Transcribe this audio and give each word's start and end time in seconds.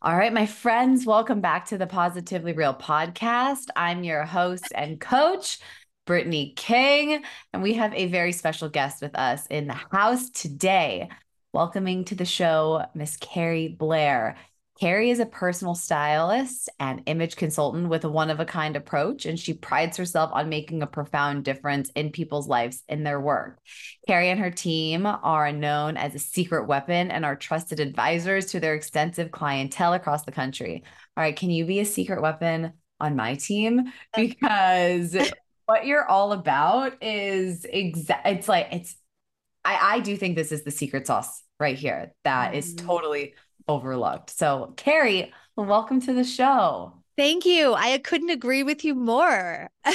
All 0.00 0.16
right, 0.16 0.32
my 0.32 0.46
friends, 0.46 1.04
welcome 1.04 1.40
back 1.40 1.66
to 1.66 1.76
the 1.76 1.88
Positively 1.88 2.52
Real 2.52 2.72
podcast. 2.72 3.66
I'm 3.74 4.04
your 4.04 4.24
host 4.24 4.70
and 4.72 5.00
coach, 5.00 5.58
Brittny 6.06 6.54
King, 6.54 7.24
and 7.52 7.64
we 7.64 7.74
have 7.74 7.92
a 7.94 8.06
very 8.06 8.30
special 8.30 8.68
guest 8.68 9.02
with 9.02 9.18
us 9.18 9.44
in 9.48 9.66
the 9.66 9.72
house 9.72 10.30
today. 10.30 11.08
Welcoming 11.52 12.04
to 12.04 12.14
the 12.14 12.24
show, 12.24 12.86
Miss 12.94 13.16
Keri 13.16 13.66
Blair. 13.66 14.36
Keri 14.80 15.10
is 15.10 15.18
a 15.18 15.26
personal 15.26 15.74
stylist 15.74 16.68
and 16.78 17.02
image 17.06 17.34
consultant 17.34 17.88
with 17.88 18.04
a 18.04 18.08
one 18.08 18.30
of 18.30 18.38
a 18.38 18.44
kind 18.44 18.76
approach, 18.76 19.26
and 19.26 19.38
she 19.38 19.52
prides 19.52 19.96
herself 19.96 20.30
on 20.32 20.48
making 20.48 20.82
a 20.82 20.86
profound 20.86 21.44
difference 21.44 21.90
in 21.96 22.12
people's 22.12 22.46
lives 22.46 22.84
in 22.88 23.02
their 23.02 23.20
work. 23.20 23.58
Keri 24.06 24.28
and 24.28 24.38
her 24.38 24.52
team 24.52 25.04
are 25.04 25.50
known 25.50 25.96
as 25.96 26.14
a 26.14 26.20
secret 26.20 26.68
weapon 26.68 27.10
and 27.10 27.24
are 27.24 27.34
trusted 27.34 27.80
advisors 27.80 28.46
to 28.46 28.60
their 28.60 28.74
extensive 28.74 29.32
clientele 29.32 29.94
across 29.94 30.24
the 30.24 30.32
country. 30.32 30.84
All 31.16 31.24
right, 31.24 31.34
can 31.34 31.50
you 31.50 31.64
be 31.64 31.80
a 31.80 31.84
secret 31.84 32.22
weapon 32.22 32.72
on 33.00 33.16
my 33.16 33.34
team? 33.34 33.92
Because 34.16 35.16
what 35.66 35.86
you're 35.86 36.06
all 36.06 36.32
about 36.32 37.02
is 37.02 37.64
exact, 37.64 38.26
it's 38.28 38.48
like, 38.48 38.68
it's, 38.70 38.96
I, 39.64 39.96
I 39.96 40.00
do 40.00 40.16
think 40.16 40.36
this 40.36 40.52
is 40.52 40.62
the 40.62 40.70
secret 40.70 41.08
sauce 41.08 41.42
right 41.58 41.76
here 41.76 42.14
that 42.22 42.50
mm-hmm. 42.50 42.58
is 42.58 42.74
totally 42.76 43.34
overlooked. 43.68 44.30
So, 44.30 44.72
Keri, 44.76 45.32
welcome 45.56 46.00
to 46.02 46.12
the 46.12 46.24
show. 46.24 46.94
Thank 47.16 47.44
you. 47.44 47.74
I 47.74 47.98
couldn't 47.98 48.30
agree 48.30 48.62
with 48.62 48.84
you 48.84 48.94
more. 48.94 49.68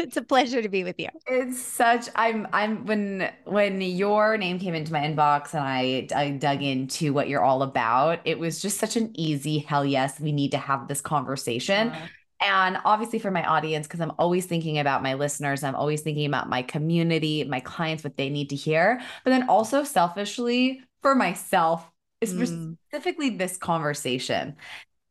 it's 0.00 0.16
a 0.16 0.22
pleasure 0.22 0.62
to 0.62 0.68
be 0.68 0.84
with 0.84 0.98
you. 0.98 1.08
It's 1.26 1.60
such 1.60 2.08
I'm 2.16 2.48
I'm 2.52 2.86
when 2.86 3.30
when 3.44 3.80
your 3.80 4.36
name 4.36 4.58
came 4.58 4.74
into 4.74 4.92
my 4.92 5.00
inbox 5.00 5.54
and 5.54 5.62
I 5.62 6.08
I 6.14 6.30
dug 6.30 6.62
into 6.62 7.12
what 7.12 7.28
you're 7.28 7.42
all 7.42 7.62
about, 7.62 8.20
it 8.24 8.38
was 8.38 8.60
just 8.60 8.78
such 8.78 8.96
an 8.96 9.12
easy 9.14 9.58
hell 9.58 9.84
yes, 9.84 10.20
we 10.20 10.32
need 10.32 10.50
to 10.52 10.58
have 10.58 10.88
this 10.88 11.00
conversation. 11.00 11.88
Uh-huh. 11.88 12.06
And 12.44 12.78
obviously, 12.84 13.20
for 13.20 13.30
my 13.30 13.44
audience, 13.44 13.86
because 13.86 14.00
I'm 14.00 14.12
always 14.18 14.46
thinking 14.46 14.80
about 14.80 15.00
my 15.02 15.14
listeners, 15.14 15.62
I'm 15.62 15.76
always 15.76 16.00
thinking 16.00 16.26
about 16.26 16.48
my 16.48 16.62
community, 16.62 17.44
my 17.44 17.60
clients, 17.60 18.02
what 18.02 18.16
they 18.16 18.30
need 18.30 18.50
to 18.50 18.56
hear. 18.56 19.00
But 19.22 19.30
then 19.30 19.48
also 19.48 19.84
selfishly 19.84 20.82
for 21.02 21.14
myself, 21.14 21.88
mm. 22.30 22.76
specifically 22.90 23.30
this 23.30 23.56
conversation 23.56 24.56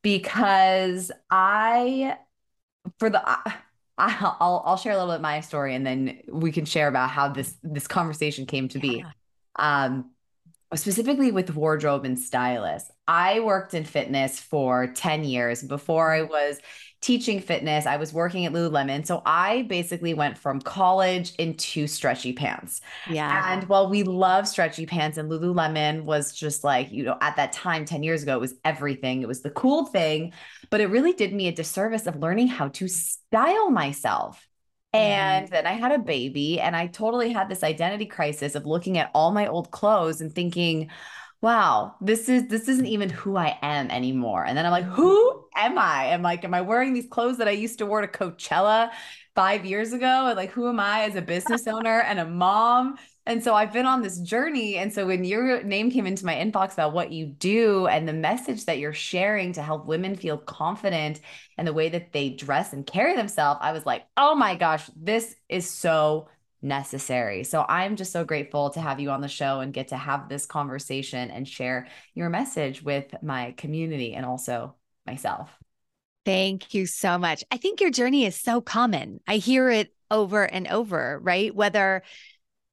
because 0.01 1.11
I, 1.29 2.17
for 2.99 3.09
the, 3.09 3.21
I, 3.27 3.55
I'll 3.97 4.63
I'll 4.65 4.77
share 4.77 4.93
a 4.93 4.97
little 4.97 5.13
bit 5.13 5.21
my 5.21 5.41
story 5.41 5.75
and 5.75 5.85
then 5.85 6.21
we 6.27 6.51
can 6.51 6.65
share 6.65 6.87
about 6.87 7.11
how 7.11 7.27
this 7.27 7.55
this 7.61 7.87
conversation 7.87 8.45
came 8.45 8.67
to 8.69 8.79
be. 8.79 9.05
Um, 9.57 10.11
specifically 10.73 11.31
with 11.31 11.53
wardrobe 11.53 12.05
and 12.05 12.17
stylist. 12.17 12.91
I 13.07 13.41
worked 13.41 13.73
in 13.73 13.83
fitness 13.83 14.39
for 14.39 14.87
10 14.87 15.23
years 15.23 15.63
before 15.63 16.13
I 16.13 16.21
was 16.21 16.59
teaching 17.01 17.39
fitness. 17.39 17.87
I 17.87 17.97
was 17.97 18.13
working 18.13 18.45
at 18.45 18.53
Lululemon. 18.53 19.05
So 19.05 19.23
I 19.25 19.63
basically 19.63 20.13
went 20.13 20.37
from 20.37 20.61
college 20.61 21.33
into 21.35 21.87
stretchy 21.87 22.31
pants. 22.31 22.81
Yeah. 23.09 23.51
And 23.51 23.67
while 23.67 23.89
we 23.89 24.03
love 24.03 24.47
stretchy 24.47 24.85
pants 24.85 25.17
and 25.17 25.29
Lululemon 25.29 26.03
was 26.03 26.31
just 26.31 26.63
like, 26.63 26.91
you 26.91 27.03
know, 27.03 27.17
at 27.19 27.35
that 27.37 27.53
time, 27.53 27.85
10 27.85 28.03
years 28.03 28.21
ago, 28.21 28.35
it 28.35 28.41
was 28.41 28.53
everything. 28.63 29.23
It 29.23 29.27
was 29.27 29.41
the 29.41 29.49
cool 29.49 29.85
thing. 29.85 30.33
But 30.69 30.79
it 30.79 30.87
really 30.87 31.13
did 31.13 31.33
me 31.33 31.47
a 31.47 31.51
disservice 31.51 32.05
of 32.05 32.17
learning 32.17 32.47
how 32.47 32.67
to 32.69 32.87
style 32.87 33.71
myself. 33.71 34.47
And 34.93 35.47
then 35.47 35.65
I 35.65 35.71
had 35.71 35.93
a 35.93 35.99
baby, 35.99 36.59
and 36.59 36.75
I 36.75 36.87
totally 36.87 37.31
had 37.31 37.47
this 37.47 37.63
identity 37.63 38.05
crisis 38.05 38.55
of 38.55 38.65
looking 38.65 38.97
at 38.97 39.09
all 39.13 39.31
my 39.31 39.47
old 39.47 39.71
clothes 39.71 40.19
and 40.19 40.35
thinking, 40.35 40.89
wow, 41.39 41.95
this 42.01 42.27
is 42.27 42.47
this 42.49 42.67
isn't 42.67 42.87
even 42.87 43.09
who 43.09 43.37
I 43.37 43.57
am 43.61 43.89
anymore. 43.89 44.43
And 44.43 44.57
then 44.57 44.65
I'm 44.65 44.71
like, 44.71 44.83
who 44.83 45.40
am 45.55 45.77
I? 45.77 46.13
I'm 46.13 46.21
like, 46.21 46.43
am 46.43 46.53
I 46.53 46.61
wearing 46.61 46.93
these 46.93 47.07
clothes 47.07 47.37
that 47.37 47.47
I 47.47 47.51
used 47.51 47.79
to 47.79 47.85
wear 47.85 48.01
to 48.01 48.07
Coachella 48.07 48.91
five 49.35 49.65
years 49.65 49.93
ago? 49.93 50.27
And 50.27 50.35
like, 50.35 50.51
who 50.51 50.67
am 50.67 50.79
I 50.79 51.03
as 51.03 51.15
a 51.15 51.21
business 51.21 51.67
owner 51.67 52.01
and 52.01 52.19
a 52.19 52.25
mom? 52.25 52.97
And 53.25 53.43
so 53.43 53.53
I've 53.53 53.71
been 53.71 53.85
on 53.85 54.01
this 54.01 54.19
journey. 54.19 54.77
And 54.77 54.91
so 54.91 55.05
when 55.05 55.23
your 55.23 55.61
name 55.61 55.91
came 55.91 56.07
into 56.07 56.25
my 56.25 56.35
inbox 56.35 56.73
about 56.73 56.93
what 56.93 57.11
you 57.11 57.27
do 57.27 57.85
and 57.87 58.07
the 58.07 58.13
message 58.13 58.65
that 58.65 58.79
you're 58.79 58.93
sharing 58.93 59.53
to 59.53 59.61
help 59.61 59.85
women 59.85 60.15
feel 60.15 60.37
confident 60.37 61.21
and 61.57 61.67
the 61.67 61.73
way 61.73 61.89
that 61.89 62.13
they 62.13 62.29
dress 62.29 62.73
and 62.73 62.85
carry 62.85 63.15
themselves, 63.15 63.59
I 63.61 63.73
was 63.73 63.85
like, 63.85 64.05
oh 64.17 64.33
my 64.33 64.55
gosh, 64.55 64.89
this 64.95 65.35
is 65.49 65.69
so 65.69 66.29
necessary. 66.63 67.43
So 67.43 67.63
I'm 67.67 67.95
just 67.95 68.11
so 68.11 68.23
grateful 68.23 68.71
to 68.71 68.81
have 68.81 68.99
you 68.99 69.11
on 69.11 69.21
the 69.21 69.27
show 69.27 69.59
and 69.59 69.73
get 69.73 69.89
to 69.89 69.97
have 69.97 70.27
this 70.27 70.45
conversation 70.45 71.31
and 71.31 71.47
share 71.47 71.87
your 72.15 72.29
message 72.29 72.83
with 72.83 73.13
my 73.21 73.53
community 73.57 74.13
and 74.13 74.25
also 74.25 74.75
myself. 75.11 75.49
Thank 76.23 76.73
you 76.73 76.85
so 76.85 77.17
much. 77.17 77.43
I 77.51 77.57
think 77.57 77.81
your 77.81 77.89
journey 77.89 78.25
is 78.25 78.39
so 78.39 78.61
common. 78.61 79.19
I 79.27 79.37
hear 79.37 79.69
it 79.69 79.93
over 80.09 80.43
and 80.43 80.67
over, 80.67 81.19
right? 81.21 81.53
Whether, 81.53 82.03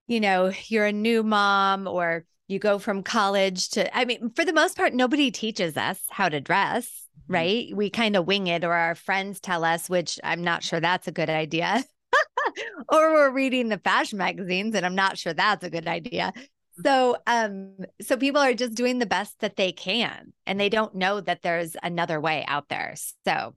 you 0.07 0.21
know, 0.21 0.53
you're 0.67 0.87
a 0.87 0.93
new 0.93 1.23
mom 1.23 1.89
or 1.89 2.25
you 2.47 2.59
go 2.59 2.79
from 2.79 3.03
college 3.03 3.71
to, 3.71 3.97
I 3.97 4.05
mean, 4.05 4.31
for 4.37 4.45
the 4.45 4.53
most 4.53 4.77
part, 4.77 4.95
nobody 4.95 5.31
teaches 5.31 5.77
us 5.77 5.99
how 6.11 6.29
to 6.29 6.41
dress, 6.41 6.87
mm-hmm. 6.87 7.35
right? 7.35 7.77
We 7.77 7.91
kind 7.91 8.17
of 8.17 8.27
wing 8.27 8.47
it, 8.47 8.65
or 8.65 8.73
our 8.73 8.95
friends 8.95 9.41
tell 9.41 9.65
us, 9.65 9.89
which 9.89 10.21
I'm 10.23 10.45
not 10.45 10.63
sure 10.63 10.81
that's 10.81 11.09
a 11.09 11.13
good 11.13 11.31
idea. 11.31 11.85
or 12.89 13.13
we're 13.13 13.31
reading 13.31 13.69
the 13.69 13.79
fashion 13.79 14.19
magazines 14.19 14.75
and 14.75 14.87
I'm 14.87 14.95
not 14.95 15.19
sure 15.19 15.33
that's 15.33 15.65
a 15.65 15.71
good 15.71 15.89
idea. 15.89 16.33
So 16.85 17.17
um 17.27 17.77
so 18.01 18.17
people 18.17 18.41
are 18.41 18.55
just 18.55 18.75
doing 18.75 18.99
the 18.99 19.07
best 19.07 19.41
that 19.41 19.57
they 19.57 19.73
can 19.73 20.33
and 20.47 20.61
they 20.61 20.69
don't 20.69 20.95
know 20.95 21.21
that 21.21 21.43
there's 21.43 21.77
another 21.83 22.21
way 22.21 22.45
out 22.47 22.69
there. 22.69 22.95
So 23.25 23.55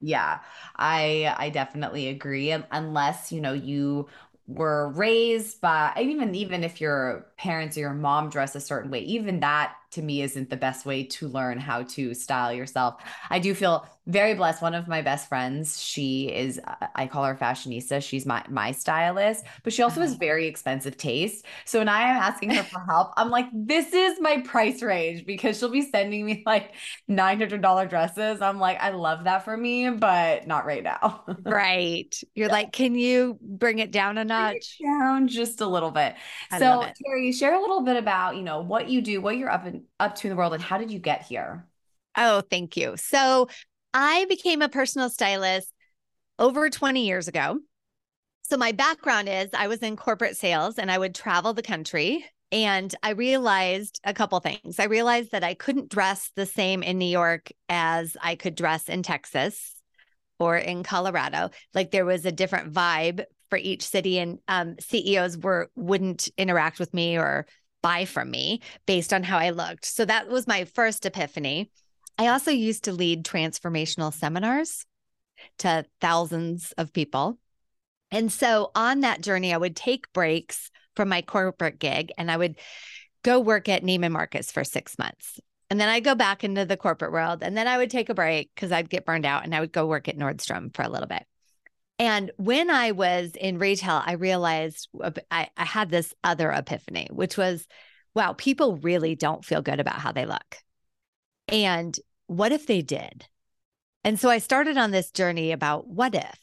yeah, 0.00 0.40
I 0.76 1.34
I 1.38 1.50
definitely 1.50 2.08
agree 2.08 2.50
unless, 2.52 3.32
you 3.32 3.40
know, 3.40 3.52
you 3.52 4.08
were 4.46 4.90
raised 4.92 5.60
by 5.60 5.92
even 6.00 6.34
even 6.34 6.62
if 6.64 6.80
your 6.80 7.26
parents 7.36 7.76
or 7.76 7.80
your 7.80 7.94
mom 7.94 8.30
dress 8.30 8.54
a 8.54 8.60
certain 8.60 8.90
way, 8.90 9.00
even 9.00 9.40
that 9.40 9.74
to 9.92 10.02
me 10.02 10.22
isn't 10.22 10.50
the 10.50 10.56
best 10.56 10.84
way 10.84 11.04
to 11.04 11.28
learn 11.28 11.58
how 11.58 11.82
to 11.82 12.14
style 12.14 12.52
yourself. 12.52 13.02
I 13.30 13.38
do 13.38 13.54
feel 13.54 13.86
very 14.08 14.34
blessed. 14.34 14.62
One 14.62 14.74
of 14.74 14.88
my 14.88 15.02
best 15.02 15.28
friends, 15.28 15.82
she 15.82 16.32
is 16.34 16.58
I 16.94 17.06
call 17.06 17.24
her 17.24 17.34
fashionista. 17.34 18.02
She's 18.02 18.24
my 18.24 18.42
my 18.48 18.72
stylist, 18.72 19.44
but 19.62 19.72
she 19.72 19.82
also 19.82 20.00
has 20.00 20.12
uh-huh. 20.12 20.18
very 20.18 20.46
expensive 20.46 20.96
taste. 20.96 21.44
So 21.66 21.78
when 21.78 21.88
I 21.88 22.02
am 22.02 22.16
asking 22.16 22.50
her 22.50 22.62
for 22.62 22.80
help, 22.80 23.12
I'm 23.16 23.28
like, 23.28 23.46
this 23.52 23.92
is 23.92 24.18
my 24.20 24.40
price 24.40 24.82
range 24.82 25.26
because 25.26 25.58
she'll 25.58 25.68
be 25.68 25.82
sending 25.82 26.24
me 26.24 26.42
like 26.46 26.74
$900 27.10 27.90
dresses. 27.90 28.40
I'm 28.40 28.58
like, 28.58 28.80
I 28.80 28.90
love 28.90 29.24
that 29.24 29.44
for 29.44 29.56
me, 29.56 29.90
but 29.90 30.46
not 30.46 30.64
right 30.64 30.82
now. 30.82 31.24
right. 31.44 32.18
You're 32.34 32.48
yeah. 32.48 32.52
like, 32.52 32.72
can 32.72 32.94
you 32.94 33.38
bring 33.42 33.78
it 33.78 33.90
down 33.90 34.16
a 34.16 34.24
notch? 34.24 34.78
Down 34.82 35.28
just 35.28 35.60
a 35.60 35.66
little 35.66 35.90
bit. 35.90 36.14
I 36.50 36.58
so 36.58 36.86
Keri, 37.04 37.32
share 37.32 37.54
a 37.54 37.60
little 37.60 37.82
bit 37.82 37.96
about, 37.96 38.36
you 38.36 38.42
know, 38.42 38.62
what 38.62 38.88
you 38.88 39.02
do, 39.02 39.20
what 39.20 39.36
you're 39.36 39.50
up 39.50 39.66
up 40.00 40.14
to 40.16 40.26
in 40.26 40.30
the 40.30 40.36
world 40.36 40.54
and 40.54 40.62
how 40.62 40.78
did 40.78 40.90
you 40.90 40.98
get 40.98 41.22
here? 41.22 41.66
Oh, 42.16 42.42
thank 42.50 42.76
you. 42.76 42.96
So 42.96 43.48
I 43.94 44.26
became 44.28 44.62
a 44.62 44.68
personal 44.68 45.10
stylist 45.10 45.72
over 46.38 46.70
20 46.70 47.06
years 47.06 47.28
ago. 47.28 47.58
So 48.42 48.56
my 48.56 48.72
background 48.72 49.28
is 49.28 49.48
I 49.52 49.68
was 49.68 49.80
in 49.80 49.96
corporate 49.96 50.36
sales 50.36 50.78
and 50.78 50.90
I 50.90 50.98
would 50.98 51.14
travel 51.14 51.52
the 51.52 51.62
country 51.62 52.24
and 52.50 52.94
I 53.02 53.10
realized 53.10 54.00
a 54.04 54.14
couple 54.14 54.40
things. 54.40 54.78
I 54.78 54.84
realized 54.84 55.32
that 55.32 55.44
I 55.44 55.54
couldn't 55.54 55.90
dress 55.90 56.30
the 56.34 56.46
same 56.46 56.82
in 56.82 56.98
New 56.98 57.06
York 57.06 57.50
as 57.68 58.16
I 58.22 58.36
could 58.36 58.54
dress 58.54 58.88
in 58.88 59.02
Texas 59.02 59.74
or 60.38 60.56
in 60.56 60.82
Colorado. 60.82 61.50
Like 61.74 61.90
there 61.90 62.06
was 62.06 62.24
a 62.24 62.32
different 62.32 62.72
vibe 62.72 63.24
for 63.50 63.58
each 63.58 63.82
city 63.82 64.18
and 64.18 64.38
um, 64.48 64.76
CEOs 64.80 65.38
were 65.38 65.70
wouldn't 65.74 66.28
interact 66.38 66.78
with 66.78 66.94
me 66.94 67.18
or 67.18 67.46
buy 67.82 68.04
from 68.04 68.30
me 68.30 68.60
based 68.86 69.12
on 69.12 69.22
how 69.22 69.38
I 69.38 69.50
looked. 69.50 69.84
So 69.84 70.04
that 70.04 70.28
was 70.28 70.46
my 70.46 70.64
first 70.64 71.06
epiphany. 71.06 71.70
I 72.18 72.28
also 72.28 72.50
used 72.50 72.84
to 72.84 72.92
lead 72.92 73.24
transformational 73.24 74.12
seminars 74.12 74.84
to 75.58 75.84
thousands 76.00 76.72
of 76.72 76.92
people. 76.92 77.38
And 78.10 78.32
so 78.32 78.70
on 78.74 79.00
that 79.00 79.20
journey, 79.20 79.52
I 79.52 79.58
would 79.58 79.76
take 79.76 80.12
breaks 80.12 80.70
from 80.96 81.08
my 81.08 81.22
corporate 81.22 81.78
gig 81.78 82.10
and 82.18 82.30
I 82.30 82.36
would 82.36 82.56
go 83.22 83.38
work 83.38 83.68
at 83.68 83.84
Neiman 83.84 84.12
Marcus 84.12 84.50
for 84.50 84.64
six 84.64 84.98
months. 84.98 85.38
And 85.70 85.78
then 85.78 85.88
I'd 85.88 86.04
go 86.04 86.14
back 86.14 86.44
into 86.44 86.64
the 86.64 86.76
corporate 86.76 87.12
world. 87.12 87.42
And 87.42 87.56
then 87.56 87.68
I 87.68 87.76
would 87.76 87.90
take 87.90 88.08
a 88.08 88.14
break 88.14 88.50
because 88.54 88.72
I'd 88.72 88.88
get 88.88 89.04
burned 89.04 89.26
out 89.26 89.44
and 89.44 89.54
I 89.54 89.60
would 89.60 89.72
go 89.72 89.86
work 89.86 90.08
at 90.08 90.16
Nordstrom 90.16 90.74
for 90.74 90.82
a 90.82 90.88
little 90.88 91.06
bit. 91.06 91.24
And 91.98 92.30
when 92.36 92.70
I 92.70 92.92
was 92.92 93.32
in 93.34 93.58
retail, 93.58 94.02
I 94.04 94.12
realized 94.12 94.88
I, 95.30 95.48
I 95.56 95.64
had 95.64 95.90
this 95.90 96.14
other 96.22 96.50
epiphany, 96.50 97.08
which 97.10 97.36
was 97.36 97.66
wow, 98.14 98.32
people 98.32 98.76
really 98.78 99.14
don't 99.14 99.44
feel 99.44 99.62
good 99.62 99.78
about 99.78 100.00
how 100.00 100.10
they 100.10 100.26
look. 100.26 100.56
And 101.46 101.96
what 102.26 102.50
if 102.50 102.66
they 102.66 102.82
did? 102.82 103.26
And 104.02 104.18
so 104.18 104.28
I 104.28 104.38
started 104.38 104.76
on 104.76 104.90
this 104.90 105.10
journey 105.12 105.52
about 105.52 105.86
what 105.86 106.14
if? 106.14 106.38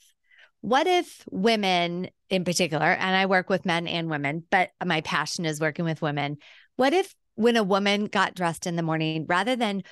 What 0.62 0.88
if 0.88 1.24
women 1.30 2.10
in 2.30 2.44
particular, 2.44 2.86
and 2.86 3.16
I 3.16 3.26
work 3.26 3.50
with 3.50 3.66
men 3.66 3.88
and 3.88 4.10
women, 4.10 4.44
but 4.50 4.72
my 4.84 5.02
passion 5.02 5.46
is 5.46 5.62
working 5.62 5.86
with 5.86 6.02
women. 6.02 6.38
What 6.76 6.94
if 6.94 7.14
when 7.36 7.58
a 7.58 7.64
woman 7.64 8.06
got 8.06 8.36
dressed 8.36 8.66
in 8.66 8.76
the 8.76 8.82
morning, 8.82 9.26
rather 9.28 9.56
than 9.56 9.84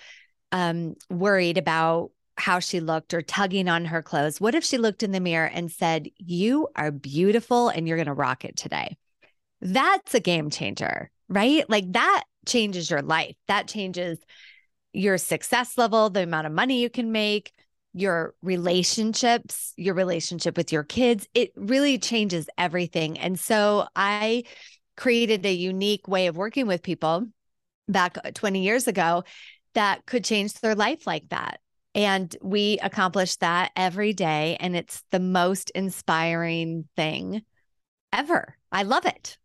um, 0.52 0.96
worried 1.10 1.58
about 1.58 2.12
how 2.44 2.60
she 2.60 2.82
looked 2.82 3.14
or 3.14 3.22
tugging 3.22 3.70
on 3.70 3.86
her 3.86 4.02
clothes, 4.02 4.42
what 4.42 4.54
if 4.54 4.66
she 4.66 4.78
looked 4.78 5.02
in 5.02 5.14
the 5.14 5.22
mirror 5.22 5.48
and 5.48 5.72
said, 5.72 6.10
You 6.18 6.68
are 6.76 6.92
beautiful 6.92 7.70
and 7.70 7.88
you're 7.88 7.96
going 7.96 8.08
to 8.08 8.14
rock 8.14 8.44
it 8.44 8.58
today? 8.58 8.98
That's 9.62 10.14
a 10.14 10.20
game 10.20 10.50
changer, 10.50 11.10
right? 11.30 11.68
Like 11.70 11.94
that 11.94 12.26
changes 12.46 12.92
your 12.92 13.02
life. 13.02 13.38
That 13.48 13.70
changes 13.70 14.20
your 14.92 15.18
success 15.18 15.78
level, 15.78 16.10
the 16.10 16.24
amount 16.24 16.46
of 16.46 16.52
money 16.52 16.82
you 16.82 16.90
can 16.90 17.14
make, 17.14 17.54
your 17.94 18.36
relationships, 18.42 19.72
your 19.78 19.94
relationship 19.94 20.58
with 20.58 20.74
your 20.74 20.84
kids. 20.84 21.26
It 21.34 21.54
really 21.56 21.98
changes 21.98 22.50
everything. 22.58 23.18
And 23.20 23.40
so 23.40 23.88
I 23.96 24.44
created 24.98 25.46
a 25.46 25.54
unique 25.54 26.10
way 26.10 26.28
of 26.28 26.36
working 26.36 26.68
with 26.68 26.84
people 26.84 27.26
back 27.88 28.18
20 28.34 28.62
years 28.62 28.90
ago 28.90 29.24
that 29.76 30.06
could 30.06 30.26
change 30.26 30.56
their 30.56 30.76
life 30.76 31.08
like 31.08 31.30
that. 31.30 31.62
And 31.96 32.36
we 32.42 32.80
accomplish 32.82 33.36
that 33.38 33.72
every 33.76 34.14
day. 34.14 34.58
And 34.60 34.76
it's 34.76 35.04
the 35.12 35.20
most 35.20 35.70
inspiring 35.72 36.88
thing 36.96 37.44
ever. 38.12 38.58
I 38.72 38.84
love 38.84 39.06
it. 39.06 39.38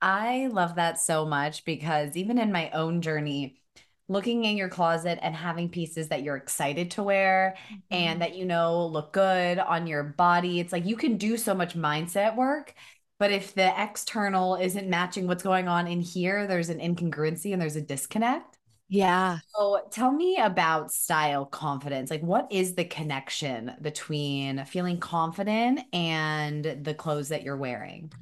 I 0.00 0.48
love 0.48 0.74
that 0.76 0.98
so 0.98 1.24
much 1.24 1.64
because 1.64 2.16
even 2.16 2.38
in 2.38 2.50
my 2.50 2.70
own 2.70 3.02
journey, 3.02 3.62
looking 4.08 4.44
in 4.44 4.56
your 4.56 4.68
closet 4.68 5.18
and 5.22 5.34
having 5.34 5.68
pieces 5.68 6.08
that 6.08 6.22
you're 6.22 6.36
excited 6.36 6.90
to 6.92 7.04
wear 7.04 7.54
mm-hmm. 7.66 7.76
and 7.90 8.20
that 8.20 8.36
you 8.36 8.44
know 8.44 8.86
look 8.86 9.12
good 9.12 9.58
on 9.58 9.86
your 9.86 10.02
body, 10.02 10.58
it's 10.58 10.72
like 10.72 10.84
you 10.84 10.96
can 10.96 11.16
do 11.16 11.36
so 11.36 11.54
much 11.54 11.76
mindset 11.76 12.36
work. 12.36 12.74
But 13.20 13.30
if 13.30 13.54
the 13.54 13.72
external 13.80 14.56
isn't 14.56 14.88
matching 14.88 15.28
what's 15.28 15.44
going 15.44 15.68
on 15.68 15.86
in 15.86 16.00
here, 16.00 16.48
there's 16.48 16.68
an 16.68 16.80
incongruency 16.80 17.52
and 17.52 17.62
there's 17.62 17.76
a 17.76 17.80
disconnect. 17.80 18.58
Yeah. 18.88 19.38
So 19.54 19.80
tell 19.90 20.12
me 20.12 20.36
about 20.36 20.92
style 20.92 21.46
confidence. 21.46 22.10
Like, 22.10 22.22
what 22.22 22.48
is 22.50 22.74
the 22.74 22.84
connection 22.84 23.72
between 23.80 24.64
feeling 24.66 24.98
confident 24.98 25.80
and 25.92 26.64
the 26.64 26.94
clothes 26.94 27.30
that 27.30 27.42
you're 27.42 27.56
wearing? 27.56 28.12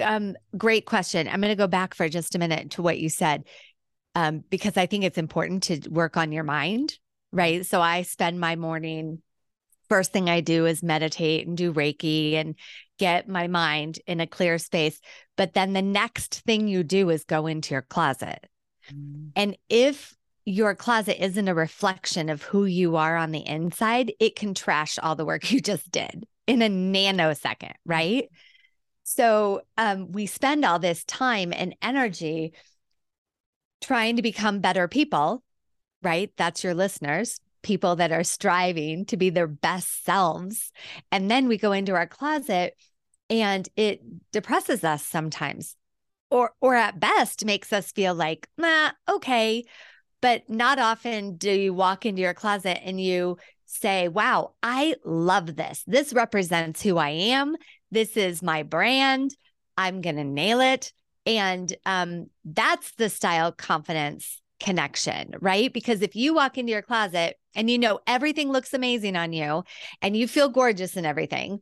um, 0.00 0.36
great 0.56 0.86
question. 0.86 1.28
I'm 1.28 1.40
going 1.40 1.50
to 1.50 1.56
go 1.56 1.66
back 1.66 1.94
for 1.94 2.08
just 2.08 2.34
a 2.34 2.38
minute 2.38 2.72
to 2.72 2.82
what 2.82 2.98
you 2.98 3.08
said, 3.08 3.44
um, 4.14 4.44
because 4.48 4.76
I 4.76 4.86
think 4.86 5.04
it's 5.04 5.18
important 5.18 5.64
to 5.64 5.88
work 5.90 6.16
on 6.16 6.32
your 6.32 6.44
mind, 6.44 6.98
right? 7.32 7.66
So 7.66 7.80
I 7.80 8.02
spend 8.02 8.40
my 8.40 8.56
morning, 8.56 9.20
first 9.88 10.12
thing 10.12 10.30
I 10.30 10.40
do 10.40 10.66
is 10.66 10.82
meditate 10.82 11.46
and 11.46 11.56
do 11.56 11.72
Reiki 11.72 12.34
and 12.34 12.54
get 12.98 13.28
my 13.28 13.48
mind 13.48 13.98
in 14.06 14.20
a 14.20 14.26
clear 14.26 14.58
space. 14.58 14.98
But 15.36 15.54
then 15.54 15.72
the 15.72 15.82
next 15.82 16.40
thing 16.46 16.68
you 16.68 16.82
do 16.82 17.10
is 17.10 17.24
go 17.24 17.46
into 17.46 17.74
your 17.74 17.82
closet. 17.82 18.46
Mm. 18.92 19.32
And 19.36 19.56
if 19.68 20.16
your 20.44 20.74
closet 20.74 21.22
isn't 21.22 21.48
a 21.48 21.54
reflection 21.54 22.28
of 22.28 22.42
who 22.42 22.64
you 22.64 22.96
are 22.96 23.16
on 23.16 23.30
the 23.30 23.46
inside, 23.46 24.12
it 24.18 24.36
can 24.36 24.54
trash 24.54 24.98
all 24.98 25.14
the 25.14 25.24
work 25.24 25.50
you 25.50 25.60
just 25.60 25.90
did 25.90 26.26
in 26.46 26.62
a 26.62 26.68
nanosecond, 26.68 27.74
right? 27.84 28.28
So 29.04 29.62
um, 29.76 30.12
we 30.12 30.26
spend 30.26 30.64
all 30.64 30.78
this 30.78 31.04
time 31.04 31.52
and 31.52 31.74
energy 31.82 32.54
trying 33.80 34.16
to 34.16 34.22
become 34.22 34.60
better 34.60 34.88
people, 34.88 35.42
right? 36.02 36.30
That's 36.36 36.64
your 36.64 36.74
listeners, 36.74 37.38
people 37.62 37.96
that 37.96 38.12
are 38.12 38.24
striving 38.24 39.04
to 39.06 39.16
be 39.16 39.30
their 39.30 39.46
best 39.46 40.04
selves. 40.04 40.72
And 41.10 41.30
then 41.30 41.48
we 41.48 41.58
go 41.58 41.72
into 41.72 41.94
our 41.94 42.06
closet 42.06 42.74
and 43.28 43.68
it 43.76 44.02
depresses 44.32 44.84
us 44.84 45.04
sometimes. 45.04 45.76
Or, 46.32 46.52
or 46.62 46.74
at 46.74 46.98
best 46.98 47.44
makes 47.44 47.74
us 47.74 47.92
feel 47.92 48.14
like, 48.14 48.48
nah, 48.56 48.92
okay. 49.06 49.64
But 50.22 50.48
not 50.48 50.78
often 50.78 51.36
do 51.36 51.50
you 51.50 51.74
walk 51.74 52.06
into 52.06 52.22
your 52.22 52.32
closet 52.32 52.80
and 52.82 52.98
you 52.98 53.36
say, 53.66 54.08
wow, 54.08 54.54
I 54.62 54.94
love 55.04 55.56
this. 55.56 55.84
This 55.86 56.14
represents 56.14 56.80
who 56.80 56.96
I 56.96 57.10
am. 57.10 57.54
This 57.90 58.16
is 58.16 58.42
my 58.42 58.62
brand. 58.62 59.36
I'm 59.76 60.00
going 60.00 60.16
to 60.16 60.24
nail 60.24 60.62
it. 60.62 60.94
And 61.26 61.70
um, 61.84 62.30
that's 62.46 62.92
the 62.92 63.10
style 63.10 63.52
confidence 63.52 64.40
connection, 64.58 65.34
right? 65.38 65.70
Because 65.70 66.00
if 66.00 66.16
you 66.16 66.32
walk 66.32 66.56
into 66.56 66.72
your 66.72 66.80
closet 66.80 67.36
and 67.54 67.70
you 67.70 67.78
know 67.78 68.00
everything 68.06 68.50
looks 68.50 68.72
amazing 68.72 69.16
on 69.16 69.34
you 69.34 69.64
and 70.00 70.16
you 70.16 70.26
feel 70.26 70.48
gorgeous 70.48 70.96
and 70.96 71.04
everything, 71.04 71.60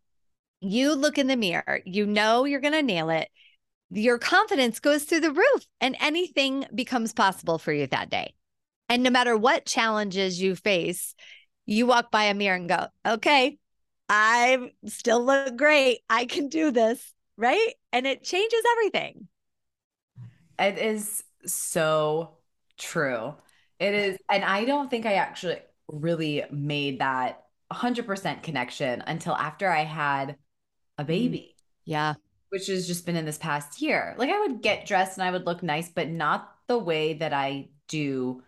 you 0.61 0.95
look 0.95 1.19
in 1.19 1.27
the 1.27 1.37
mirror, 1.37 1.81
you 1.85 2.07
know 2.07 2.45
you're 2.45 2.61
going 2.61 2.73
to 2.75 2.85
nail 2.85 3.11
it. 3.11 3.29
Your 3.91 4.19
confidence 4.19 4.79
goes 4.81 5.05
through 5.05 5.21
the 5.21 5.33
roof 5.33 5.67
and 5.81 5.97
anything 6.01 6.67
becomes 6.75 7.13
possible 7.13 7.59
for 7.59 7.73
you 7.73 7.87
that 7.89 8.11
day. 8.11 8.35
And 8.89 9.03
no 9.03 9.11
matter 9.11 9.37
what 9.37 9.67
challenges 9.67 10.41
you 10.41 10.55
face, 10.57 11.15
you 11.67 11.87
walk 11.87 12.11
by 12.11 12.25
a 12.25 12.35
mirror 12.35 12.57
and 12.57 12.69
go, 12.69 12.87
okay, 13.07 13.59
I 14.09 14.73
still 14.87 15.25
look 15.25 15.57
great. 15.57 16.01
I 16.09 16.27
can 16.27 16.49
do 16.49 16.71
this. 16.73 17.13
Right. 17.37 17.75
And 17.93 18.07
it 18.07 18.23
changes 18.23 18.63
everything. 18.73 19.29
It 20.59 20.79
is 20.79 21.23
so 21.47 22.37
true. 22.77 23.35
It 23.79 23.95
is. 23.95 24.19
And 24.29 24.45
I 24.45 24.65
don't 24.65 24.91
think 24.91 25.07
I 25.07 25.15
actually 25.15 25.59
really 25.89 26.45
made 26.51 27.01
that 27.01 27.45
100% 27.73 28.43
connection 28.43 29.03
until 29.07 29.35
after 29.35 29.71
I 29.71 29.85
had 29.85 30.37
a 30.99 31.05
mm. 31.05 31.07
baby. 31.07 31.57
Yeah. 31.85 32.15
Which 32.51 32.67
has 32.67 32.87
just 32.87 33.07
been 33.07 33.17
in 33.17 33.25
this 33.25 33.39
past 33.39 33.81
year. 33.81 34.15
Like 34.19 34.31
I 34.31 34.41
would 34.41 34.63
get 34.63 34.87
dressed 34.87 35.19
and 35.19 35.27
I 35.27 35.31
would 35.31 35.47
look 35.47 35.63
nice, 35.63 35.89
but 35.89 36.09
not 36.09 36.53
the 36.67 36.79
way 36.79 37.15
that 37.15 37.33
I 37.33 37.69
do 37.89 38.43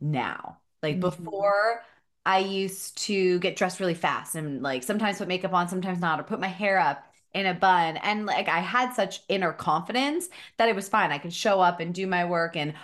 now. 0.00 0.58
Like 0.82 0.94
mm-hmm. 0.94 1.00
before, 1.00 1.82
I 2.24 2.40
used 2.40 2.98
to 3.04 3.38
get 3.38 3.56
dressed 3.56 3.80
really 3.80 3.94
fast 3.94 4.34
and 4.34 4.62
like 4.62 4.82
sometimes 4.82 5.18
put 5.18 5.28
makeup 5.28 5.54
on, 5.54 5.68
sometimes 5.68 6.00
not, 6.00 6.20
or 6.20 6.24
put 6.24 6.40
my 6.40 6.48
hair 6.48 6.78
up 6.78 7.04
in 7.32 7.46
a 7.46 7.54
bun. 7.54 7.98
And 7.98 8.26
like 8.26 8.48
I 8.48 8.60
had 8.60 8.92
such 8.94 9.22
inner 9.28 9.52
confidence 9.52 10.28
that 10.56 10.68
it 10.68 10.74
was 10.74 10.88
fine. 10.88 11.12
I 11.12 11.18
could 11.18 11.32
show 11.32 11.60
up 11.60 11.80
and 11.80 11.94
do 11.94 12.06
my 12.06 12.24
work 12.24 12.56
and 12.56 12.74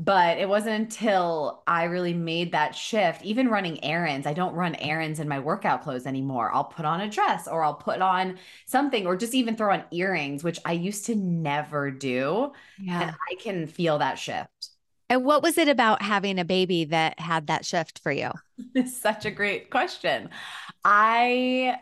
but 0.00 0.38
it 0.38 0.48
wasn't 0.48 0.76
until 0.76 1.62
I 1.66 1.84
really 1.84 2.14
made 2.14 2.52
that 2.52 2.74
shift, 2.74 3.22
even 3.22 3.48
running 3.48 3.84
errands. 3.84 4.26
I 4.26 4.32
don't 4.32 4.54
run 4.54 4.74
errands 4.76 5.20
in 5.20 5.28
my 5.28 5.38
workout 5.38 5.82
clothes 5.82 6.06
anymore. 6.06 6.50
I'll 6.54 6.64
put 6.64 6.86
on 6.86 7.02
a 7.02 7.10
dress 7.10 7.46
or 7.46 7.62
I'll 7.62 7.74
put 7.74 8.00
on 8.00 8.38
something 8.64 9.06
or 9.06 9.14
just 9.14 9.34
even 9.34 9.56
throw 9.56 9.74
on 9.74 9.84
earrings, 9.90 10.42
which 10.42 10.58
I 10.64 10.72
used 10.72 11.04
to 11.06 11.14
never 11.14 11.90
do. 11.90 12.52
Yeah. 12.78 13.02
And 13.02 13.16
I 13.30 13.34
can 13.42 13.66
feel 13.66 13.98
that 13.98 14.18
shift. 14.18 14.70
And 15.10 15.22
what 15.22 15.42
was 15.42 15.58
it 15.58 15.68
about 15.68 16.00
having 16.00 16.38
a 16.38 16.46
baby 16.46 16.84
that 16.86 17.20
had 17.20 17.48
that 17.48 17.66
shift 17.66 17.98
for 17.98 18.10
you? 18.10 18.30
It's 18.74 18.96
such 19.02 19.26
a 19.26 19.30
great 19.30 19.68
question. 19.68 20.30
I 20.82 21.76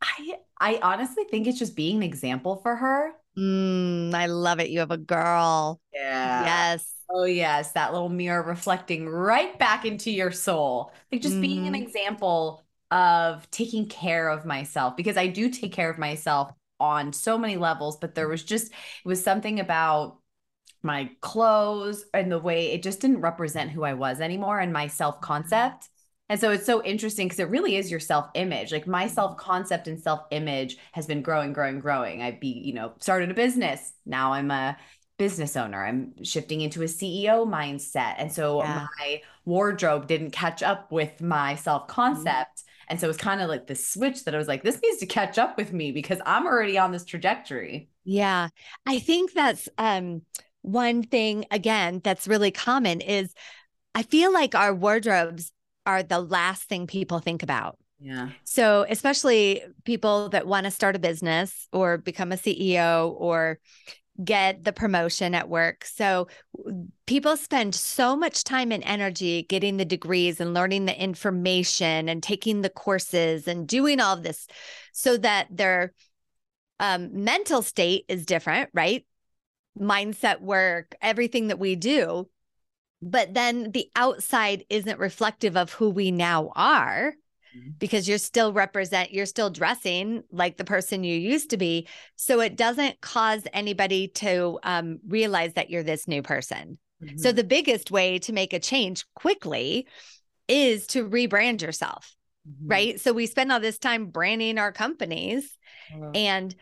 I 0.00 0.34
I 0.60 0.78
honestly 0.82 1.24
think 1.24 1.48
it's 1.48 1.58
just 1.58 1.74
being 1.74 1.96
an 1.96 2.02
example 2.04 2.56
for 2.56 2.76
her. 2.76 3.12
Mm, 3.38 4.14
I 4.14 4.26
love 4.26 4.60
it. 4.60 4.70
You 4.70 4.80
have 4.80 4.90
a 4.90 4.96
girl. 4.96 5.80
Yeah. 5.92 6.44
Yes. 6.44 6.92
Oh 7.08 7.24
yes, 7.24 7.72
that 7.72 7.92
little 7.92 8.08
mirror 8.08 8.42
reflecting 8.42 9.08
right 9.08 9.56
back 9.58 9.84
into 9.84 10.10
your 10.10 10.32
soul. 10.32 10.92
Like 11.12 11.22
just 11.22 11.36
mm. 11.36 11.42
being 11.42 11.66
an 11.66 11.74
mm-hmm. 11.74 11.82
example 11.82 12.64
of 12.90 13.48
taking 13.50 13.88
care 13.88 14.28
of 14.28 14.44
myself 14.44 14.96
because 14.96 15.16
I 15.16 15.26
do 15.26 15.50
take 15.50 15.72
care 15.72 15.90
of 15.90 15.98
myself 15.98 16.52
on 16.80 17.12
so 17.12 17.38
many 17.38 17.56
levels, 17.56 17.96
but 17.96 18.14
there 18.14 18.28
was 18.28 18.42
just 18.42 18.72
it 18.72 19.08
was 19.08 19.22
something 19.22 19.60
about 19.60 20.18
my 20.82 21.10
clothes 21.20 22.04
and 22.14 22.30
the 22.30 22.38
way 22.38 22.72
it 22.72 22.82
just 22.82 23.00
didn't 23.00 23.20
represent 23.20 23.70
who 23.70 23.84
I 23.84 23.94
was 23.94 24.20
anymore 24.20 24.58
and 24.58 24.72
my 24.72 24.86
self 24.88 25.20
concept. 25.20 25.88
And 26.28 26.40
so 26.40 26.50
it's 26.50 26.66
so 26.66 26.82
interesting 26.82 27.26
because 27.28 27.38
it 27.38 27.50
really 27.50 27.76
is 27.76 27.90
your 27.90 28.00
self 28.00 28.28
image. 28.34 28.72
Like 28.72 28.86
my 28.86 29.06
self 29.06 29.36
concept 29.36 29.86
and 29.88 30.00
self 30.00 30.22
image 30.30 30.76
has 30.92 31.06
been 31.06 31.22
growing, 31.22 31.52
growing, 31.52 31.78
growing. 31.78 32.22
I 32.22 32.32
be, 32.32 32.48
you 32.48 32.72
know, 32.72 32.92
started 32.98 33.30
a 33.30 33.34
business. 33.34 33.92
Now 34.04 34.32
I'm 34.32 34.50
a 34.50 34.76
business 35.18 35.56
owner. 35.56 35.84
I'm 35.84 36.22
shifting 36.24 36.60
into 36.60 36.82
a 36.82 36.86
CEO 36.86 37.46
mindset. 37.46 38.16
And 38.18 38.32
so 38.32 38.62
yeah. 38.62 38.86
my 38.98 39.22
wardrobe 39.44 40.06
didn't 40.06 40.32
catch 40.32 40.62
up 40.62 40.90
with 40.90 41.20
my 41.20 41.54
self 41.54 41.86
concept. 41.86 42.58
Mm-hmm. 42.58 42.62
And 42.88 43.00
so 43.00 43.08
it's 43.08 43.18
kind 43.18 43.40
of 43.40 43.48
like 43.48 43.66
the 43.66 43.74
switch 43.74 44.24
that 44.24 44.34
I 44.34 44.38
was 44.38 44.48
like, 44.48 44.62
this 44.62 44.80
needs 44.80 44.98
to 44.98 45.06
catch 45.06 45.38
up 45.38 45.56
with 45.56 45.72
me 45.72 45.92
because 45.92 46.20
I'm 46.24 46.46
already 46.46 46.78
on 46.78 46.92
this 46.92 47.04
trajectory. 47.04 47.88
Yeah. 48.04 48.48
I 48.84 48.98
think 48.98 49.32
that's 49.32 49.68
um 49.78 50.22
one 50.62 51.04
thing 51.04 51.46
again 51.52 52.00
that's 52.02 52.26
really 52.26 52.50
common 52.50 53.00
is 53.00 53.32
I 53.94 54.02
feel 54.02 54.32
like 54.32 54.54
our 54.54 54.74
wardrobes 54.74 55.52
are 55.86 56.02
the 56.02 56.20
last 56.20 56.64
thing 56.64 56.86
people 56.86 57.20
think 57.20 57.42
about. 57.42 57.78
Yeah. 57.98 58.30
So, 58.44 58.84
especially 58.88 59.62
people 59.84 60.28
that 60.30 60.46
want 60.46 60.64
to 60.64 60.70
start 60.70 60.96
a 60.96 60.98
business 60.98 61.68
or 61.72 61.96
become 61.96 62.30
a 62.30 62.36
CEO 62.36 63.14
or 63.16 63.58
get 64.22 64.64
the 64.64 64.72
promotion 64.72 65.34
at 65.34 65.48
work. 65.48 65.84
So, 65.84 66.28
people 67.06 67.36
spend 67.38 67.74
so 67.74 68.14
much 68.14 68.44
time 68.44 68.70
and 68.70 68.82
energy 68.84 69.46
getting 69.48 69.78
the 69.78 69.84
degrees 69.86 70.40
and 70.40 70.52
learning 70.52 70.84
the 70.84 71.02
information 71.02 72.08
and 72.08 72.22
taking 72.22 72.60
the 72.60 72.70
courses 72.70 73.48
and 73.48 73.66
doing 73.66 73.98
all 73.98 74.16
of 74.16 74.22
this 74.22 74.46
so 74.92 75.16
that 75.16 75.48
their 75.50 75.94
um, 76.80 77.24
mental 77.24 77.62
state 77.62 78.04
is 78.08 78.26
different, 78.26 78.70
right? 78.74 79.06
Mindset 79.78 80.40
work, 80.40 80.94
everything 81.00 81.48
that 81.48 81.58
we 81.58 81.76
do. 81.76 82.28
But 83.02 83.34
then 83.34 83.72
the 83.72 83.90
outside 83.94 84.64
isn't 84.70 84.98
reflective 84.98 85.56
of 85.56 85.72
who 85.72 85.90
we 85.90 86.10
now 86.10 86.50
are 86.56 87.14
Mm-hmm. 87.56 87.70
because 87.78 88.08
you're 88.08 88.18
still 88.18 88.52
represent 88.52 89.12
you're 89.12 89.24
still 89.24 89.50
dressing 89.50 90.22
like 90.30 90.56
the 90.56 90.64
person 90.64 91.04
you 91.04 91.16
used 91.16 91.50
to 91.50 91.56
be 91.56 91.86
so 92.16 92.40
it 92.40 92.56
doesn't 92.56 93.00
cause 93.00 93.44
anybody 93.52 94.08
to 94.08 94.58
um, 94.62 94.98
realize 95.06 95.54
that 95.54 95.70
you're 95.70 95.82
this 95.82 96.08
new 96.08 96.22
person 96.22 96.78
mm-hmm. 97.02 97.16
so 97.16 97.32
the 97.32 97.44
biggest 97.44 97.90
way 97.90 98.18
to 98.18 98.32
make 98.32 98.52
a 98.52 98.58
change 98.58 99.04
quickly 99.14 99.86
is 100.48 100.86
to 100.88 101.08
rebrand 101.08 101.62
yourself 101.62 102.14
mm-hmm. 102.48 102.68
right 102.68 103.00
so 103.00 103.12
we 103.12 103.26
spend 103.26 103.52
all 103.52 103.60
this 103.60 103.78
time 103.78 104.06
branding 104.06 104.58
our 104.58 104.72
companies 104.72 105.56
and 106.14 106.54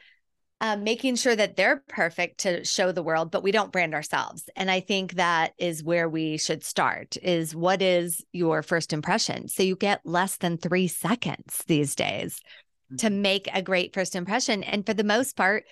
um, 0.60 0.84
making 0.84 1.16
sure 1.16 1.34
that 1.34 1.56
they're 1.56 1.82
perfect 1.88 2.38
to 2.38 2.64
show 2.64 2.92
the 2.92 3.02
world, 3.02 3.30
but 3.30 3.42
we 3.42 3.52
don't 3.52 3.72
brand 3.72 3.94
ourselves. 3.94 4.48
And 4.56 4.70
I 4.70 4.80
think 4.80 5.14
that 5.14 5.52
is 5.58 5.82
where 5.82 6.08
we 6.08 6.38
should 6.38 6.64
start 6.64 7.16
is 7.22 7.54
what 7.54 7.82
is 7.82 8.24
your 8.32 8.62
first 8.62 8.92
impression? 8.92 9.48
So 9.48 9.62
you 9.62 9.76
get 9.76 10.00
less 10.04 10.36
than 10.36 10.56
three 10.56 10.88
seconds 10.88 11.62
these 11.66 11.94
days 11.94 12.40
mm-hmm. 12.86 12.96
to 12.96 13.10
make 13.10 13.48
a 13.52 13.62
great 13.62 13.92
first 13.92 14.14
impression. 14.14 14.62
And 14.62 14.86
for 14.86 14.94
the 14.94 15.04
most 15.04 15.36
part, 15.36 15.64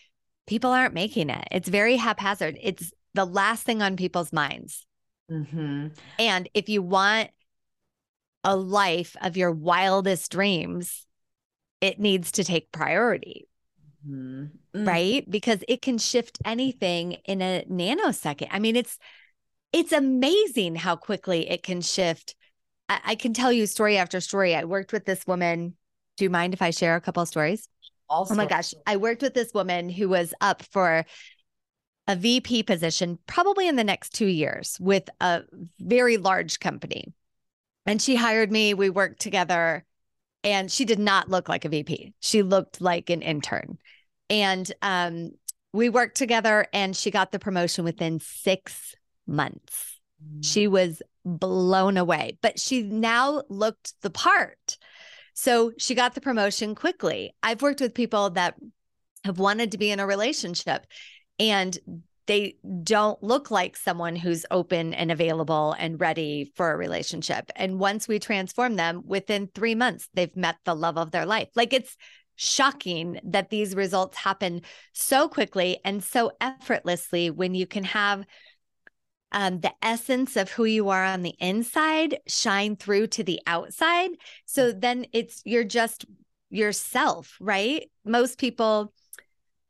people 0.46 0.70
aren't 0.70 0.94
making 0.94 1.30
it. 1.30 1.46
It's 1.50 1.68
very 1.68 1.96
haphazard. 1.96 2.58
It's 2.60 2.92
the 3.14 3.24
last 3.24 3.64
thing 3.64 3.82
on 3.82 3.96
people's 3.96 4.32
minds. 4.32 4.84
Mm-hmm. 5.30 5.88
And 6.18 6.48
if 6.54 6.68
you 6.68 6.82
want 6.82 7.30
a 8.44 8.56
life 8.56 9.16
of 9.22 9.36
your 9.36 9.52
wildest 9.52 10.32
dreams, 10.32 11.06
it 11.80 12.00
needs 12.00 12.32
to 12.32 12.44
take 12.44 12.72
priority. 12.72 13.48
Mm-hmm. 14.08 14.78
Mm. 14.78 14.86
right? 14.86 15.30
Because 15.30 15.62
it 15.68 15.82
can 15.82 15.98
shift 15.98 16.38
anything 16.44 17.12
in 17.24 17.42
a 17.42 17.64
nanosecond. 17.70 18.48
I 18.50 18.58
mean, 18.58 18.76
it's 18.76 18.98
it's 19.72 19.92
amazing 19.92 20.76
how 20.76 20.96
quickly 20.96 21.48
it 21.48 21.62
can 21.62 21.80
shift. 21.80 22.34
I, 22.88 23.00
I 23.04 23.14
can 23.14 23.32
tell 23.32 23.52
you 23.52 23.66
story 23.66 23.96
after 23.96 24.20
story. 24.20 24.54
I 24.54 24.64
worked 24.64 24.92
with 24.92 25.04
this 25.04 25.26
woman. 25.26 25.76
Do 26.16 26.24
you 26.24 26.30
mind 26.30 26.52
if 26.52 26.62
I 26.62 26.70
share 26.70 26.96
a 26.96 27.00
couple 27.00 27.22
of 27.22 27.28
stories? 27.28 27.68
Also, 28.08 28.34
oh 28.34 28.36
my 28.36 28.46
gosh, 28.46 28.74
I 28.86 28.96
worked 28.96 29.22
with 29.22 29.34
this 29.34 29.54
woman 29.54 29.88
who 29.88 30.08
was 30.08 30.34
up 30.40 30.62
for 30.62 31.06
a 32.06 32.16
VP 32.16 32.64
position 32.64 33.18
probably 33.26 33.68
in 33.68 33.76
the 33.76 33.84
next 33.84 34.14
two 34.14 34.26
years 34.26 34.76
with 34.80 35.08
a 35.20 35.42
very 35.78 36.16
large 36.16 36.60
company. 36.60 37.12
And 37.86 38.02
she 38.02 38.16
hired 38.16 38.50
me. 38.50 38.74
We 38.74 38.90
worked 38.90 39.20
together 39.20 39.84
and 40.44 40.70
she 40.70 40.84
did 40.84 40.98
not 40.98 41.28
look 41.28 41.48
like 41.48 41.64
a 41.64 41.68
VP. 41.68 42.14
She 42.20 42.42
looked 42.42 42.80
like 42.80 43.10
an 43.10 43.22
intern. 43.22 43.78
And 44.28 44.70
um, 44.82 45.32
we 45.72 45.88
worked 45.88 46.16
together 46.16 46.66
and 46.72 46.96
she 46.96 47.10
got 47.10 47.32
the 47.32 47.38
promotion 47.38 47.84
within 47.84 48.20
six 48.20 48.94
months. 49.26 50.00
Mm. 50.22 50.44
She 50.44 50.66
was 50.66 51.02
blown 51.24 51.96
away, 51.96 52.38
but 52.42 52.58
she 52.58 52.82
now 52.82 53.42
looked 53.48 53.94
the 54.02 54.10
part. 54.10 54.78
So 55.34 55.72
she 55.78 55.94
got 55.94 56.14
the 56.14 56.20
promotion 56.20 56.74
quickly. 56.74 57.34
I've 57.42 57.62
worked 57.62 57.80
with 57.80 57.94
people 57.94 58.30
that 58.30 58.54
have 59.24 59.38
wanted 59.38 59.72
to 59.72 59.78
be 59.78 59.90
in 59.90 60.00
a 60.00 60.06
relationship 60.06 60.86
and 61.38 61.78
they 62.26 62.56
don't 62.82 63.22
look 63.22 63.50
like 63.50 63.76
someone 63.76 64.16
who's 64.16 64.46
open 64.50 64.94
and 64.94 65.10
available 65.10 65.74
and 65.78 66.00
ready 66.00 66.52
for 66.54 66.72
a 66.72 66.76
relationship. 66.76 67.50
And 67.56 67.80
once 67.80 68.06
we 68.06 68.18
transform 68.18 68.76
them 68.76 69.02
within 69.06 69.48
three 69.54 69.74
months, 69.74 70.08
they've 70.14 70.36
met 70.36 70.56
the 70.64 70.74
love 70.74 70.98
of 70.98 71.10
their 71.10 71.26
life. 71.26 71.48
Like 71.54 71.72
it's 71.72 71.96
shocking 72.36 73.20
that 73.24 73.50
these 73.50 73.74
results 73.74 74.16
happen 74.16 74.62
so 74.92 75.28
quickly 75.28 75.78
and 75.84 76.02
so 76.02 76.32
effortlessly 76.40 77.30
when 77.30 77.54
you 77.54 77.66
can 77.66 77.84
have 77.84 78.24
um, 79.32 79.60
the 79.60 79.72
essence 79.82 80.36
of 80.36 80.50
who 80.50 80.64
you 80.64 80.90
are 80.90 81.04
on 81.04 81.22
the 81.22 81.34
inside 81.38 82.18
shine 82.26 82.76
through 82.76 83.06
to 83.08 83.24
the 83.24 83.40
outside. 83.46 84.10
So 84.44 84.72
then 84.72 85.06
it's 85.12 85.42
you're 85.44 85.64
just 85.64 86.04
yourself, 86.50 87.36
right? 87.40 87.90
Most 88.04 88.38
people 88.38 88.92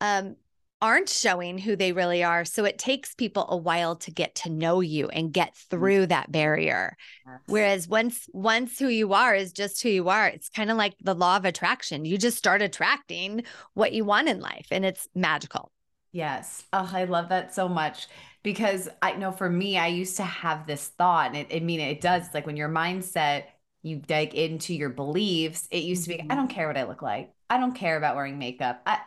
um, 0.00 0.36
aren't 0.82 1.08
showing 1.08 1.56
who 1.56 1.76
they 1.76 1.92
really 1.92 2.24
are. 2.24 2.44
So 2.44 2.64
it 2.64 2.76
takes 2.76 3.14
people 3.14 3.46
a 3.48 3.56
while 3.56 3.96
to 3.96 4.10
get 4.10 4.34
to 4.36 4.50
know 4.50 4.80
you 4.80 5.08
and 5.08 5.32
get 5.32 5.54
mm. 5.54 5.68
through 5.70 6.06
that 6.06 6.30
barrier. 6.30 6.96
Yes. 7.24 7.40
Whereas 7.46 7.88
once 7.88 8.26
once 8.32 8.78
who 8.78 8.88
you 8.88 9.14
are 9.14 9.34
is 9.34 9.52
just 9.52 9.82
who 9.82 9.88
you 9.88 10.08
are, 10.08 10.26
it's 10.26 10.50
kind 10.50 10.70
of 10.70 10.76
like 10.76 10.94
the 11.00 11.14
law 11.14 11.36
of 11.36 11.44
attraction. 11.44 12.04
You 12.04 12.18
just 12.18 12.36
start 12.36 12.60
attracting 12.60 13.44
what 13.74 13.92
you 13.92 14.04
want 14.04 14.28
in 14.28 14.40
life 14.40 14.66
and 14.70 14.84
it's 14.84 15.08
magical. 15.14 15.70
Yes. 16.10 16.64
Oh, 16.72 16.90
I 16.92 17.04
love 17.04 17.30
that 17.30 17.54
so 17.54 17.68
much 17.68 18.08
because 18.42 18.88
I 19.00 19.12
know 19.12 19.32
for 19.32 19.48
me, 19.48 19.78
I 19.78 19.86
used 19.86 20.16
to 20.16 20.24
have 20.24 20.66
this 20.66 20.88
thought, 20.88 21.28
and 21.28 21.36
it, 21.36 21.56
I 21.56 21.60
mean, 21.60 21.80
it 21.80 22.00
does 22.00 22.26
like 22.34 22.44
when 22.44 22.56
your 22.56 22.68
mindset, 22.68 23.44
you 23.82 23.96
dig 23.96 24.34
into 24.34 24.74
your 24.74 24.90
beliefs, 24.90 25.66
it 25.70 25.84
used 25.84 26.04
to 26.04 26.10
be, 26.10 26.20
I 26.20 26.24
mm-hmm. 26.24 26.36
don't 26.36 26.48
care 26.48 26.66
what 26.66 26.76
I 26.76 26.84
look 26.84 27.02
like. 27.02 27.32
I 27.48 27.58
don't 27.58 27.74
care 27.74 27.96
about 27.96 28.14
wearing 28.14 28.38
makeup. 28.38 28.82
I, 28.86 28.98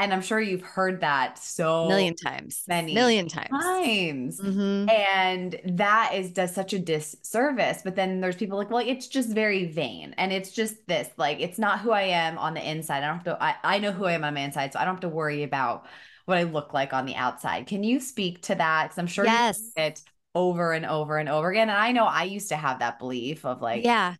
and 0.00 0.12
I'm 0.12 0.22
sure 0.22 0.40
you've 0.40 0.62
heard 0.62 1.02
that 1.02 1.38
so 1.38 1.86
million 1.86 2.16
times, 2.16 2.62
many 2.66 2.94
million 2.94 3.28
times, 3.28 3.50
times. 3.50 4.40
Mm-hmm. 4.40 4.88
And 4.88 5.60
that 5.76 6.14
is 6.14 6.30
does 6.30 6.54
such 6.54 6.72
a 6.72 6.78
disservice. 6.78 7.82
But 7.84 7.94
then 7.94 8.20
there's 8.20 8.36
people 8.36 8.58
like, 8.58 8.70
well, 8.70 8.84
it's 8.84 9.06
just 9.06 9.28
very 9.28 9.66
vain, 9.66 10.14
and 10.18 10.32
it's 10.32 10.50
just 10.50 10.86
this. 10.88 11.08
Like, 11.16 11.40
it's 11.40 11.58
not 11.58 11.80
who 11.80 11.92
I 11.92 12.02
am 12.02 12.38
on 12.38 12.54
the 12.54 12.68
inside. 12.68 13.04
I 13.04 13.06
don't 13.06 13.16
have 13.16 13.24
to. 13.24 13.42
I, 13.42 13.56
I 13.62 13.78
know 13.78 13.92
who 13.92 14.06
I 14.06 14.12
am 14.12 14.24
on 14.24 14.34
my 14.34 14.40
inside, 14.40 14.72
so 14.72 14.80
I 14.80 14.84
don't 14.84 14.94
have 14.94 15.00
to 15.02 15.08
worry 15.08 15.42
about 15.42 15.86
what 16.26 16.38
I 16.38 16.44
look 16.44 16.72
like 16.72 16.92
on 16.92 17.06
the 17.06 17.16
outside. 17.16 17.66
Can 17.66 17.82
you 17.84 18.00
speak 18.00 18.42
to 18.42 18.54
that? 18.54 18.84
Because 18.84 18.98
I'm 18.98 19.06
sure 19.06 19.24
yes. 19.24 19.60
it 19.76 20.02
over 20.34 20.72
and 20.72 20.86
over 20.86 21.18
and 21.18 21.28
over 21.28 21.50
again. 21.50 21.68
And 21.68 21.78
I 21.78 21.92
know 21.92 22.04
I 22.04 22.22
used 22.22 22.50
to 22.50 22.56
have 22.56 22.78
that 22.78 22.98
belief 22.98 23.44
of 23.44 23.60
like, 23.60 23.84
yeah, 23.84 24.14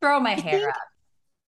throw 0.00 0.20
my 0.20 0.32
I 0.32 0.40
hair 0.40 0.60
think, 0.60 0.68
up. 0.68 0.76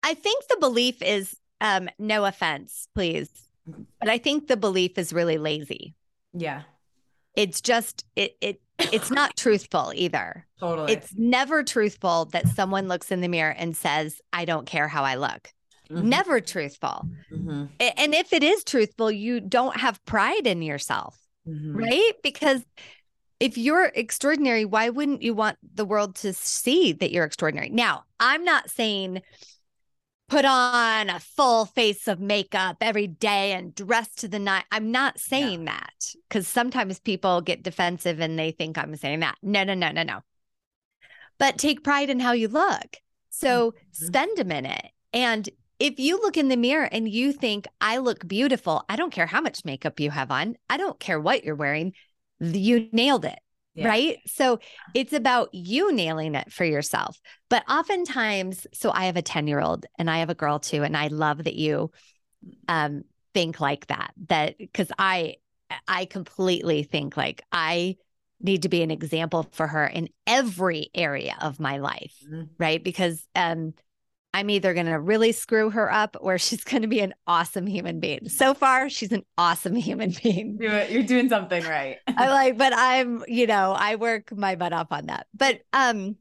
I 0.02 0.14
think 0.16 0.48
the 0.48 0.58
belief 0.60 1.02
is 1.02 1.36
um, 1.62 1.90
no 2.00 2.26
offense, 2.26 2.88
please. 2.96 3.30
But 3.66 4.10
I 4.10 4.18
think 4.18 4.48
the 4.48 4.58
belief 4.58 4.98
is 4.98 5.14
really 5.14 5.38
lazy. 5.38 5.96
Yeah. 6.34 6.64
It's 7.36 7.62
just 7.62 8.06
it 8.16 8.38
it 8.42 8.62
it's 8.80 9.12
not 9.12 9.36
truthful 9.38 9.92
either. 9.96 10.46
Totally. 10.60 10.94
It's 10.94 11.14
never 11.16 11.64
truthful 11.64 12.26
that 12.26 12.48
someone 12.50 12.88
looks 12.88 13.12
in 13.12 13.22
the 13.22 13.28
mirror 13.28 13.56
and 13.58 13.76
says, 13.76 14.22
I 14.32 14.46
don't 14.46 14.66
care 14.66 14.88
how 14.88 15.04
I 15.04 15.16
look. 15.16 15.52
Mm-hmm. 15.90 16.10
Never 16.10 16.42
truthful. 16.42 17.08
Mm-hmm. 17.32 17.66
And 17.80 18.16
if 18.16 18.34
it 18.34 18.44
is 18.44 18.64
truthful, 18.64 19.12
you 19.12 19.40
don't 19.40 19.78
have 19.78 20.04
pride 20.06 20.48
in 20.48 20.62
yourself, 20.62 21.20
mm-hmm. 21.48 21.76
right? 21.76 22.14
Because 22.24 22.64
if 23.40 23.58
you're 23.58 23.92
extraordinary, 23.94 24.66
why 24.66 24.90
wouldn't 24.90 25.22
you 25.22 25.34
want 25.34 25.58
the 25.76 25.86
world 25.86 26.16
to 26.16 26.34
see 26.34 26.94
that 26.94 27.12
you're 27.12 27.26
extraordinary? 27.26 27.70
Now, 27.70 28.04
I'm 28.20 28.44
not 28.44 28.70
saying 28.70 29.22
put 30.28 30.46
on 30.46 31.10
a 31.10 31.20
full 31.20 31.66
face 31.66 32.08
of 32.08 32.20
makeup 32.20 32.78
every 32.82 33.08
day 33.08 33.54
and 33.54 33.76
dress 33.76 34.10
to 34.16 34.28
the 34.28 34.40
night. 34.40 34.66
I'm 34.72 34.92
not 34.92 35.20
saying 35.20 35.66
yeah. 35.66 35.74
that 35.74 36.14
because 36.28 36.48
sometimes 36.48 37.00
people 37.00 37.42
get 37.42 37.64
defensive 37.64 38.20
and 38.20 38.38
they 38.38 38.52
think 38.52 38.78
I'm 38.78 38.96
saying 38.96 39.20
that. 39.20 39.36
No, 39.44 39.64
no, 39.64 39.74
no, 39.74 39.92
no, 39.92 40.04
no. 40.04 40.22
But 41.38 41.58
take 41.58 41.84
pride 41.84 42.10
in 42.10 42.20
how 42.20 42.32
you 42.32 42.48
look. 42.48 42.98
So 43.30 43.72
mm-hmm. 43.72 44.06
spend 44.06 44.40
a 44.40 44.46
minute. 44.46 44.88
And 45.14 45.48
if 45.80 46.00
you 46.00 46.18
look 46.22 46.38
in 46.38 46.48
the 46.48 46.58
mirror 46.58 46.88
and 46.92 47.08
you 47.08 47.34
think, 47.34 47.68
I 47.82 47.98
look 47.98 48.28
beautiful, 48.28 48.84
I 48.88 48.96
don't 48.96 49.12
care 49.12 49.26
how 49.26 49.42
much 49.42 49.66
makeup 49.66 50.00
you 50.00 50.10
have 50.10 50.32
on, 50.32 50.56
I 50.70 50.78
don't 50.78 51.00
care 51.00 51.20
what 51.20 51.44
you're 51.44 51.56
wearing, 51.56 51.94
you 52.40 52.88
nailed 52.92 53.26
it. 53.26 53.40
Yeah. 53.76 53.88
Right. 53.90 54.20
So 54.26 54.60
it's 54.94 55.12
about 55.12 55.50
you 55.54 55.92
nailing 55.92 56.36
it 56.36 56.52
for 56.52 56.64
yourself. 56.64 57.20
But 57.50 57.64
oftentimes, 57.70 58.66
so 58.74 58.90
I 58.92 59.06
have 59.06 59.18
a 59.18 59.22
10 59.22 59.48
year 59.48 59.60
old 59.60 59.86
and 60.00 60.10
I 60.10 60.20
have 60.20 60.30
a 60.30 60.36
girl 60.36 60.60
too. 60.60 60.84
And 60.84 60.96
I 60.96 61.08
love 61.08 61.44
that 61.44 61.56
you 61.56 61.92
um, 62.70 63.04
think 63.34 63.60
like 63.60 63.88
that, 63.88 64.14
that 64.28 64.58
because 64.58 64.92
I, 64.98 65.36
I 65.88 66.06
completely 66.06 66.84
think 66.84 67.18
like 67.18 67.44
I 67.52 67.98
need 68.42 68.62
to 68.62 68.70
be 68.70 68.82
an 68.82 68.92
example 68.92 69.48
for 69.52 69.68
her 69.68 69.86
in 69.86 70.10
every 70.26 70.90
area 70.96 71.36
of 71.42 71.60
my 71.60 71.78
life. 71.78 72.16
Mm-hmm. 72.26 72.44
Right. 72.58 72.82
Because 72.82 73.28
um, 73.36 73.74
I'm 74.36 74.50
either 74.50 74.74
going 74.74 74.88
to 74.88 75.00
really 75.00 75.32
screw 75.32 75.70
her 75.70 75.90
up 75.90 76.18
or 76.20 76.38
she's 76.38 76.64
going 76.66 76.82
to 76.82 76.90
be 76.90 77.00
an 77.00 77.14
awesome 77.26 77.66
human 77.66 78.02
being. 78.02 78.28
So 78.28 78.54
far, 78.54 78.90
she's 78.90 79.14
an 79.14 79.24
awesome 79.38 79.76
human 79.88 80.14
being. 80.22 80.58
You're 80.60 81.04
doing 81.04 81.30
something 81.30 81.64
right. 81.64 82.00
I 82.08 82.28
like, 82.28 82.58
but 82.58 82.74
I'm, 82.76 83.24
you 83.30 83.48
know, 83.48 83.72
I 83.72 83.96
work 83.96 84.36
my 84.36 84.56
butt 84.56 84.74
off 84.74 84.92
on 84.92 85.06
that. 85.06 85.28
But 85.34 85.62
um 85.72 86.18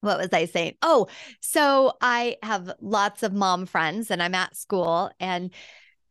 what 0.00 0.18
was 0.18 0.28
I 0.32 0.44
saying? 0.44 0.74
Oh, 0.80 1.08
so 1.40 1.94
I 2.00 2.36
have 2.42 2.70
lots 2.80 3.24
of 3.24 3.32
mom 3.32 3.66
friends 3.66 4.12
and 4.12 4.22
I'm 4.22 4.34
at 4.34 4.54
school 4.54 5.10
and 5.18 5.50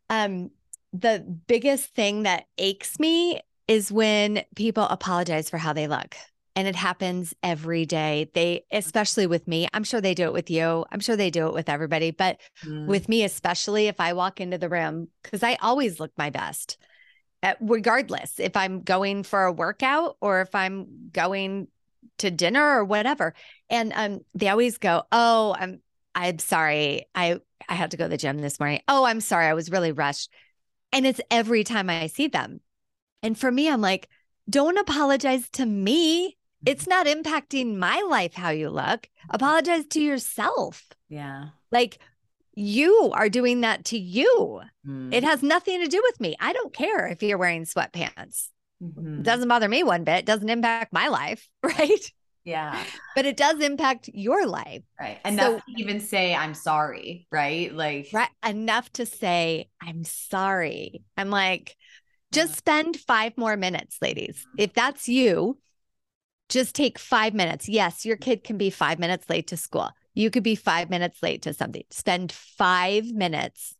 um 0.10 0.50
the 0.92 1.20
biggest 1.48 1.94
thing 1.94 2.24
that 2.24 2.46
aches 2.58 3.00
me 3.00 3.42
is 3.68 3.92
when 3.92 4.44
people 4.56 4.84
apologize 4.84 5.52
for 5.52 5.58
how 5.58 5.74
they 5.74 5.88
look. 5.88 6.16
And 6.58 6.68
it 6.68 6.76
happens 6.76 7.36
every 7.44 7.86
day. 7.86 8.32
They, 8.34 8.66
especially 8.72 9.28
with 9.28 9.48
me, 9.48 9.68
I'm 9.74 9.84
sure 9.84 10.02
they 10.02 10.16
do 10.16 10.24
it 10.24 10.34
with 10.34 10.50
you. 10.50 10.86
I'm 10.92 11.00
sure 11.00 11.16
they 11.16 11.30
do 11.30 11.46
it 11.46 11.54
with 11.54 11.70
everybody, 11.70 12.10
but 12.10 12.40
mm. 12.66 12.88
with 12.88 13.08
me, 13.08 13.24
especially 13.24 13.86
if 13.86 14.00
I 14.00 14.14
walk 14.14 14.42
into 14.42 14.58
the 14.58 14.68
room, 14.68 15.10
because 15.22 15.44
I 15.44 15.58
always 15.62 16.00
look 16.00 16.12
my 16.18 16.32
best, 16.32 16.80
uh, 17.44 17.54
regardless 17.62 18.40
if 18.40 18.58
I'm 18.58 18.82
going 18.82 19.22
for 19.22 19.44
a 19.44 19.52
workout 19.52 20.18
or 20.20 20.42
if 20.42 20.56
I'm 20.56 21.12
going 21.14 21.68
to 22.18 22.32
dinner 22.32 22.80
or 22.80 22.84
whatever. 22.84 23.36
And 23.70 23.94
um, 23.96 24.22
they 24.34 24.50
always 24.50 24.80
go, 24.80 25.04
"Oh, 25.12 25.56
I'm 25.60 25.80
I'm 26.16 26.40
sorry. 26.40 27.06
I 27.14 27.40
I 27.70 27.76
had 27.76 27.92
to 27.92 27.98
go 27.98 28.06
to 28.06 28.10
the 28.10 28.18
gym 28.18 28.40
this 28.40 28.60
morning. 28.60 28.82
Oh, 28.88 29.06
I'm 29.06 29.22
sorry. 29.22 29.46
I 29.46 29.54
was 29.54 29.70
really 29.70 29.92
rushed." 29.92 30.32
And 30.92 31.06
it's 31.06 31.22
every 31.30 31.64
time 31.64 31.88
I 31.88 32.08
see 32.08 32.30
them. 32.30 32.62
And 33.22 33.38
for 33.38 33.52
me, 33.52 33.70
I'm 33.70 33.82
like, 33.82 34.10
"Don't 34.50 34.80
apologize 34.80 35.48
to 35.52 35.66
me. 35.68 36.37
It's 36.66 36.88
not 36.88 37.08
impacting 37.08 37.78
my 37.78 38.02
life 38.10 38.34
how 38.34 38.50
you 38.50 38.70
look. 38.70 39.10
Apologize 39.30 39.86
to 39.92 40.02
yourself." 40.02 40.84
Yeah. 41.10 41.50
Like 41.72 42.00
you 42.58 43.12
are 43.14 43.30
doing 43.30 43.62
that 43.62 43.86
to 43.86 44.00
you. 44.00 44.62
Mm. 44.86 45.14
It 45.14 45.24
has 45.24 45.44
nothing 45.44 45.80
to 45.82 45.88
do 45.88 46.02
with 46.04 46.20
me. 46.20 46.36
I 46.40 46.54
don't 46.54 46.74
care 46.74 47.06
if 47.08 47.22
you're 47.22 47.38
wearing 47.38 47.66
sweatpants. 47.66 48.48
Mm-hmm. 48.82 49.22
Doesn't 49.22 49.48
bother 49.48 49.70
me 49.70 49.84
one 49.84 50.04
bit. 50.04 50.20
It 50.20 50.26
Doesn't 50.26 50.50
impact 50.50 50.92
my 50.92 51.08
life, 51.08 51.48
right? 51.64 52.12
Yeah. 52.44 52.84
But 53.16 53.26
it 53.26 53.38
does 53.38 53.60
impact 53.60 54.10
your 54.12 54.48
life. 54.48 54.82
Right. 55.00 55.20
Enough 55.26 55.46
so, 55.46 55.58
to 55.58 55.82
even 55.82 56.00
say, 56.00 56.34
I'm 56.34 56.54
sorry. 56.54 57.28
Right. 57.32 57.74
Like, 57.74 58.10
right. 58.14 58.30
Enough 58.44 58.92
to 58.94 59.06
say, 59.06 59.70
I'm 59.82 60.04
sorry. 60.04 61.04
I'm 61.16 61.30
like, 61.30 61.76
just 62.32 62.56
spend 62.56 62.98
five 62.98 63.38
more 63.38 63.58
minutes, 63.58 63.98
ladies. 64.02 64.38
Mm-hmm. 64.38 64.62
If 64.62 64.74
that's 64.74 65.08
you, 65.10 65.60
just 66.50 66.76
take 66.76 66.98
five 66.98 67.34
minutes. 67.34 67.68
Yes, 67.68 68.06
your 68.06 68.18
kid 68.18 68.44
can 68.44 68.58
be 68.58 68.70
five 68.70 69.00
minutes 69.00 69.30
late 69.30 69.48
to 69.48 69.58
school. 69.58 69.90
You 70.14 70.32
could 70.32 70.44
be 70.44 70.56
five 70.56 70.90
minutes 70.90 71.22
late 71.22 71.44
to 71.44 71.54
something. 71.54 71.84
Spend 71.90 72.32
five 72.32 73.06
minutes 73.12 73.76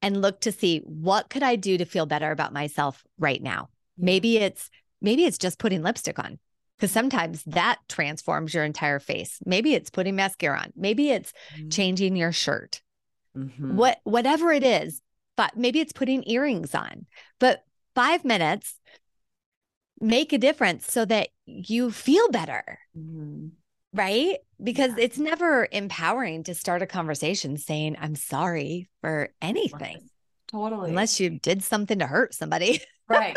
and 0.00 0.20
look 0.20 0.40
to 0.40 0.52
see 0.52 0.78
what 0.80 1.30
could 1.30 1.42
I 1.42 1.56
do 1.56 1.78
to 1.78 1.84
feel 1.84 2.06
better 2.06 2.30
about 2.30 2.52
myself 2.52 3.04
right 3.18 3.42
now. 3.42 3.68
Maybe 3.98 4.38
it's 4.38 4.70
maybe 5.00 5.24
it's 5.24 5.38
just 5.38 5.58
putting 5.58 5.82
lipstick 5.82 6.18
on 6.18 6.38
because 6.76 6.90
sometimes 6.90 7.42
that 7.44 7.78
transforms 7.88 8.54
your 8.54 8.64
entire 8.64 8.98
face. 8.98 9.38
Maybe 9.44 9.74
it's 9.74 9.90
putting 9.90 10.16
mascara 10.16 10.58
on. 10.58 10.72
Maybe 10.76 11.10
it's 11.10 11.32
mm-hmm. 11.54 11.68
changing 11.68 12.16
your 12.16 12.32
shirt. 12.32 12.82
Mm-hmm. 13.36 13.76
What 13.76 14.00
whatever 14.04 14.52
it 14.52 14.64
is, 14.64 15.00
but 15.36 15.56
maybe 15.56 15.80
it's 15.80 15.92
putting 15.92 16.28
earrings 16.28 16.74
on. 16.74 17.06
But 17.38 17.64
5 17.94 18.24
minutes 18.24 18.74
make 20.02 20.32
a 20.32 20.38
difference 20.38 20.92
so 20.92 21.04
that 21.04 21.28
you 21.46 21.90
feel 21.90 22.28
better. 22.30 22.78
Mm-hmm. 22.96 23.48
Right? 23.94 24.38
Because 24.62 24.92
yeah. 24.96 25.04
it's 25.04 25.18
never 25.18 25.68
empowering 25.70 26.44
to 26.44 26.54
start 26.54 26.82
a 26.82 26.86
conversation 26.86 27.56
saying 27.56 27.96
I'm 28.00 28.14
sorry 28.14 28.88
for 29.00 29.30
anything. 29.40 30.08
Totally. 30.50 30.90
Unless 30.90 31.20
you 31.20 31.30
did 31.30 31.62
something 31.62 31.98
to 31.98 32.06
hurt 32.06 32.34
somebody. 32.34 32.80
right. 33.08 33.36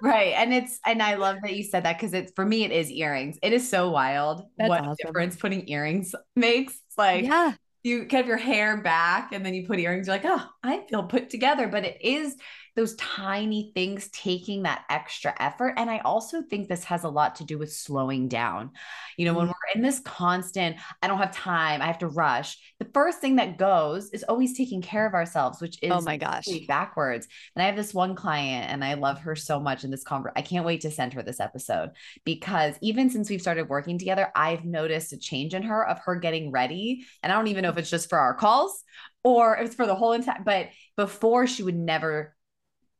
Right. 0.00 0.34
And 0.36 0.52
it's 0.52 0.78
and 0.86 1.02
I 1.02 1.16
love 1.16 1.36
that 1.42 1.54
you 1.54 1.64
said 1.64 1.84
that 1.84 1.98
because 1.98 2.12
it's 2.14 2.32
for 2.34 2.44
me 2.44 2.64
it 2.64 2.72
is 2.72 2.90
earrings. 2.90 3.38
It 3.42 3.52
is 3.52 3.68
so 3.68 3.90
wild 3.90 4.44
That's 4.58 4.68
what 4.68 4.80
awesome. 4.80 4.96
difference 5.04 5.36
putting 5.36 5.68
earrings 5.68 6.14
makes. 6.36 6.74
It's 6.74 6.98
like 6.98 7.24
yeah. 7.24 7.52
you 7.82 8.06
kind 8.06 8.22
of 8.22 8.28
your 8.28 8.36
hair 8.36 8.76
back 8.76 9.32
and 9.32 9.44
then 9.44 9.54
you 9.54 9.66
put 9.66 9.78
earrings, 9.78 10.06
you're 10.06 10.16
like, 10.16 10.24
oh, 10.24 10.44
I 10.62 10.84
feel 10.88 11.04
put 11.04 11.30
together. 11.30 11.68
But 11.68 11.84
it 11.84 11.98
is 12.00 12.36
those 12.74 12.94
tiny 12.96 13.70
things 13.74 14.08
taking 14.10 14.62
that 14.62 14.84
extra 14.88 15.34
effort. 15.38 15.74
And 15.76 15.90
I 15.90 15.98
also 15.98 16.42
think 16.42 16.68
this 16.68 16.84
has 16.84 17.04
a 17.04 17.08
lot 17.08 17.36
to 17.36 17.44
do 17.44 17.58
with 17.58 17.72
slowing 17.72 18.28
down. 18.28 18.70
You 19.16 19.26
know, 19.26 19.34
when 19.34 19.46
mm. 19.46 19.50
we're 19.50 19.76
in 19.76 19.82
this 19.82 20.00
constant, 20.00 20.76
I 21.02 21.06
don't 21.06 21.18
have 21.18 21.32
time, 21.32 21.82
I 21.82 21.86
have 21.86 21.98
to 21.98 22.08
rush, 22.08 22.56
the 22.78 22.90
first 22.92 23.20
thing 23.20 23.36
that 23.36 23.58
goes 23.58 24.10
is 24.10 24.24
always 24.24 24.56
taking 24.56 24.82
care 24.82 25.06
of 25.06 25.14
ourselves, 25.14 25.60
which 25.60 25.78
oh 25.82 25.86
is 25.86 25.92
oh 25.92 26.00
my 26.00 26.16
gosh, 26.16 26.46
backwards. 26.66 27.28
And 27.54 27.62
I 27.62 27.66
have 27.66 27.76
this 27.76 27.94
one 27.94 28.14
client 28.14 28.70
and 28.70 28.84
I 28.84 28.94
love 28.94 29.20
her 29.20 29.36
so 29.36 29.60
much 29.60 29.84
in 29.84 29.90
this 29.90 30.02
conversation. 30.02 30.34
I 30.36 30.42
can't 30.42 30.64
wait 30.64 30.80
to 30.82 30.90
send 30.90 31.12
her 31.14 31.22
this 31.22 31.40
episode 31.40 31.90
because 32.24 32.74
even 32.80 33.10
since 33.10 33.28
we've 33.28 33.40
started 33.40 33.68
working 33.68 33.98
together, 33.98 34.32
I've 34.34 34.64
noticed 34.64 35.12
a 35.12 35.18
change 35.18 35.54
in 35.54 35.62
her 35.62 35.86
of 35.86 35.98
her 36.00 36.16
getting 36.16 36.50
ready. 36.50 37.04
And 37.22 37.32
I 37.32 37.36
don't 37.36 37.48
even 37.48 37.62
know 37.62 37.70
if 37.70 37.78
it's 37.78 37.90
just 37.90 38.08
for 38.08 38.18
our 38.18 38.34
calls 38.34 38.82
or 39.24 39.56
it's 39.56 39.74
for 39.74 39.86
the 39.86 39.94
whole 39.94 40.12
entire, 40.12 40.42
but 40.44 40.68
before 40.96 41.46
she 41.46 41.62
would 41.62 41.76
never 41.76 42.34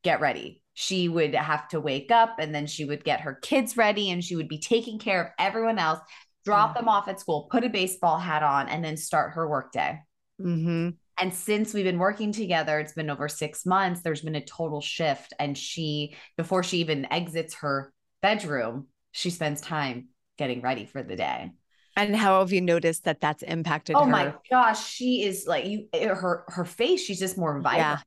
get 0.02 0.20
ready. 0.20 0.62
She 0.74 1.08
would 1.08 1.34
have 1.34 1.68
to 1.68 1.80
wake 1.80 2.10
up 2.10 2.36
and 2.38 2.54
then 2.54 2.66
she 2.66 2.84
would 2.84 3.04
get 3.04 3.20
her 3.20 3.34
kids 3.34 3.76
ready 3.76 4.10
and 4.10 4.24
she 4.24 4.36
would 4.36 4.48
be 4.48 4.58
taking 4.58 4.98
care 4.98 5.22
of 5.22 5.28
everyone 5.38 5.78
else, 5.78 6.00
drop 6.44 6.70
mm-hmm. 6.70 6.80
them 6.80 6.88
off 6.88 7.08
at 7.08 7.20
school, 7.20 7.48
put 7.50 7.64
a 7.64 7.68
baseball 7.68 8.18
hat 8.18 8.42
on, 8.42 8.68
and 8.68 8.84
then 8.84 8.96
start 8.96 9.34
her 9.34 9.48
workday. 9.48 10.00
Mm-hmm. 10.40 10.90
And 11.18 11.34
since 11.34 11.74
we've 11.74 11.84
been 11.84 11.98
working 11.98 12.32
together, 12.32 12.80
it's 12.80 12.94
been 12.94 13.10
over 13.10 13.28
six 13.28 13.66
months, 13.66 14.00
there's 14.02 14.22
been 14.22 14.34
a 14.34 14.44
total 14.44 14.80
shift. 14.80 15.34
And 15.38 15.56
she, 15.56 16.16
before 16.36 16.62
she 16.62 16.78
even 16.78 17.06
exits 17.12 17.54
her 17.56 17.92
bedroom, 18.22 18.86
she 19.12 19.30
spends 19.30 19.60
time 19.60 20.08
getting 20.38 20.62
ready 20.62 20.86
for 20.86 21.02
the 21.02 21.16
day. 21.16 21.52
And 21.96 22.16
how 22.16 22.40
have 22.40 22.52
you 22.52 22.62
noticed 22.62 23.04
that 23.04 23.20
that's 23.20 23.42
impacted 23.42 23.96
oh 23.96 24.04
her? 24.04 24.10
my 24.10 24.34
gosh, 24.50 24.88
she 24.88 25.24
is 25.24 25.46
like 25.46 25.66
you 25.66 25.88
her 25.92 26.44
her 26.48 26.64
face, 26.64 27.02
she's 27.02 27.18
just 27.18 27.36
more 27.36 27.60
vibrant. 27.60 28.00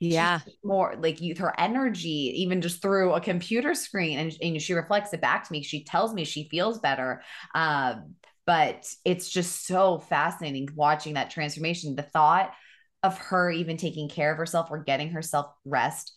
Yeah. 0.00 0.40
more 0.62 0.96
like 0.98 1.20
you 1.20 1.34
her 1.38 1.58
energy 1.58 2.32
even 2.42 2.60
just 2.60 2.82
through 2.82 3.12
a 3.12 3.20
computer 3.20 3.74
screen 3.74 4.18
and, 4.18 4.36
and 4.42 4.60
she 4.60 4.74
reflects 4.74 5.12
it 5.14 5.20
back 5.20 5.46
to 5.46 5.52
me. 5.52 5.62
She 5.62 5.84
tells 5.84 6.12
me 6.12 6.24
she 6.24 6.48
feels 6.50 6.78
better 6.78 7.22
um, 7.54 8.14
but 8.46 8.86
it's 9.04 9.30
just 9.30 9.66
so 9.66 9.98
fascinating 9.98 10.68
watching 10.74 11.14
that 11.14 11.30
transformation. 11.30 11.96
The 11.96 12.02
thought 12.02 12.52
of 13.02 13.18
her 13.18 13.50
even 13.50 13.76
taking 13.76 14.08
care 14.08 14.32
of 14.32 14.38
herself 14.38 14.68
or 14.70 14.82
getting 14.82 15.10
herself 15.10 15.46
rest 15.64 16.12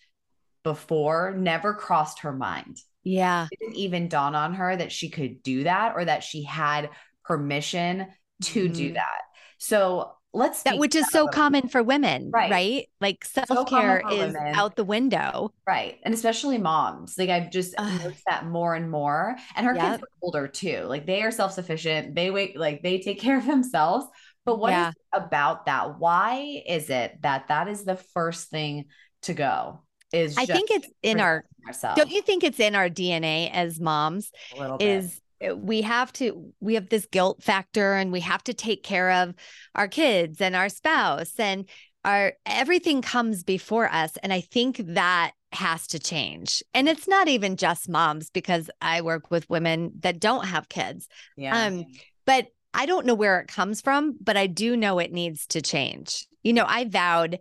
before 0.63 1.34
never 1.38 1.74
crossed 1.74 2.20
her 2.20 2.34
mind. 2.34 2.78
Yeah. 3.04 3.48
It 3.52 3.60
didn't 3.60 3.76
even 3.76 4.10
dawn 4.10 4.36
on 4.36 4.56
her 4.56 4.76
that 4.76 4.92
she 4.92 5.10
could 5.10 5.42
do 5.42 5.63
that 5.63 5.94
or 5.96 6.04
that 6.04 6.24
she 6.24 6.44
had 6.44 6.90
permission 7.24 8.08
to 8.44 8.66
mm-hmm. 8.66 8.74
do 8.74 8.94
that. 8.94 9.22
So 9.58 10.13
let's 10.34 10.63
that 10.63 10.78
which 10.78 10.96
is 10.96 11.08
so 11.10 11.28
common 11.28 11.68
for 11.68 11.82
women 11.82 12.30
right, 12.32 12.52
right? 12.52 12.90
like 13.02 13.24
self-care 13.26 14.02
so 14.08 14.16
is 14.16 14.34
women. 14.34 14.56
out 14.56 14.76
the 14.76 14.84
window. 14.84 15.52
Right. 15.66 15.98
And 16.04 16.13
especially 16.13 16.58
moms. 16.58 17.18
Like 17.18 17.30
i've 17.30 17.50
just 17.50 17.78
noticed 17.78 18.24
that 18.28 18.46
more 18.46 18.76
and 18.76 18.90
more. 18.90 19.36
And 19.56 19.66
her 19.66 19.74
yep. 19.76 19.84
kids 19.84 20.04
are 20.04 20.10
older 20.22 20.48
too. 20.48 20.82
Like 20.84 21.06
they 21.06 21.24
are 21.24 21.32
self-sufficient. 21.32 22.16
They 22.16 22.30
wait 22.30 22.58
like 22.58 22.84
they 22.84 23.00
take 23.00 23.20
care 23.22 23.38
of 23.38 23.46
themselves. 23.46 24.06
But 24.46 24.60
what 24.60 24.72
yeah. 24.72 24.90
is 24.90 24.96
about 25.13 25.66
that? 25.66 26.00
Why 26.00 26.62
is 26.66 26.90
it 26.90 27.22
that 27.22 27.50
that 27.50 27.68
is 27.68 27.84
the 27.84 27.98
first 27.98 28.50
thing 28.50 28.86
to 29.24 29.34
go 29.34 29.82
is 30.13 30.38
i 30.38 30.46
think 30.46 30.72
it's 30.72 30.88
in 31.04 31.20
our 31.20 31.44
ourselves. 31.66 31.98
don't 31.98 32.12
you 32.12 32.22
think 32.22 32.44
it's 32.44 32.62
in 32.62 32.76
our 32.76 32.90
dna 32.90 33.52
as 33.52 33.78
moms 33.78 34.32
is 34.80 35.20
we 35.56 35.82
have 35.82 36.12
to 36.13 36.54
we 36.60 36.76
have 36.76 36.89
this 36.89 37.06
guilt 37.06 37.43
factor 37.43 37.93
and 37.93 38.12
we 38.12 38.21
have 38.21 38.43
to 38.45 38.54
take 38.54 38.84
care 38.84 39.12
of 39.12 39.36
our 39.76 39.88
kids 39.88 40.41
and 40.41 40.56
our 40.56 40.69
spouse 40.69 41.39
and 41.39 41.69
our 42.04 42.34
everything 42.45 43.02
comes 43.02 43.43
before 43.43 43.91
us. 43.91 44.17
And 44.23 44.34
i 44.34 44.41
think 44.41 44.78
that 44.78 45.32
has 45.54 45.88
to 45.88 46.00
change. 46.00 46.62
And 46.73 46.89
it's 46.89 47.08
not 47.08 47.28
even 47.28 47.56
just 47.56 47.89
moms 47.89 48.30
because 48.30 48.69
i 48.82 49.02
work 49.02 49.30
with 49.30 49.50
women 49.50 49.91
that 50.00 50.19
don't 50.19 50.45
have 50.45 50.69
kids. 50.69 51.08
Yeah. 51.36 51.65
Um 51.65 51.86
but 52.26 52.47
i 52.73 52.86
don't 52.86 53.06
know 53.06 53.15
where 53.15 53.39
it 53.39 53.47
comes 53.47 53.82
from 53.82 54.17
but 54.21 54.38
i 54.38 54.47
do 54.47 54.76
know 54.76 55.00
it 55.00 55.12
needs 55.12 55.45
to 55.47 55.62
change. 55.62 56.28
You 56.43 56.54
know 56.54 56.65
i 56.67 56.86
vowed 56.86 57.39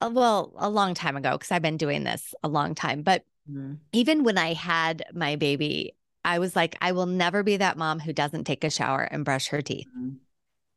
uh, 0.00 0.10
well 0.12 0.52
a 0.58 0.68
long 0.68 0.92
time 0.94 1.16
ago 1.16 1.32
because 1.32 1.50
i've 1.50 1.62
been 1.62 1.76
doing 1.76 2.04
this 2.04 2.34
a 2.42 2.48
long 2.48 2.74
time 2.74 3.02
but 3.02 3.22
mm-hmm. 3.50 3.74
even 3.92 4.24
when 4.24 4.36
i 4.36 4.52
had 4.52 5.04
my 5.14 5.36
baby 5.36 5.94
I 6.24 6.38
was 6.38 6.56
like, 6.56 6.76
I 6.80 6.92
will 6.92 7.06
never 7.06 7.42
be 7.42 7.58
that 7.58 7.76
mom 7.76 8.00
who 8.00 8.12
doesn't 8.12 8.44
take 8.44 8.64
a 8.64 8.70
shower 8.70 9.02
and 9.02 9.24
brush 9.24 9.48
her 9.48 9.62
teeth. 9.62 9.86
Mm-hmm. 9.96 10.16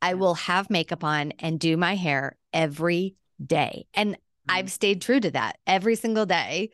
I 0.02 0.14
will 0.14 0.36
have 0.36 0.70
makeup 0.70 1.04
on 1.04 1.34
and 1.40 1.60
do 1.60 1.78
my 1.78 1.96
hair 1.96 2.38
every 2.54 3.16
day. 3.44 3.86
And 3.94 4.12
mm-hmm. 4.14 4.20
I've 4.50 4.72
stayed 4.72 5.02
true 5.02 5.20
to 5.20 5.32
that 5.32 5.58
every 5.66 5.96
single 5.96 6.26
day. 6.26 6.72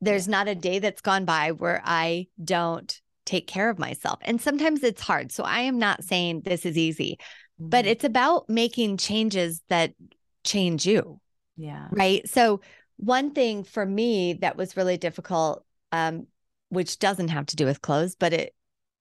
There's 0.00 0.28
not 0.28 0.48
a 0.48 0.54
day 0.54 0.78
that's 0.78 1.02
gone 1.02 1.24
by 1.24 1.52
where 1.52 1.82
I 1.84 2.28
don't 2.42 3.00
take 3.26 3.46
care 3.46 3.68
of 3.70 3.78
myself. 3.78 4.18
And 4.22 4.40
sometimes 4.40 4.82
it's 4.82 5.02
hard. 5.02 5.30
So 5.32 5.44
I 5.44 5.60
am 5.60 5.78
not 5.78 6.04
saying 6.04 6.42
this 6.42 6.64
is 6.64 6.78
easy, 6.78 7.18
but 7.58 7.84
Mhm. 7.84 7.88
it's 7.88 8.04
about 8.04 8.48
making 8.48 8.96
changes 8.96 9.62
that 9.68 9.94
change 10.44 10.86
you. 10.86 11.20
yeah. 11.56 11.88
Right. 11.90 12.26
So, 12.26 12.62
one 12.96 13.32
thing 13.32 13.64
for 13.64 13.84
me 13.84 14.34
that 14.34 14.56
was 14.56 14.76
really 14.76 14.96
difficult, 14.96 15.64
um, 15.92 16.26
which 16.70 16.98
doesn't 16.98 17.28
have 17.28 17.46
to 17.46 17.56
do 17.56 17.66
with 17.66 17.82
clothes, 17.82 18.16
but 18.16 18.32
it 18.32 18.54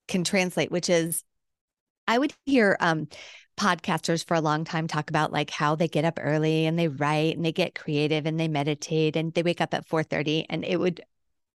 can 0.08 0.24
translate, 0.24 0.72
which 0.72 0.90
is 0.90 1.24
I 2.08 2.18
would 2.18 2.34
hear 2.46 2.76
um, 2.80 3.08
podcasters 3.58 4.26
for 4.26 4.34
a 4.34 4.42
long 4.42 4.66
time 4.66 4.88
talk 4.88 5.10
about 5.10 5.32
like 5.32 5.50
how 5.50 5.76
they 5.76 5.88
get 5.88 6.06
up 6.06 6.20
early 6.22 6.66
and 6.66 6.78
they 6.78 6.88
write 6.88 7.36
and 7.36 7.46
they 7.46 7.52
get 7.52 7.76
creative 7.76 8.26
and 8.26 8.40
they 8.40 8.48
meditate 8.48 9.16
and 9.16 9.34
they 9.34 9.44
wake 9.44 9.62
up 9.62 9.74
at 9.74 9.88
4:30 9.88 10.46
and 10.50 10.66
it 10.66 10.78
would 10.78 11.02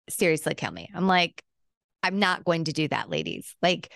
seriously 0.09 0.53
kill 0.53 0.71
me. 0.71 0.89
I'm 0.93 1.07
like, 1.07 1.43
I'm 2.03 2.19
not 2.19 2.43
going 2.43 2.65
to 2.65 2.73
do 2.73 2.87
that, 2.89 3.09
ladies. 3.09 3.55
Like, 3.61 3.91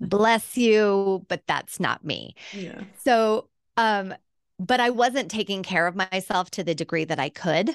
bless 0.00 0.56
you, 0.56 1.24
but 1.28 1.42
that's 1.46 1.78
not 1.78 2.04
me. 2.04 2.34
Yeah. 2.52 2.82
So, 3.04 3.48
um, 3.76 4.14
but 4.58 4.80
I 4.80 4.90
wasn't 4.90 5.30
taking 5.30 5.62
care 5.62 5.86
of 5.86 5.96
myself 5.96 6.50
to 6.52 6.64
the 6.64 6.74
degree 6.74 7.04
that 7.04 7.20
I 7.20 7.28
could 7.28 7.74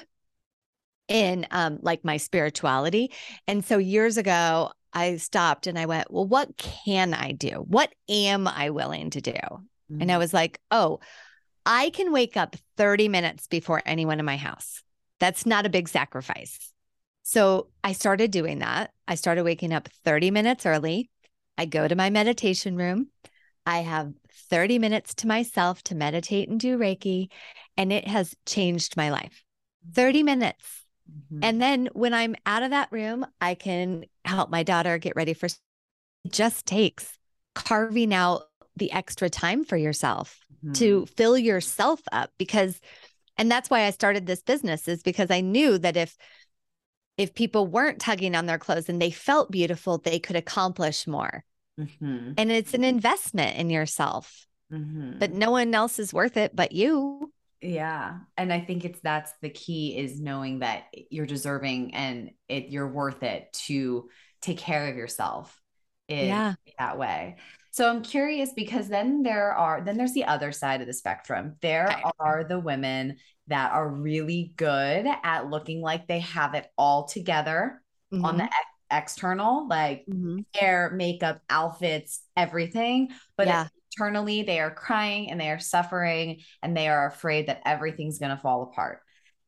in 1.10 1.46
um 1.50 1.78
like 1.82 2.04
my 2.04 2.16
spirituality. 2.16 3.12
And 3.46 3.62
so 3.62 3.76
years 3.76 4.16
ago, 4.16 4.70
I 4.94 5.16
stopped 5.16 5.66
and 5.66 5.78
I 5.78 5.86
went, 5.86 6.10
well, 6.10 6.26
what 6.26 6.56
can 6.56 7.12
I 7.12 7.32
do? 7.32 7.64
What 7.68 7.92
am 8.08 8.48
I 8.48 8.70
willing 8.70 9.10
to 9.10 9.20
do? 9.20 9.32
And 10.00 10.10
I 10.10 10.18
was 10.18 10.32
like, 10.32 10.60
oh, 10.70 11.00
I 11.66 11.90
can 11.90 12.12
wake 12.12 12.36
up 12.36 12.56
30 12.76 13.08
minutes 13.08 13.46
before 13.48 13.82
anyone 13.84 14.18
in 14.18 14.24
my 14.24 14.36
house. 14.36 14.82
That's 15.18 15.44
not 15.44 15.66
a 15.66 15.70
big 15.70 15.88
sacrifice. 15.88 16.72
So 17.22 17.68
I 17.84 17.92
started 17.92 18.30
doing 18.30 18.60
that. 18.60 18.92
I 19.06 19.16
started 19.16 19.44
waking 19.44 19.72
up 19.72 19.88
30 20.04 20.30
minutes 20.30 20.64
early. 20.64 21.10
I 21.58 21.66
go 21.66 21.86
to 21.86 21.94
my 21.94 22.08
meditation 22.08 22.76
room. 22.76 23.08
I 23.66 23.78
have 23.78 24.12
30 24.48 24.78
minutes 24.78 25.14
to 25.16 25.26
myself 25.26 25.82
to 25.84 25.94
meditate 25.94 26.48
and 26.48 26.58
do 26.58 26.78
Reiki, 26.78 27.28
and 27.76 27.92
it 27.92 28.08
has 28.08 28.34
changed 28.46 28.96
my 28.96 29.10
life. 29.10 29.44
30 29.92 30.22
minutes. 30.22 30.84
Mhm. 31.10 31.38
And 31.42 31.62
then 31.62 31.88
when 31.92 32.14
I'm 32.14 32.36
out 32.46 32.62
of 32.62 32.70
that 32.70 32.90
room, 32.92 33.26
I 33.40 33.54
can 33.54 34.06
help 34.24 34.50
my 34.50 34.62
daughter 34.62 34.98
get 34.98 35.16
ready 35.16 35.34
for 35.34 35.46
it 35.46 35.58
just 36.28 36.66
takes 36.66 37.18
carving 37.54 38.14
out 38.14 38.42
the 38.76 38.92
extra 38.92 39.30
time 39.30 39.64
for 39.64 39.76
yourself 39.76 40.40
Mhm. 40.64 40.74
to 40.74 41.06
fill 41.16 41.38
yourself 41.38 42.00
up 42.12 42.30
because 42.38 42.80
and 43.36 43.50
that's 43.50 43.70
why 43.70 43.86
I 43.86 43.90
started 43.90 44.26
this 44.26 44.42
business 44.42 44.86
is 44.88 45.02
because 45.02 45.30
I 45.30 45.40
knew 45.40 45.78
that 45.78 45.96
if 45.96 46.16
if 47.16 47.34
people 47.34 47.66
weren't 47.66 48.00
tugging 48.00 48.34
on 48.34 48.46
their 48.46 48.58
clothes 48.58 48.88
and 48.88 49.00
they 49.00 49.10
felt 49.10 49.50
beautiful, 49.50 49.98
they 49.98 50.18
could 50.18 50.36
accomplish 50.36 51.06
more. 51.06 51.44
Mhm. 51.78 52.34
And 52.36 52.52
it's 52.52 52.74
an 52.74 52.84
investment 52.84 53.56
in 53.56 53.70
yourself, 53.70 54.46
but 55.18 55.32
no 55.32 55.50
one 55.50 55.74
else 55.74 55.98
is 55.98 56.12
worth 56.14 56.36
it 56.36 56.54
but 56.54 56.72
you. 56.72 57.32
Yeah. 57.60 58.18
And 58.36 58.52
I 58.52 58.60
think 58.60 58.84
it's 58.84 59.00
that's 59.00 59.32
the 59.42 59.50
key 59.50 59.96
is 59.98 60.20
knowing 60.20 60.60
that 60.60 60.84
you're 61.10 61.26
deserving 61.26 61.94
and 61.94 62.30
it 62.48 62.68
you're 62.68 62.88
worth 62.90 63.22
it 63.22 63.52
to 63.66 64.08
take 64.40 64.58
care 64.58 64.88
of 64.88 64.96
yourself 64.96 65.60
in 66.08 66.28
Yeah. 66.28 66.54
that 66.78 66.98
way. 66.98 67.36
So 67.72 67.88
I'm 67.88 68.02
curious 68.02 68.52
because 68.54 68.88
then 68.88 69.22
there 69.22 69.52
are 69.52 69.82
then 69.82 69.96
there's 69.96 70.14
the 70.14 70.24
other 70.24 70.52
side 70.52 70.80
of 70.80 70.86
the 70.86 70.92
spectrum. 70.92 71.56
There 71.60 71.88
Okay. 71.90 72.02
are 72.18 72.44
the 72.44 72.58
women 72.58 73.18
that 73.48 73.72
are 73.72 73.88
really 73.88 74.52
good 74.56 75.06
at 75.22 75.50
looking 75.50 75.80
like 75.80 76.06
they 76.08 76.20
have 76.20 76.54
it 76.54 76.66
all 76.78 77.06
together 77.06 77.82
on 78.12 78.36
the 78.38 78.44
ex- 78.44 78.54
external, 78.90 79.68
like 79.68 80.04
Mhm. 80.08 80.44
hair, 80.54 80.90
makeup, 80.90 81.40
outfits, 81.48 82.22
everything. 82.36 83.10
But 83.36 83.46
Yeah. 83.46 83.68
Internally, 83.90 84.42
they 84.42 84.60
are 84.60 84.70
crying 84.70 85.30
and 85.30 85.40
they 85.40 85.50
are 85.50 85.58
suffering 85.58 86.40
and 86.62 86.76
they 86.76 86.88
are 86.88 87.06
afraid 87.06 87.48
that 87.48 87.62
everything's 87.64 88.18
going 88.18 88.30
to 88.30 88.40
fall 88.40 88.62
apart. 88.62 89.00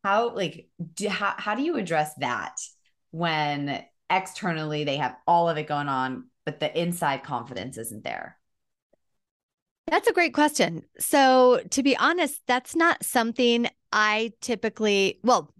How, 0.04 0.34
like, 0.34 0.68
do, 0.94 1.08
how, 1.08 1.34
how 1.36 1.54
do 1.54 1.62
you 1.62 1.76
address 1.76 2.14
that 2.16 2.56
when 3.10 3.84
externally 4.10 4.84
they 4.84 4.96
have 4.96 5.16
all 5.26 5.48
of 5.48 5.56
it 5.58 5.68
going 5.68 5.88
on, 5.88 6.28
but 6.44 6.60
the 6.60 6.80
inside 6.80 7.22
confidence 7.22 7.78
isn't 7.78 8.04
there? 8.04 8.36
That's 9.86 10.08
a 10.08 10.12
great 10.12 10.34
question. 10.34 10.84
So, 10.98 11.60
to 11.70 11.82
be 11.82 11.96
honest, 11.96 12.40
that's 12.46 12.74
not 12.74 13.04
something 13.04 13.68
I 13.92 14.32
typically, 14.40 15.18
well, 15.22 15.52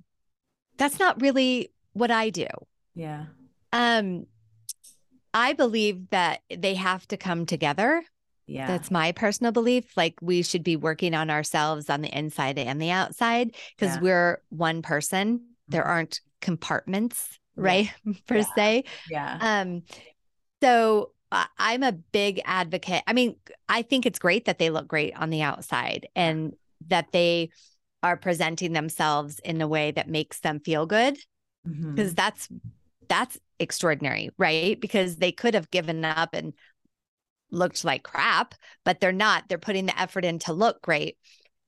that's 0.79 0.99
not 0.99 1.21
really 1.21 1.73
what 1.93 2.11
I 2.11 2.31
do. 2.31 2.47
Yeah. 2.95 3.27
Um 3.73 4.27
I 5.35 5.55
believe 5.55 6.11
that 6.11 6.41
they 6.55 6.75
have 6.75 7.07
to 7.09 7.17
come 7.17 7.47
together. 7.47 8.03
Yeah. 8.47 8.67
That's 8.67 8.91
my 8.91 9.13
personal 9.13 9.53
belief. 9.53 9.97
Like 9.97 10.15
we 10.21 10.43
should 10.43 10.63
be 10.65 10.77
working 10.77 11.15
on 11.15 11.31
ourselves 11.31 11.89
on 11.89 12.03
the 12.03 12.17
inside 12.17 12.59
and 12.59 12.81
the 12.81 12.91
outside 12.91 13.55
because 13.77 13.97
Yeah. 13.97 14.01
we're 14.03 14.43
one 14.51 14.83
person. 14.83 15.43
There 15.69 15.83
Mhm. 15.83 15.89
aren't 15.89 16.21
compartments, 16.41 17.39
Yeah. 17.57 17.63
right? 17.63 17.91
per 18.27 18.39
Yeah. 18.39 18.55
se. 18.57 18.85
yeah. 19.11 19.39
Um, 19.41 19.83
so 20.63 21.13
I'm 21.59 21.83
a 21.83 21.93
big 21.93 22.43
advocate. 22.45 23.03
I 23.07 23.15
mean, 23.15 23.37
I 23.69 23.83
think 23.83 24.05
it's 24.05 24.19
great 24.19 24.45
that 24.45 24.59
they 24.59 24.69
look 24.69 24.87
great 24.87 25.17
on 25.17 25.31
the 25.31 25.41
outside 25.41 26.09
and 26.15 26.53
that 26.89 27.11
they 27.13 27.51
are 28.03 28.19
presenting 28.19 28.73
themselves 28.73 29.39
in 29.39 29.63
a 29.63 29.69
way 29.69 29.93
that 29.93 30.09
makes 30.11 30.41
them 30.41 30.61
feel 30.61 30.85
good 30.85 31.17
because 31.65 32.15
that's 32.15 32.49
that's 33.09 33.39
extraordinary, 33.59 34.31
right? 34.37 34.81
Because 34.81 35.17
they 35.17 35.33
could 35.33 35.55
have 35.55 35.71
given 35.71 36.05
up 36.05 36.35
and 36.35 36.53
looked 37.53 37.85
like 37.85 38.03
crap, 38.03 38.55
but 38.85 39.01
they're 39.01 39.13
not. 39.13 39.45
They're 39.49 39.59
putting 39.59 39.87
the 39.87 40.01
effort 40.01 40.25
in 40.25 40.39
to 40.41 40.53
look 40.53 40.83
great. 40.83 41.17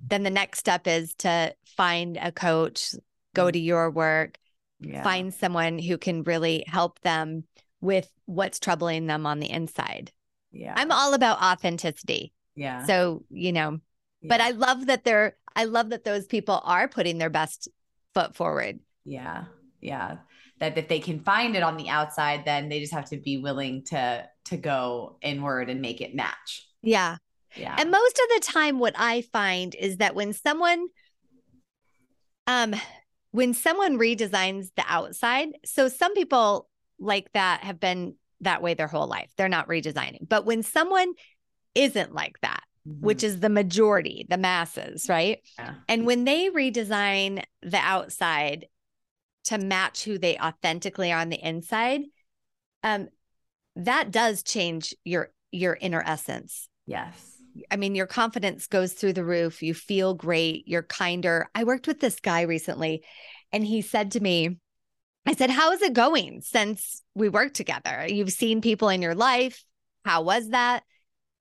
Then 0.01 0.23
the 0.23 0.31
next 0.31 0.59
step 0.59 0.87
is 0.87 1.15
to 1.17 1.55
find 1.77 2.19
a 2.21 2.33
coach, 2.33 2.95
go 3.35 3.47
mm. 3.47 3.53
to 3.53 3.59
your 3.59 3.91
work, 3.91 4.39
yeah. 4.81 5.03
find 5.03 5.33
someone 5.33 5.79
who 5.79 5.99
can 5.99 6.25
really 6.25 6.65
help 6.67 7.01
them 7.01 7.45
with 7.81 8.11
what's 8.27 8.59
troubling 8.59 9.07
them 9.07 9.27
on 9.27 9.41
the 9.41 9.51
inside. 9.51 10.11
Yeah. 10.51 10.75
I'm 10.77 10.91
all 10.91 11.15
about 11.15 11.43
authenticity. 11.43 12.33
yeah. 12.55 12.85
So, 12.85 13.25
you 13.31 13.53
know, 13.53 13.81
but 14.27 14.41
I 14.41 14.51
love 14.51 14.87
that 14.87 15.05
they're 15.05 15.37
I 15.55 15.65
love 15.65 15.91
that 15.91 16.05
those 16.05 16.27
people 16.27 16.61
are 16.65 16.89
putting 16.89 17.19
their 17.19 17.31
best 17.31 17.69
foot 18.15 18.35
forward. 18.35 18.81
Yeah. 19.05 19.45
Yeah. 19.81 20.17
That 20.61 20.79
if 20.79 20.89
they 20.89 21.01
can 21.01 21.21
find 21.21 21.57
it 21.57 21.63
on 21.63 21.77
the 21.77 21.89
outside, 21.89 22.45
then 22.45 22.69
they 22.69 22.81
just 22.81 22.93
have 22.93 23.09
to 23.11 23.17
be 23.17 23.39
willing 23.39 23.85
to 23.87 24.29
to 24.47 24.57
go 24.57 25.19
inward 25.23 25.69
and 25.69 25.81
make 25.81 26.01
it 26.01 26.15
match. 26.15 26.69
Yeah. 26.83 27.17
Yeah. 27.57 27.77
And 27.79 27.91
most 27.91 28.19
of 28.19 28.29
the 28.35 28.53
time 28.53 28.79
what 28.79 28.95
I 28.97 29.23
find 29.23 29.75
is 29.75 29.99
that 29.99 30.15
when 30.15 30.33
someone 30.33 30.87
um 32.47 32.75
when 33.31 33.55
someone 33.55 33.99
redesigns 33.99 34.69
the 34.77 34.85
outside, 34.87 35.49
so 35.65 35.89
some 35.89 36.15
people 36.15 36.69
like 36.99 37.33
that 37.33 37.65
have 37.65 37.81
been 37.81 38.15
that 38.41 38.63
way 38.63 38.75
their 38.75 38.87
whole 38.87 39.09
life. 39.09 39.31
They're 39.37 39.49
not 39.49 39.69
redesigning. 39.69 40.29
But 40.29 40.45
when 40.47 40.63
someone 40.63 41.15
isn't 41.75 42.15
like 42.15 42.41
that, 42.43 42.63
which 42.87 43.25
is 43.25 43.41
the 43.41 43.49
majority, 43.49 44.27
the 44.29 44.37
masses, 44.37 45.09
right? 45.09 45.39
Yeah. 45.59 45.75
And 45.89 46.07
when 46.07 46.25
they 46.25 46.51
redesign 46.51 47.43
the 47.63 47.79
outside 47.79 48.67
to 49.45 49.59
match 49.59 50.05
who 50.05 50.19
they 50.19 50.39
authentically 50.39 51.13
are 51.13 51.21
on 51.21 51.29
the 51.29 51.47
inside, 51.47 52.03
um, 52.83 53.09
that 53.77 54.11
does 54.11 54.43
change 54.43 54.95
your 55.05 55.33
your 55.51 55.79
inner 55.81 56.03
essence. 56.05 56.69
yes. 56.87 57.31
I 57.71 57.77
mean, 57.77 57.95
your 57.95 58.09
confidence 58.09 58.67
goes 58.67 58.95
through 58.95 59.13
the 59.13 59.25
roof. 59.25 59.63
You 59.63 59.75
feel 59.75 60.13
great. 60.15 60.67
You're 60.67 60.83
kinder. 60.83 61.49
I 61.55 61.63
worked 61.63 61.87
with 61.87 62.01
this 62.01 62.19
guy 62.19 62.41
recently, 62.41 63.05
and 63.53 63.65
he 63.65 63.81
said 63.81 64.11
to 64.13 64.21
me, 64.21 64.59
I 65.27 65.35
said, 65.35 65.51
How 65.51 65.73
is 65.73 65.81
it 65.81 65.93
going 65.93 66.41
since 66.41 67.03
we 67.15 67.29
worked 67.29 67.55
together? 67.55 68.07
You've 68.09 68.33
seen 68.33 68.61
people 68.61 68.89
in 68.89 69.03
your 69.03 69.15
life. 69.15 69.65
How 70.05 70.23
was 70.23 70.49
that? 70.49 70.83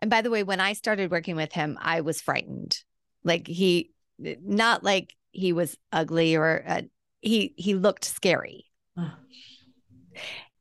And 0.02 0.10
by 0.10 0.22
the 0.22 0.30
way, 0.30 0.44
when 0.44 0.60
I 0.60 0.74
started 0.74 1.12
working 1.12 1.36
with 1.36 1.52
him, 1.52 1.78
I 1.82 2.02
was 2.02 2.22
frightened. 2.22 2.78
Like 3.24 3.48
he, 3.48 3.92
not 4.20 4.84
like 4.84 5.16
he 5.32 5.54
was 5.54 5.78
ugly 5.92 6.36
or 6.36 6.64
he 7.24 7.54
he 7.58 7.76
looked 7.76 8.06
scary. 8.06 8.72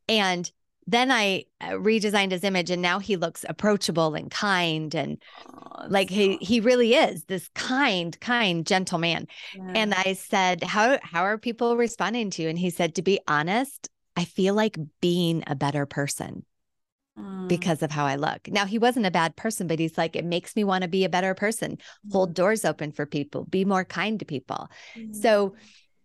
And 0.09 0.51
then 0.87 1.11
I 1.11 1.45
uh, 1.61 1.71
redesigned 1.71 2.33
his 2.33 2.45
image, 2.45 2.71
and 2.71 2.83
now 2.83 2.99
he 2.99 3.17
looks 3.17 3.45
approachable 3.49 4.15
and 4.15 4.31
kind, 4.31 4.95
and 4.95 5.23
Oh, 5.47 5.87
like 5.89 6.11
he 6.11 6.37
he 6.39 6.61
really 6.61 6.95
is 6.95 7.25
this 7.25 7.49
kind, 7.55 8.19
kind, 8.21 8.67
gentle 8.67 8.99
man. 8.99 9.27
And 9.75 9.95
I 9.95 10.15
said, 10.15 10.65
"How 10.65 10.99
how 11.03 11.23
are 11.25 11.39
people 11.39 11.77
responding 11.77 12.31
to 12.31 12.43
you?" 12.43 12.49
And 12.49 12.59
he 12.59 12.71
said, 12.71 12.95
"To 12.97 13.03
be 13.03 13.21
honest, 13.29 13.89
I 14.17 14.25
feel 14.25 14.55
like 14.55 14.79
being 15.01 15.45
a 15.47 15.55
better 15.55 15.87
person 15.87 16.45
Mm. 17.17 17.49
because 17.49 17.83
of 17.83 17.91
how 17.91 18.07
I 18.07 18.17
look." 18.17 18.49
Now 18.49 18.67
he 18.67 18.79
wasn't 18.79 19.07
a 19.07 19.11
bad 19.11 19.37
person, 19.37 19.67
but 19.67 19.79
he's 19.79 19.99
like, 19.99 20.17
"It 20.17 20.25
makes 20.25 20.57
me 20.57 20.65
want 20.65 20.83
to 20.83 20.89
be 20.89 21.05
a 21.05 21.09
better 21.09 21.35
person, 21.35 21.79
hold 22.11 22.35
doors 22.35 22.65
open 22.65 22.93
for 22.93 23.07
people, 23.07 23.45
be 23.45 23.65
more 23.65 23.85
kind 23.85 24.19
to 24.21 24.25
people." 24.25 24.69
So 25.11 25.55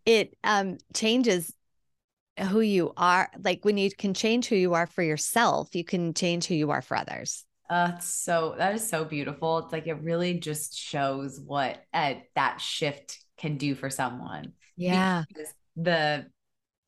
it 0.07 0.35
um 0.43 0.79
changes 0.95 1.53
who 2.49 2.61
you 2.61 2.93
are. 2.97 3.29
Like 3.43 3.65
when 3.65 3.77
you 3.77 3.91
can 3.91 4.13
change 4.13 4.47
who 4.47 4.55
you 4.55 4.73
are 4.73 4.87
for 4.87 5.03
yourself, 5.03 5.75
you 5.75 5.83
can 5.83 6.13
change 6.13 6.47
who 6.47 6.55
you 6.55 6.71
are 6.71 6.81
for 6.81 6.97
others. 6.97 7.45
Uh, 7.69 7.97
so 7.99 8.55
that 8.57 8.73
is 8.73 8.87
so 8.87 9.03
beautiful. 9.03 9.59
It's 9.59 9.73
like 9.73 9.87
it 9.87 10.01
really 10.01 10.39
just 10.39 10.77
shows 10.77 11.39
what 11.39 11.83
uh, 11.93 12.15
that 12.35 12.61
shift 12.61 13.19
can 13.37 13.57
do 13.57 13.75
for 13.75 13.89
someone. 13.89 14.53
Yeah. 14.77 15.25
Because 15.27 15.53
the, 15.75 16.27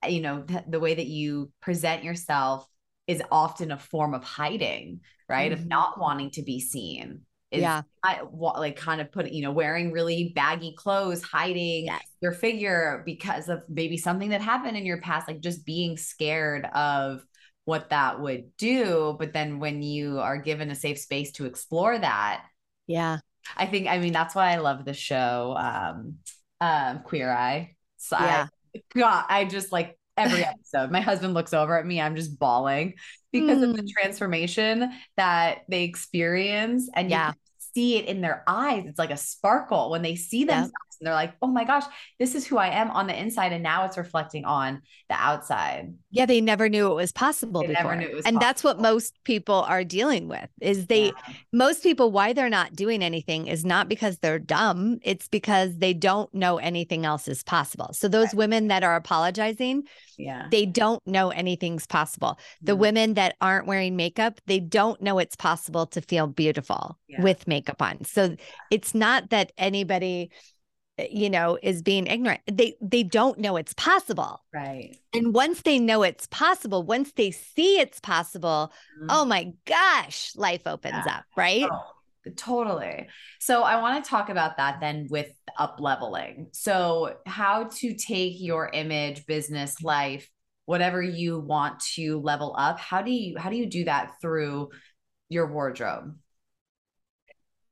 you 0.07 0.21
know, 0.21 0.43
the, 0.43 0.63
the 0.67 0.79
way 0.79 0.95
that 0.95 1.07
you 1.07 1.51
present 1.61 2.03
yourself 2.03 2.65
is 3.07 3.21
often 3.31 3.71
a 3.71 3.77
form 3.77 4.13
of 4.13 4.23
hiding, 4.23 5.01
right? 5.27 5.51
Mhm. 5.51 5.55
Of 5.55 5.65
not 5.65 5.99
wanting 5.99 6.31
to 6.31 6.43
be 6.43 6.59
seen. 6.61 7.21
Is 7.51 7.61
Yeah. 7.61 7.81
I, 8.03 8.21
wa- 8.23 8.59
like 8.59 8.75
kind 8.75 9.01
of 9.01 9.11
put, 9.11 9.31
you 9.31 9.41
know, 9.41 9.51
wearing 9.51 9.91
really 9.91 10.31
baggy 10.35 10.73
clothes, 10.77 11.23
hiding 11.23 11.85
Yes. 11.85 12.01
your 12.21 12.31
figure 12.31 13.01
because 13.05 13.49
of 13.49 13.63
maybe 13.67 13.97
something 13.97 14.29
that 14.29 14.41
happened 14.41 14.77
in 14.77 14.85
your 14.85 15.01
past, 15.01 15.27
like 15.27 15.39
just 15.41 15.65
being 15.65 15.97
scared 15.97 16.65
of 16.65 17.25
what 17.65 17.89
that 17.89 18.19
would 18.19 18.55
do. 18.57 19.15
But 19.17 19.33
then 19.33 19.59
when 19.59 19.81
you 19.81 20.19
are 20.19 20.37
given 20.37 20.69
a 20.69 20.75
safe 20.75 20.99
space 20.99 21.31
to 21.33 21.45
explore 21.45 21.97
that, 21.97 22.45
Yeah. 22.87 23.19
I 23.57 23.65
think, 23.65 23.87
I 23.87 23.97
mean, 23.97 24.13
that's 24.13 24.35
why 24.35 24.51
I 24.51 24.57
love 24.57 24.85
the 24.85 24.93
show, 24.93 25.55
um, 25.57 26.15
um, 26.61 26.99
Queer 26.99 27.31
Eye. 27.31 27.75
So 27.97 28.15
Yeah. 28.19 28.47
I, 28.75 28.81
God, 28.93 29.25
I 29.27 29.45
just 29.45 29.71
like 29.71 29.97
every 30.15 30.43
episode, 30.45 30.91
my 30.91 31.01
husband 31.01 31.33
looks 31.33 31.53
over 31.53 31.79
at 31.79 31.85
me, 31.85 31.99
I'm 31.99 32.15
just 32.15 32.37
bawling 32.37 32.93
because 33.31 33.61
of 33.61 33.75
the 33.75 33.83
Mm. 33.83 33.89
transformation 33.89 34.91
that 35.17 35.59
they 35.69 35.83
experience. 35.83 36.89
And 36.95 37.09
Yeah. 37.09 37.29
you 37.29 37.33
see 37.75 37.97
it 37.97 38.05
in 38.05 38.21
their 38.21 38.43
eyes. 38.47 38.85
It's 38.87 38.99
like 38.99 39.11
a 39.11 39.17
sparkle 39.17 39.91
when 39.91 40.01
they 40.01 40.15
see 40.15 40.43
themselves 40.45 40.88
and 40.99 41.07
they're 41.07 41.13
like, 41.13 41.33
oh 41.41 41.47
my 41.47 41.63
gosh, 41.63 41.83
this 42.19 42.35
is 42.35 42.45
who 42.45 42.57
I 42.57 42.67
am 42.69 42.89
on 42.91 43.07
the 43.07 43.17
inside. 43.17 43.53
And 43.53 43.63
now 43.63 43.85
it's 43.85 43.97
reflecting 43.97 44.45
on 44.45 44.81
the 45.07 45.15
outside. 45.15 45.93
Yeah, 46.11 46.25
they 46.25 46.41
never 46.41 46.67
knew 46.69 46.91
it 46.91 46.95
was 46.95 47.11
possible 47.11 47.61
They 47.61 47.67
before. 47.67 47.83
never 47.83 47.95
knew 47.95 48.07
it 48.07 48.15
was 48.15 48.25
and 48.25 48.39
that's 48.39 48.63
what 48.63 48.79
most 48.81 49.13
people 49.23 49.65
are 49.67 49.83
dealing 49.83 50.27
with 50.27 50.49
is 50.61 50.87
they 50.87 51.05
Yeah. 51.05 51.11
most 51.53 51.83
people 51.83 52.11
why 52.11 52.33
they're 52.33 52.49
not 52.49 52.75
doing 52.75 53.01
anything 53.01 53.47
is 53.47 53.63
not 53.63 53.87
because 53.87 54.19
they're 54.19 54.39
dumb, 54.39 54.99
it's 55.03 55.27
because 55.27 55.77
they 55.77 55.93
don't 55.93 56.33
know 56.33 56.57
anything 56.57 57.05
else 57.05 57.27
is 57.27 57.43
possible. 57.43 57.89
So 57.93 58.07
those 58.07 58.33
women 58.33 58.67
that 58.67 58.83
are 58.83 58.95
apologizing, 58.95 59.83
Yeah. 60.17 60.47
they 60.51 60.65
don't 60.65 61.05
know 61.07 61.29
anything's 61.29 61.87
possible. 61.87 62.37
The 62.61 62.75
Mhm. 62.75 62.79
women 62.79 63.13
that 63.13 63.35
aren't 63.39 63.67
wearing 63.67 63.95
makeup, 63.95 64.41
they 64.47 64.59
don't 64.59 65.01
know 65.01 65.19
it's 65.19 65.35
possible 65.35 65.85
to 65.87 66.01
feel 66.01 66.27
beautiful 66.27 66.97
Yeah. 67.07 67.21
with 67.21 67.47
makeup 67.47 67.81
on. 67.81 68.03
So 68.03 68.35
it's 68.69 68.93
not 68.93 69.29
that 69.29 69.51
anybody 69.57 70.31
you 71.09 71.29
know 71.29 71.57
is 71.61 71.81
being 71.81 72.07
ignorant. 72.07 72.41
They 72.51 72.75
they 72.81 73.03
don't 73.03 73.39
know 73.39 73.55
it's 73.57 73.73
possible. 73.73 74.41
Right. 74.53 74.97
And 75.13 75.33
once 75.33 75.61
they 75.61 75.79
know 75.79 76.03
it's 76.03 76.27
possible, 76.27 76.83
once 76.83 77.11
they 77.13 77.31
see 77.31 77.79
it's 77.79 77.99
possible, 77.99 78.71
Mhm. 79.01 79.07
oh 79.09 79.25
my 79.25 79.53
gosh, 79.65 80.35
life 80.35 80.67
opens 80.67 81.03
Yeah. 81.05 81.17
up, 81.17 81.25
right? 81.35 81.69
Oh, 81.71 82.31
totally. 82.35 83.07
So 83.39 83.63
I 83.63 83.79
want 83.81 84.03
to 84.03 84.09
talk 84.09 84.29
about 84.29 84.57
that 84.57 84.79
then 84.79 85.07
with 85.09 85.31
up 85.57 85.77
leveling. 85.79 86.49
So 86.51 87.15
how 87.25 87.69
to 87.77 87.95
take 87.95 88.39
your 88.39 88.69
image, 88.73 89.25
business, 89.25 89.81
life, 89.81 90.29
whatever 90.65 91.01
you 91.01 91.39
want 91.39 91.79
to 91.95 92.19
level 92.21 92.53
up. 92.57 92.79
How 92.79 93.01
do 93.01 93.11
you 93.11 93.37
how 93.37 93.49
do 93.49 93.55
you 93.55 93.65
do 93.65 93.85
that 93.85 94.13
through 94.21 94.69
your 95.29 95.51
wardrobe? 95.51 96.15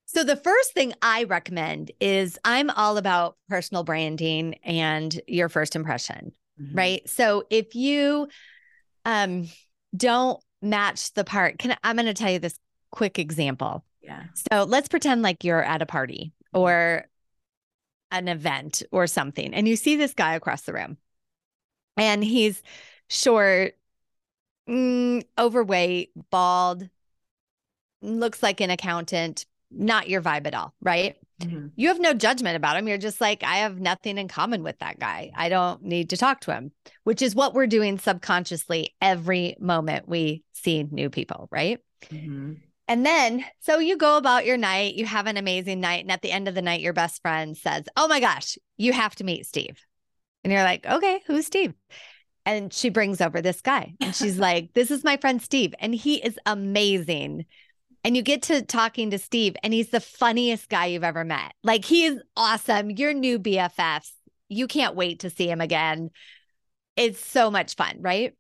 So 0.10 0.24
the 0.24 0.38
first 0.38 0.74
thing 0.74 0.94
I 1.02 1.26
recommend 1.26 1.92
is 2.00 2.40
I'm 2.46 2.70
all 2.70 2.98
about 2.98 3.36
personal 3.50 3.84
branding 3.84 4.56
and 4.64 5.20
your 5.28 5.50
first 5.50 5.76
impression, 5.76 6.32
Mhm. 6.60 6.76
right? 6.76 7.10
So 7.10 7.46
if 7.50 7.76
you 7.76 8.30
um 9.06 9.48
don't 9.96 10.42
match 10.62 11.14
the 11.14 11.24
part, 11.24 11.60
can 11.60 11.78
I'm 11.84 11.98
going 11.98 12.06
to 12.08 12.14
tell 12.14 12.32
you 12.32 12.40
this 12.40 12.58
quick 12.92 13.20
example. 13.20 13.84
Yeah. 14.02 14.24
So 14.52 14.64
let's 14.64 14.88
pretend 14.88 15.22
like 15.22 15.44
you're 15.44 15.64
at 15.64 15.82
a 15.82 15.86
party 15.86 16.32
or 16.54 17.06
an 18.12 18.30
event 18.30 18.84
or 18.92 19.08
something, 19.08 19.54
and 19.54 19.68
you 19.68 19.76
see 19.76 19.98
this 19.98 20.14
guy 20.14 20.36
across 20.36 20.62
the 20.62 20.74
room, 20.74 20.98
and 21.98 22.24
he's 22.24 22.64
short, 23.10 23.78
mm, 24.70 25.24
overweight, 25.38 26.12
bald, 26.32 26.90
looks 28.02 28.42
like 28.42 28.62
an 28.62 28.70
accountant, 28.70 29.46
not 29.72 30.10
your 30.10 30.22
vibe 30.22 30.48
at 30.48 30.54
all, 30.54 30.74
right? 30.82 31.16
Mhm. 31.42 31.72
You 31.76 31.90
have 31.90 32.00
no 32.00 32.14
judgment 32.14 32.56
about 32.56 32.78
him. 32.78 32.88
You're 32.88 32.98
just 32.98 33.22
like, 33.22 33.44
I 33.44 33.58
have 33.58 33.80
nothing 33.80 34.18
in 34.18 34.28
common 34.28 34.64
with 34.64 34.80
that 34.80 35.00
guy. 35.00 35.32
I 35.36 35.50
don't 35.50 35.84
need 35.84 36.10
to 36.10 36.18
talk 36.18 36.42
to 36.42 36.54
him, 36.54 36.72
which 37.04 37.22
is 37.22 37.36
what 37.36 37.54
we're 37.54 37.68
doing 37.68 38.00
subconsciously 38.00 38.96
every 39.02 39.56
moment 39.60 40.08
we 40.08 40.44
see 40.54 40.84
new 40.84 41.10
people, 41.10 41.48
right? 41.52 41.80
Mhm. 42.10 42.58
And 42.88 43.06
then, 43.06 43.44
so 43.60 43.80
you 43.80 43.98
go 43.98 44.18
about 44.18 44.46
your 44.46 44.58
night, 44.58 44.96
you 44.96 45.06
have 45.06 45.28
an 45.28 45.36
amazing 45.38 45.82
night. 45.82 46.04
And 46.04 46.12
at 46.12 46.22
the 46.22 46.32
end 46.32 46.48
of 46.48 46.56
the 46.56 46.62
night, 46.62 46.82
your 46.82 46.94
best 46.94 47.22
friend 47.22 47.56
says, 47.56 47.84
Oh 47.98 48.08
my 48.08 48.20
gosh, 48.20 48.58
you 48.78 48.94
have 48.94 49.14
to 49.16 49.24
meet 49.24 49.46
Steve. 49.46 49.86
And 50.44 50.54
you're 50.54 50.64
like, 50.64 50.86
Okay, 50.86 51.22
who's 51.28 51.46
Steve? 51.46 51.74
And 52.46 52.72
she 52.72 52.88
brings 52.90 53.20
over 53.20 53.42
this 53.42 53.60
guy 53.60 53.94
and 54.00 54.16
she's 54.16 54.40
like, 54.48 54.74
This 54.74 54.90
is 54.90 55.04
my 55.04 55.18
friend 55.18 55.42
Steve. 55.42 55.76
And 55.80 55.94
he 55.94 56.16
is 56.16 56.40
amazing. 56.46 57.46
And 58.08 58.16
you 58.16 58.24
get 58.24 58.44
to 58.44 58.62
talking 58.62 59.12
to 59.12 59.20
Steve, 59.20 59.58
and 59.64 59.74
he's 59.74 59.90
the 59.90 60.00
funniest 60.00 60.70
guy 60.70 60.86
you've 60.86 61.04
ever 61.04 61.26
met. 61.26 61.52
Like, 61.62 61.84
he 61.84 62.06
is 62.06 62.22
awesome. 62.38 62.90
Your 62.90 63.14
new 63.14 63.38
BFFs. 63.38 64.12
You 64.48 64.66
can't 64.66 64.96
wait 64.96 65.20
to 65.20 65.30
see 65.30 65.50
him 65.50 65.60
again. 65.60 66.12
It's 66.96 67.24
so 67.24 67.52
much 67.52 67.76
fun, 67.76 67.98
right? 68.00 68.34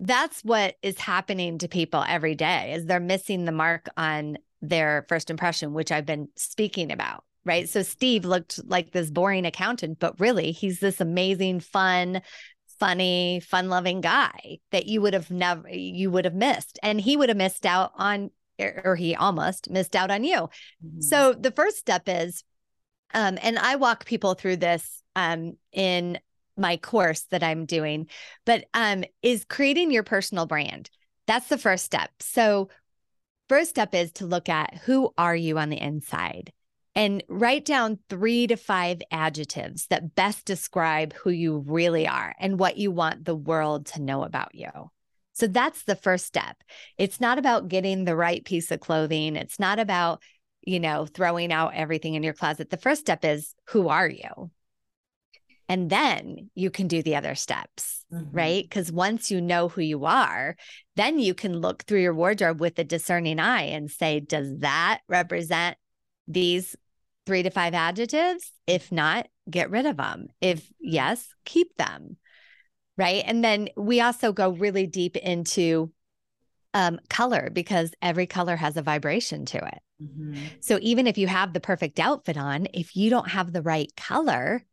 that's 0.00 0.42
what 0.42 0.76
is 0.82 0.98
happening 0.98 1.58
to 1.58 1.68
people 1.68 2.04
every 2.06 2.34
day 2.34 2.72
is 2.74 2.86
they're 2.86 3.00
missing 3.00 3.44
the 3.44 3.52
mark 3.52 3.88
on 3.96 4.38
their 4.62 5.04
first 5.08 5.30
impression 5.30 5.72
which 5.72 5.92
i've 5.92 6.06
been 6.06 6.28
speaking 6.36 6.90
about 6.92 7.24
right 7.44 7.68
so 7.68 7.82
steve 7.82 8.24
looked 8.24 8.60
like 8.66 8.92
this 8.92 9.10
boring 9.10 9.46
accountant 9.46 9.98
but 9.98 10.18
really 10.20 10.52
he's 10.52 10.80
this 10.80 11.00
amazing 11.00 11.60
fun 11.60 12.20
funny 12.78 13.40
fun 13.40 13.68
loving 13.68 14.00
guy 14.00 14.58
that 14.70 14.86
you 14.86 15.00
would 15.00 15.14
have 15.14 15.30
never 15.30 15.68
you 15.68 16.10
would 16.10 16.24
have 16.24 16.34
missed 16.34 16.78
and 16.82 17.00
he 17.00 17.16
would 17.16 17.28
have 17.28 17.38
missed 17.38 17.66
out 17.66 17.90
on 17.96 18.30
or 18.58 18.96
he 18.96 19.14
almost 19.14 19.70
missed 19.70 19.94
out 19.94 20.10
on 20.10 20.24
you 20.24 20.48
Mhm. 20.84 21.02
so 21.02 21.32
the 21.32 21.50
first 21.50 21.78
step 21.78 22.02
is, 22.06 22.42
um, 23.14 23.38
and 23.42 23.58
I 23.58 23.76
walk 23.76 24.04
people 24.04 24.34
through 24.34 24.56
this 24.56 25.02
um, 25.16 25.56
in 25.72 26.18
my 26.56 26.76
course 26.76 27.22
that 27.30 27.42
I'm 27.42 27.66
doing, 27.66 28.08
but 28.44 28.64
um, 28.74 29.04
is 29.22 29.44
creating 29.44 29.90
your 29.90 30.02
personal 30.02 30.46
brand. 30.46 30.90
That's 31.26 31.48
the 31.48 31.58
first 31.58 31.84
step. 31.84 32.10
So, 32.20 32.68
first 33.48 33.70
step 33.70 33.94
is 33.94 34.12
to 34.12 34.26
look 34.26 34.48
at 34.48 34.74
who 34.84 35.12
are 35.16 35.36
you 35.36 35.58
on 35.58 35.70
the 35.70 35.80
inside 35.80 36.52
and 36.94 37.22
write 37.28 37.64
down 37.64 37.98
three 38.08 38.46
to 38.48 38.56
five 38.56 39.00
adjectives 39.10 39.86
that 39.86 40.14
best 40.14 40.44
describe 40.44 41.12
who 41.14 41.30
you 41.30 41.58
really 41.58 42.08
are 42.08 42.34
and 42.40 42.58
what 42.58 42.76
you 42.76 42.90
want 42.90 43.24
the 43.24 43.36
world 43.36 43.86
to 43.86 44.02
know 44.02 44.24
about 44.24 44.54
you. 44.54 44.90
So 45.38 45.46
that's 45.46 45.84
the 45.84 45.94
first 45.94 46.26
step. 46.26 46.56
It's 46.96 47.20
not 47.20 47.38
about 47.38 47.68
getting 47.68 48.04
the 48.04 48.16
right 48.16 48.44
piece 48.44 48.72
of 48.72 48.80
clothing. 48.80 49.36
It's 49.36 49.60
not 49.60 49.78
about, 49.78 50.20
you 50.62 50.80
know, 50.80 51.06
throwing 51.06 51.52
out 51.52 51.74
everything 51.74 52.14
in 52.14 52.24
your 52.24 52.32
closet. 52.34 52.70
The 52.70 52.76
first 52.76 53.00
step 53.00 53.24
is 53.24 53.54
who 53.68 53.88
are 53.88 54.08
you? 54.08 54.50
And 55.68 55.90
then 55.90 56.50
you 56.54 56.70
can 56.70 56.88
do 56.88 57.02
the 57.02 57.14
other 57.14 57.36
steps, 57.36 58.04
Mhm. 58.12 58.28
right? 58.32 58.64
Because 58.64 58.90
once 58.90 59.30
you 59.30 59.40
know 59.40 59.68
who 59.68 59.82
you 59.82 60.06
are, 60.06 60.56
then 60.96 61.20
you 61.20 61.34
can 61.34 61.60
look 61.60 61.84
through 61.84 62.00
your 62.00 62.14
wardrobe 62.14 62.60
with 62.60 62.78
a 62.78 62.84
discerning 62.84 63.38
eye 63.38 63.64
and 63.64 63.90
say, 63.90 64.18
does 64.18 64.58
that 64.58 65.02
represent 65.08 65.76
these 66.26 66.74
three 67.26 67.44
to 67.44 67.50
five 67.50 67.74
adjectives? 67.74 68.52
If 68.66 68.90
not, 68.90 69.28
get 69.48 69.70
rid 69.70 69.86
of 69.86 69.98
them. 69.98 70.28
If 70.40 70.68
yes, 70.80 71.28
keep 71.44 71.76
them. 71.76 72.16
Right. 72.98 73.22
And 73.24 73.44
then 73.44 73.68
we 73.76 74.00
also 74.00 74.32
go 74.32 74.50
really 74.50 74.88
deep 74.88 75.16
into 75.16 75.92
um, 76.74 76.98
color 77.08 77.48
because 77.50 77.92
every 78.02 78.26
color 78.26 78.56
has 78.56 78.76
a 78.76 78.82
vibration 78.82 79.46
to 79.46 79.58
it. 79.58 79.78
Mhm. 80.02 80.36
So 80.60 80.78
even 80.82 81.06
if 81.06 81.16
you 81.16 81.28
have 81.28 81.52
the 81.52 81.60
perfect 81.60 82.00
outfit 82.00 82.36
on, 82.36 82.66
if 82.74 82.96
you 82.96 83.08
don't 83.08 83.28
have 83.28 83.52
the 83.52 83.62
right 83.62 83.90
color, 83.96 84.64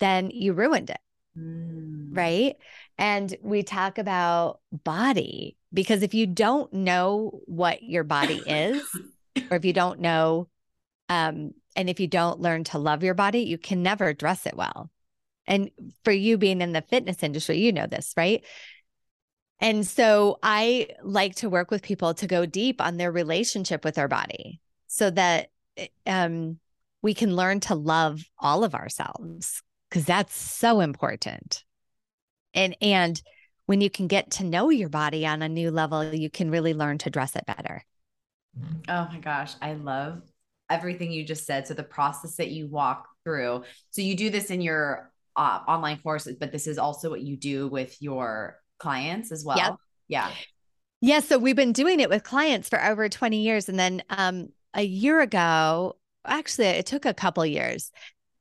then 0.00 0.30
you 0.30 0.52
ruined 0.52 0.90
it. 0.90 1.00
Mm. 1.38 2.16
Right. 2.16 2.56
And 2.98 3.34
we 3.40 3.62
talk 3.62 3.98
about 3.98 4.60
body 4.72 5.56
because 5.72 6.02
if 6.02 6.12
you 6.12 6.26
don't 6.26 6.72
know 6.72 7.40
what 7.46 7.82
your 7.84 8.02
body 8.02 8.42
is, 8.44 8.82
or 9.50 9.56
if 9.56 9.64
you 9.64 9.72
don't 9.72 10.00
know, 10.00 10.48
um, 11.08 11.52
and 11.76 11.88
if 11.88 12.00
you 12.00 12.08
don't 12.08 12.40
learn 12.40 12.64
to 12.64 12.78
love 12.78 13.04
your 13.04 13.14
body, 13.14 13.40
you 13.40 13.58
can 13.58 13.82
never 13.82 14.12
dress 14.12 14.44
it 14.44 14.56
well. 14.56 14.90
And 15.46 15.70
for 16.04 16.12
you 16.12 16.38
being 16.38 16.60
in 16.60 16.72
the 16.72 16.82
fitness 16.82 17.22
industry, 17.22 17.58
you 17.58 17.72
know 17.72 17.86
this, 17.86 18.12
right? 18.16 18.44
And 19.60 19.86
so 19.86 20.38
I 20.42 20.88
like 21.02 21.36
to 21.36 21.50
work 21.50 21.70
with 21.70 21.82
people 21.82 22.14
to 22.14 22.26
go 22.26 22.46
deep 22.46 22.80
on 22.80 22.96
their 22.96 23.12
relationship 23.12 23.84
with 23.84 23.94
their 23.94 24.08
body 24.08 24.60
so 24.86 25.10
that 25.10 25.50
um, 26.06 26.58
we 27.02 27.14
can 27.14 27.36
learn 27.36 27.60
to 27.60 27.74
love 27.74 28.22
all 28.38 28.64
of 28.64 28.74
ourselves 28.74 29.62
because 29.88 30.04
that's 30.04 30.34
so 30.34 30.80
important. 30.80 31.64
And 32.54 32.76
and 32.80 33.20
when 33.66 33.80
you 33.80 33.90
can 33.90 34.08
get 34.08 34.32
to 34.32 34.44
know 34.44 34.70
your 34.70 34.88
body 34.88 35.26
on 35.26 35.42
a 35.42 35.48
new 35.48 35.70
level, 35.70 36.12
you 36.12 36.30
can 36.30 36.50
really 36.50 36.74
learn 36.74 36.98
to 36.98 37.10
dress 37.10 37.36
it 37.36 37.46
better. 37.46 37.84
Oh 38.88 39.08
my 39.12 39.18
gosh, 39.20 39.54
I 39.62 39.74
love 39.74 40.22
everything 40.68 41.12
you 41.12 41.24
just 41.24 41.46
said. 41.46 41.66
So 41.66 41.74
the 41.74 41.82
process 41.82 42.36
that 42.36 42.50
you 42.50 42.66
walk 42.66 43.06
through. 43.24 43.64
So 43.90 44.02
you 44.02 44.16
do 44.16 44.30
this 44.30 44.50
in 44.50 44.60
your 44.60 45.09
uh, 45.36 45.60
online 45.66 45.98
courses, 45.98 46.36
but 46.38 46.52
this 46.52 46.66
is 46.66 46.78
also 46.78 47.10
what 47.10 47.20
you 47.20 47.36
do 47.36 47.68
with 47.68 48.00
your 48.00 48.58
clients 48.78 49.32
as 49.32 49.44
well. 49.44 49.56
Yep. 49.56 49.76
Yeah. 50.08 50.30
Yeah. 51.00 51.20
So 51.20 51.38
we've 51.38 51.56
been 51.56 51.72
doing 51.72 52.00
it 52.00 52.08
with 52.08 52.24
clients 52.24 52.68
for 52.68 52.82
over 52.82 53.08
20 53.08 53.38
years. 53.38 53.68
And 53.68 53.78
then 53.78 54.02
um, 54.10 54.48
a 54.74 54.82
year 54.82 55.20
ago, 55.20 55.96
actually, 56.24 56.66
it 56.66 56.86
took 56.86 57.04
a 57.04 57.14
couple 57.14 57.44
years. 57.46 57.90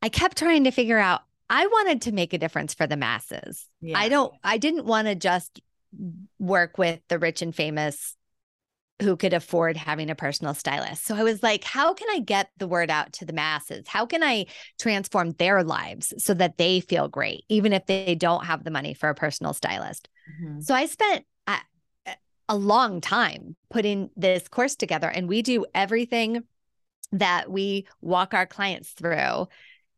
I 0.02 0.10
kept 0.10 0.38
trying 0.38 0.66
to 0.66 0.72
figure 0.72 0.98
out, 0.98 1.22
I 1.50 1.66
wanted 1.68 2.04
to 2.04 2.12
make 2.12 2.34
a 2.34 2.38
difference 2.38 2.74
for 2.74 2.88
the 2.88 2.98
masses. 2.98 3.66
Yeah. 3.82 3.98
I 3.98 4.10
don't, 4.10 4.34
I 4.44 4.58
didn't 4.58 4.86
want 4.86 5.08
to 5.08 5.16
just 5.16 5.62
work 6.38 6.78
with 6.78 7.00
the 7.08 7.18
rich 7.18 7.42
and 7.42 7.56
famous 7.56 8.16
who 9.02 9.16
could 9.16 9.34
afford 9.34 9.78
having 9.78 10.10
a 10.10 10.16
personal 10.16 10.54
stylist. 10.54 11.06
So 11.06 11.16
I 11.16 11.24
was 11.24 11.42
like, 11.42 11.64
how 11.64 11.94
can 11.94 12.10
I 12.12 12.20
get 12.20 12.50
the 12.58 12.68
word 12.68 12.92
out 12.92 13.14
to 13.14 13.26
the 13.26 13.34
masses? 13.34 13.88
How 13.88 14.06
can 14.06 14.24
I 14.24 14.48
transform 14.78 15.32
their 15.32 15.64
lives 15.64 16.14
so 16.18 16.34
that 16.34 16.58
they 16.58 16.82
feel 16.82 17.08
great, 17.08 17.46
even 17.48 17.72
if 17.72 17.86
they 17.86 18.16
don't 18.16 18.46
have 18.46 18.64
the 18.64 18.72
money 18.72 18.94
for 18.94 19.08
a 19.08 19.16
personal 19.16 19.54
stylist? 19.54 20.10
Mm-hmm. 20.44 20.60
So 20.62 20.74
I 20.74 20.86
spent 20.86 21.26
a, 21.48 21.60
a 22.50 22.58
long 22.58 23.00
time 23.00 23.56
putting 23.70 24.10
this 24.18 24.50
course 24.50 24.76
together, 24.76 25.08
and 25.08 25.30
we 25.30 25.44
do 25.44 25.66
everything 25.74 26.44
that 27.14 27.50
we 27.50 27.88
walk 28.02 28.34
our 28.34 28.46
clients 28.46 28.90
through. 28.90 29.48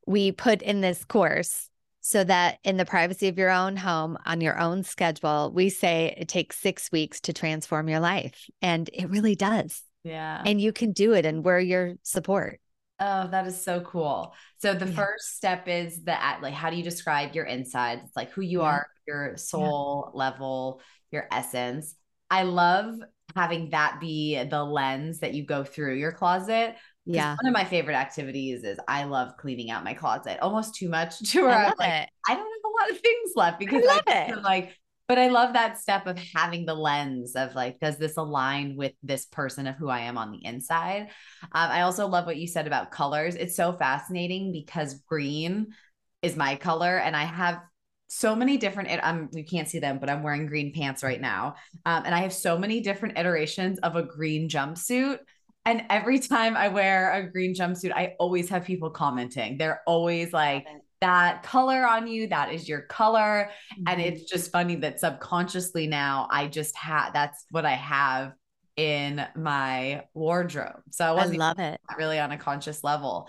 We 0.05 0.31
put 0.31 0.61
in 0.61 0.81
this 0.81 1.03
course 1.05 1.70
so 2.01 2.23
that 2.23 2.57
in 2.63 2.77
the 2.77 2.85
privacy 2.85 3.27
of 3.27 3.37
your 3.37 3.51
own 3.51 3.77
home 3.77 4.17
on 4.25 4.41
your 4.41 4.59
own 4.59 4.83
schedule, 4.83 5.51
we 5.53 5.69
say 5.69 6.15
it 6.17 6.27
takes 6.27 6.59
six 6.59 6.91
weeks 6.91 7.21
to 7.21 7.33
transform 7.33 7.87
your 7.87 7.99
life. 7.99 8.49
And 8.61 8.89
it 8.91 9.09
really 9.09 9.35
does. 9.35 9.81
Yeah. 10.03 10.41
And 10.45 10.59
you 10.59 10.73
can 10.73 10.93
do 10.93 11.13
it, 11.13 11.25
and 11.25 11.45
we're 11.45 11.59
your 11.59 11.93
support. 12.01 12.59
Oh, 12.99 13.27
that 13.29 13.47
is 13.47 13.63
so 13.63 13.81
cool. 13.81 14.33
So 14.59 14.73
the 14.73 14.87
yeah. 14.87 14.95
first 14.95 15.35
step 15.35 15.67
is 15.67 16.03
that 16.03 16.39
like 16.41 16.53
how 16.53 16.69
do 16.69 16.75
you 16.75 16.83
describe 16.83 17.33
your 17.33 17.45
insides? 17.45 18.01
It's 18.05 18.15
like 18.15 18.31
who 18.31 18.41
you 18.41 18.61
yeah. 18.61 18.65
are, 18.65 18.87
your 19.07 19.37
soul 19.37 20.11
yeah. 20.13 20.17
level, 20.17 20.81
your 21.11 21.27
essence. 21.31 21.95
I 22.29 22.43
love 22.43 22.95
having 23.35 23.71
that 23.71 23.99
be 23.99 24.43
the 24.43 24.63
lens 24.63 25.19
that 25.19 25.33
you 25.33 25.45
go 25.45 25.63
through 25.63 25.95
your 25.95 26.11
closet 26.11 26.75
yeah. 27.05 27.35
One 27.41 27.47
of 27.47 27.53
my 27.53 27.65
favorite 27.65 27.95
activities 27.95 28.63
is 28.63 28.79
I 28.87 29.05
love 29.05 29.37
cleaning 29.37 29.71
out 29.71 29.83
my 29.83 29.93
closet 29.93 30.39
almost 30.41 30.75
too 30.75 30.89
much 30.89 31.19
to 31.31 31.43
where 31.43 31.51
I 31.51 31.65
am 31.65 31.73
like, 31.77 32.03
it. 32.03 32.09
I 32.27 32.35
don't 32.35 32.39
have 32.39 32.45
a 32.65 32.83
lot 32.83 32.91
of 32.91 33.01
things 33.01 33.31
left 33.35 33.59
because 33.59 33.83
I, 33.83 33.93
love 33.93 34.03
I 34.07 34.11
it. 34.13 34.43
like, 34.43 34.77
but 35.07 35.17
I 35.17 35.27
love 35.27 35.53
that 35.53 35.79
step 35.79 36.07
of 36.07 36.17
having 36.33 36.65
the 36.65 36.75
lens 36.75 37.35
of 37.35 37.55
like, 37.55 37.79
does 37.79 37.97
this 37.97 38.17
align 38.17 38.75
with 38.75 38.93
this 39.03 39.25
person 39.25 39.67
of 39.67 39.75
who 39.75 39.89
I 39.89 40.01
am 40.01 40.17
on 40.17 40.31
the 40.31 40.45
inside? 40.45 41.09
Um, 41.51 41.71
I 41.71 41.81
also 41.81 42.07
love 42.07 42.25
what 42.25 42.37
you 42.37 42.47
said 42.47 42.67
about 42.67 42.91
colors. 42.91 43.35
It's 43.35 43.55
so 43.55 43.73
fascinating 43.73 44.51
because 44.51 45.01
green 45.07 45.73
is 46.21 46.35
my 46.35 46.55
color 46.55 46.97
and 46.97 47.15
I 47.15 47.23
have 47.23 47.61
so 48.07 48.35
many 48.35 48.57
different 48.57 48.89
I'm 49.01 49.29
you 49.31 49.45
can't 49.45 49.69
see 49.69 49.79
them 49.79 49.97
but 49.97 50.09
I'm 50.09 50.21
wearing 50.21 50.45
green 50.45 50.73
pants 50.73 51.01
right 51.01 51.19
now. 51.19 51.55
Um, 51.85 52.03
and 52.05 52.13
I 52.13 52.19
have 52.19 52.33
so 52.33 52.57
many 52.57 52.81
different 52.81 53.17
iterations 53.17 53.79
of 53.79 53.95
a 53.95 54.03
green 54.03 54.49
jumpsuit 54.49 55.19
and 55.65 55.83
every 55.89 56.19
time 56.19 56.57
I 56.57 56.69
wear 56.69 57.11
a 57.13 57.31
green 57.31 57.53
jumpsuit, 57.53 57.91
I 57.93 58.15
always 58.19 58.49
have 58.49 58.65
people 58.65 58.89
commenting. 58.89 59.57
They're 59.57 59.81
always 59.85 60.33
like, 60.33 60.65
that 61.01 61.41
color 61.41 61.85
on 61.85 62.07
you, 62.07 62.27
that 62.27 62.53
is 62.53 62.69
your 62.69 62.81
color. 62.81 63.49
Mm-hmm. 63.73 63.83
And 63.87 64.01
it's 64.01 64.29
just 64.29 64.51
funny 64.51 64.75
that 64.77 64.99
subconsciously 64.99 65.87
now 65.87 66.27
I 66.31 66.47
just 66.47 66.75
have 66.77 67.11
that's 67.13 67.45
what 67.49 67.65
I 67.65 67.73
have 67.73 68.33
in 68.77 69.25
my 69.35 70.03
wardrobe. 70.13 70.81
So 70.91 71.17
I 71.17 71.23
I 71.23 71.25
love 71.25 71.59
it 71.59 71.81
really 71.97 72.19
on 72.19 72.31
a 72.31 72.37
conscious 72.37 72.83
level. 72.83 73.27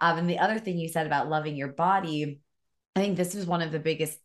Um, 0.00 0.18
and 0.18 0.30
the 0.30 0.38
other 0.38 0.58
thing 0.58 0.78
you 0.78 0.88
said 0.88 1.06
about 1.06 1.28
loving 1.28 1.56
your 1.56 1.68
body, 1.68 2.40
I 2.96 3.00
think 3.00 3.16
this 3.16 3.34
is 3.34 3.46
one 3.46 3.62
of 3.62 3.70
the 3.70 3.78
biggest 3.78 4.18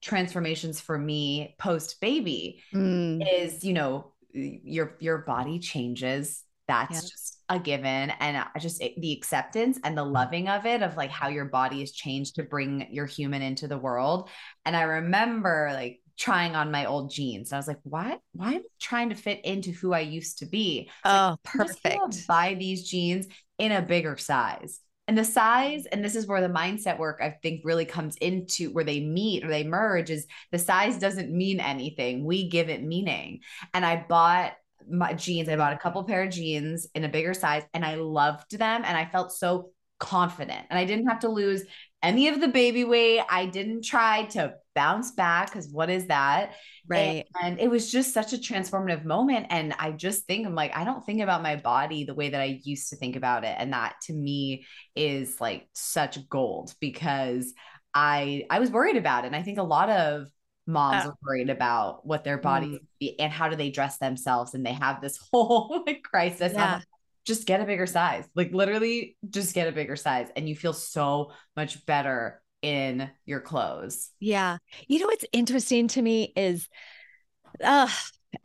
transformations 0.00 0.80
for 0.80 0.96
me 0.96 1.56
post 1.58 2.00
baby 2.00 2.62
mm. 2.72 3.26
is, 3.30 3.64
you 3.64 3.72
know, 3.72 4.12
your 4.32 4.96
your 5.00 5.18
body 5.18 5.58
changes 5.58 6.44
that's 6.68 6.94
yeah. 6.94 7.00
just 7.00 7.42
a 7.48 7.58
given 7.58 8.10
and 8.20 8.44
just 8.60 8.78
the 8.78 9.12
acceptance 9.12 9.78
and 9.82 9.96
the 9.96 10.04
loving 10.04 10.48
of 10.48 10.66
it 10.66 10.82
of 10.82 10.96
like 10.96 11.10
how 11.10 11.28
your 11.28 11.46
body 11.46 11.80
has 11.80 11.92
changed 11.92 12.34
to 12.34 12.42
bring 12.42 12.86
your 12.90 13.06
human 13.06 13.40
into 13.42 13.66
the 13.66 13.78
world 13.78 14.28
and 14.66 14.76
i 14.76 14.82
remember 14.82 15.70
like 15.72 16.00
trying 16.18 16.56
on 16.56 16.72
my 16.72 16.84
old 16.84 17.10
jeans. 17.10 17.52
I 17.52 17.56
was 17.56 17.68
like, 17.68 17.78
why, 17.84 18.18
why 18.32 18.54
am 18.54 18.62
I 18.62 18.68
trying 18.80 19.10
to 19.10 19.14
fit 19.14 19.44
into 19.44 19.70
who 19.70 19.92
I 19.92 20.00
used 20.00 20.38
to 20.38 20.46
be? 20.46 20.90
oh, 21.04 21.36
like, 21.44 21.44
perfect. 21.44 22.26
buy 22.26 22.54
these 22.54 22.88
jeans 22.88 23.26
in 23.58 23.72
a 23.72 23.82
bigger 23.82 24.16
size. 24.16 24.80
And 25.06 25.16
the 25.16 25.24
size, 25.24 25.84
mm. 25.84 25.88
and 25.92 26.04
this 26.04 26.16
is 26.16 26.26
where 26.26 26.40
the 26.40 26.52
mindset 26.52 26.98
work 26.98 27.20
I 27.22 27.30
think 27.42 27.62
really 27.64 27.86
comes 27.86 28.16
into 28.16 28.70
where 28.72 28.84
they 28.84 29.00
meet 29.00 29.44
or 29.44 29.48
they 29.48 29.64
merge 29.64 30.10
is 30.10 30.26
the 30.52 30.58
size 30.58 30.98
doesn't 30.98 31.30
mean 31.30 31.60
anything. 31.60 32.24
We 32.24 32.48
give 32.48 32.68
it 32.68 32.82
meaning. 32.82 33.40
And 33.72 33.86
I 33.86 34.04
bought 34.08 34.52
my 34.90 35.12
jeans. 35.14 35.48
I 35.48 35.56
bought 35.56 35.72
a 35.72 35.78
couple 35.78 36.02
pair 36.04 36.22
of 36.22 36.30
jeans 36.30 36.86
in 36.94 37.04
a 37.04 37.08
bigger 37.08 37.34
size 37.34 37.62
and 37.74 37.84
I 37.84 37.96
loved 37.96 38.58
them 38.58 38.82
and 38.84 38.96
I 38.96 39.06
felt 39.06 39.32
so 39.32 39.70
confident. 39.98 40.66
And 40.70 40.78
I 40.78 40.84
didn't 40.84 41.08
have 41.08 41.20
to 41.20 41.28
lose 41.28 41.64
any 42.02 42.28
of 42.28 42.40
the 42.40 42.48
baby 42.48 42.84
weight. 42.84 43.22
I 43.28 43.46
didn't 43.46 43.84
try 43.84 44.24
to 44.26 44.54
bounce 44.74 45.10
back 45.12 45.50
because 45.50 45.68
what 45.68 45.90
is 45.90 46.06
that? 46.06 46.54
Right. 46.86 47.26
And, 47.42 47.52
and, 47.52 47.60
it 47.60 47.68
was 47.68 47.90
just 47.90 48.14
such 48.14 48.32
a 48.32 48.38
transformative 48.38 49.04
moment. 49.04 49.46
And 49.50 49.74
I 49.78 49.90
just 49.90 50.24
think 50.24 50.46
I'm 50.46 50.54
like, 50.54 50.76
I 50.76 50.84
don't 50.84 51.04
think 51.04 51.20
about 51.20 51.42
my 51.42 51.56
body 51.56 52.04
the 52.04 52.14
way 52.14 52.30
that 52.30 52.40
I 52.40 52.60
used 52.62 52.90
to 52.90 52.96
think 52.96 53.16
about 53.16 53.44
it. 53.44 53.56
And 53.58 53.72
that 53.72 53.96
to 54.02 54.12
me 54.12 54.64
is 54.94 55.40
like 55.40 55.66
such 55.72 56.28
gold 56.28 56.74
because 56.80 57.52
I 57.92 58.44
I 58.50 58.60
was 58.60 58.70
worried 58.70 58.96
about 58.96 59.24
it. 59.24 59.28
And 59.28 59.36
I 59.36 59.42
think 59.42 59.58
a 59.58 59.64
lot 59.64 59.90
of 59.90 60.28
moms 60.68 61.06
uh, 61.06 61.08
are 61.08 61.18
worried 61.22 61.50
about 61.50 62.06
what 62.06 62.22
their 62.22 62.38
bodies 62.38 62.78
mm. 63.02 63.14
and 63.18 63.32
how 63.32 63.48
do 63.48 63.56
they 63.56 63.70
dress 63.70 63.96
themselves 63.96 64.54
and 64.54 64.64
they 64.64 64.72
have 64.72 65.00
this 65.00 65.18
whole 65.32 65.82
like 65.86 66.02
crisis 66.02 66.52
yeah. 66.52 66.80
just 67.24 67.46
get 67.46 67.60
a 67.60 67.64
bigger 67.64 67.86
size 67.86 68.28
like 68.36 68.52
literally 68.52 69.16
just 69.30 69.54
get 69.54 69.66
a 69.66 69.72
bigger 69.72 69.96
size 69.96 70.28
and 70.36 70.48
you 70.48 70.54
feel 70.54 70.74
so 70.74 71.32
much 71.56 71.84
better 71.86 72.42
in 72.60 73.08
your 73.24 73.40
clothes 73.40 74.10
yeah 74.20 74.58
you 74.86 74.98
know 74.98 75.06
what's 75.06 75.24
interesting 75.32 75.88
to 75.88 76.02
me 76.02 76.32
is 76.36 76.68
uh 77.64 77.88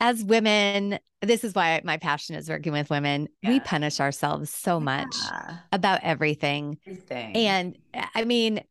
as 0.00 0.24
women 0.24 0.98
this 1.20 1.44
is 1.44 1.54
why 1.54 1.80
my 1.84 1.96
passion 1.96 2.36
is 2.36 2.48
working 2.48 2.72
with 2.72 2.88
women 2.90 3.28
yeah. 3.42 3.50
we 3.50 3.60
punish 3.60 4.00
ourselves 4.00 4.50
so 4.50 4.80
much 4.80 5.14
yeah. 5.30 5.56
about 5.72 6.00
everything 6.02 6.78
everything 6.86 7.36
and 7.36 7.76
i 8.14 8.24
mean 8.24 8.62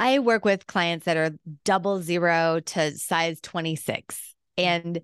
I 0.00 0.18
work 0.18 0.46
with 0.46 0.66
clients 0.66 1.04
that 1.04 1.18
are 1.18 1.30
double 1.64 2.00
zero 2.00 2.60
to 2.60 2.96
size 2.96 3.38
26. 3.42 4.34
And 4.56 5.02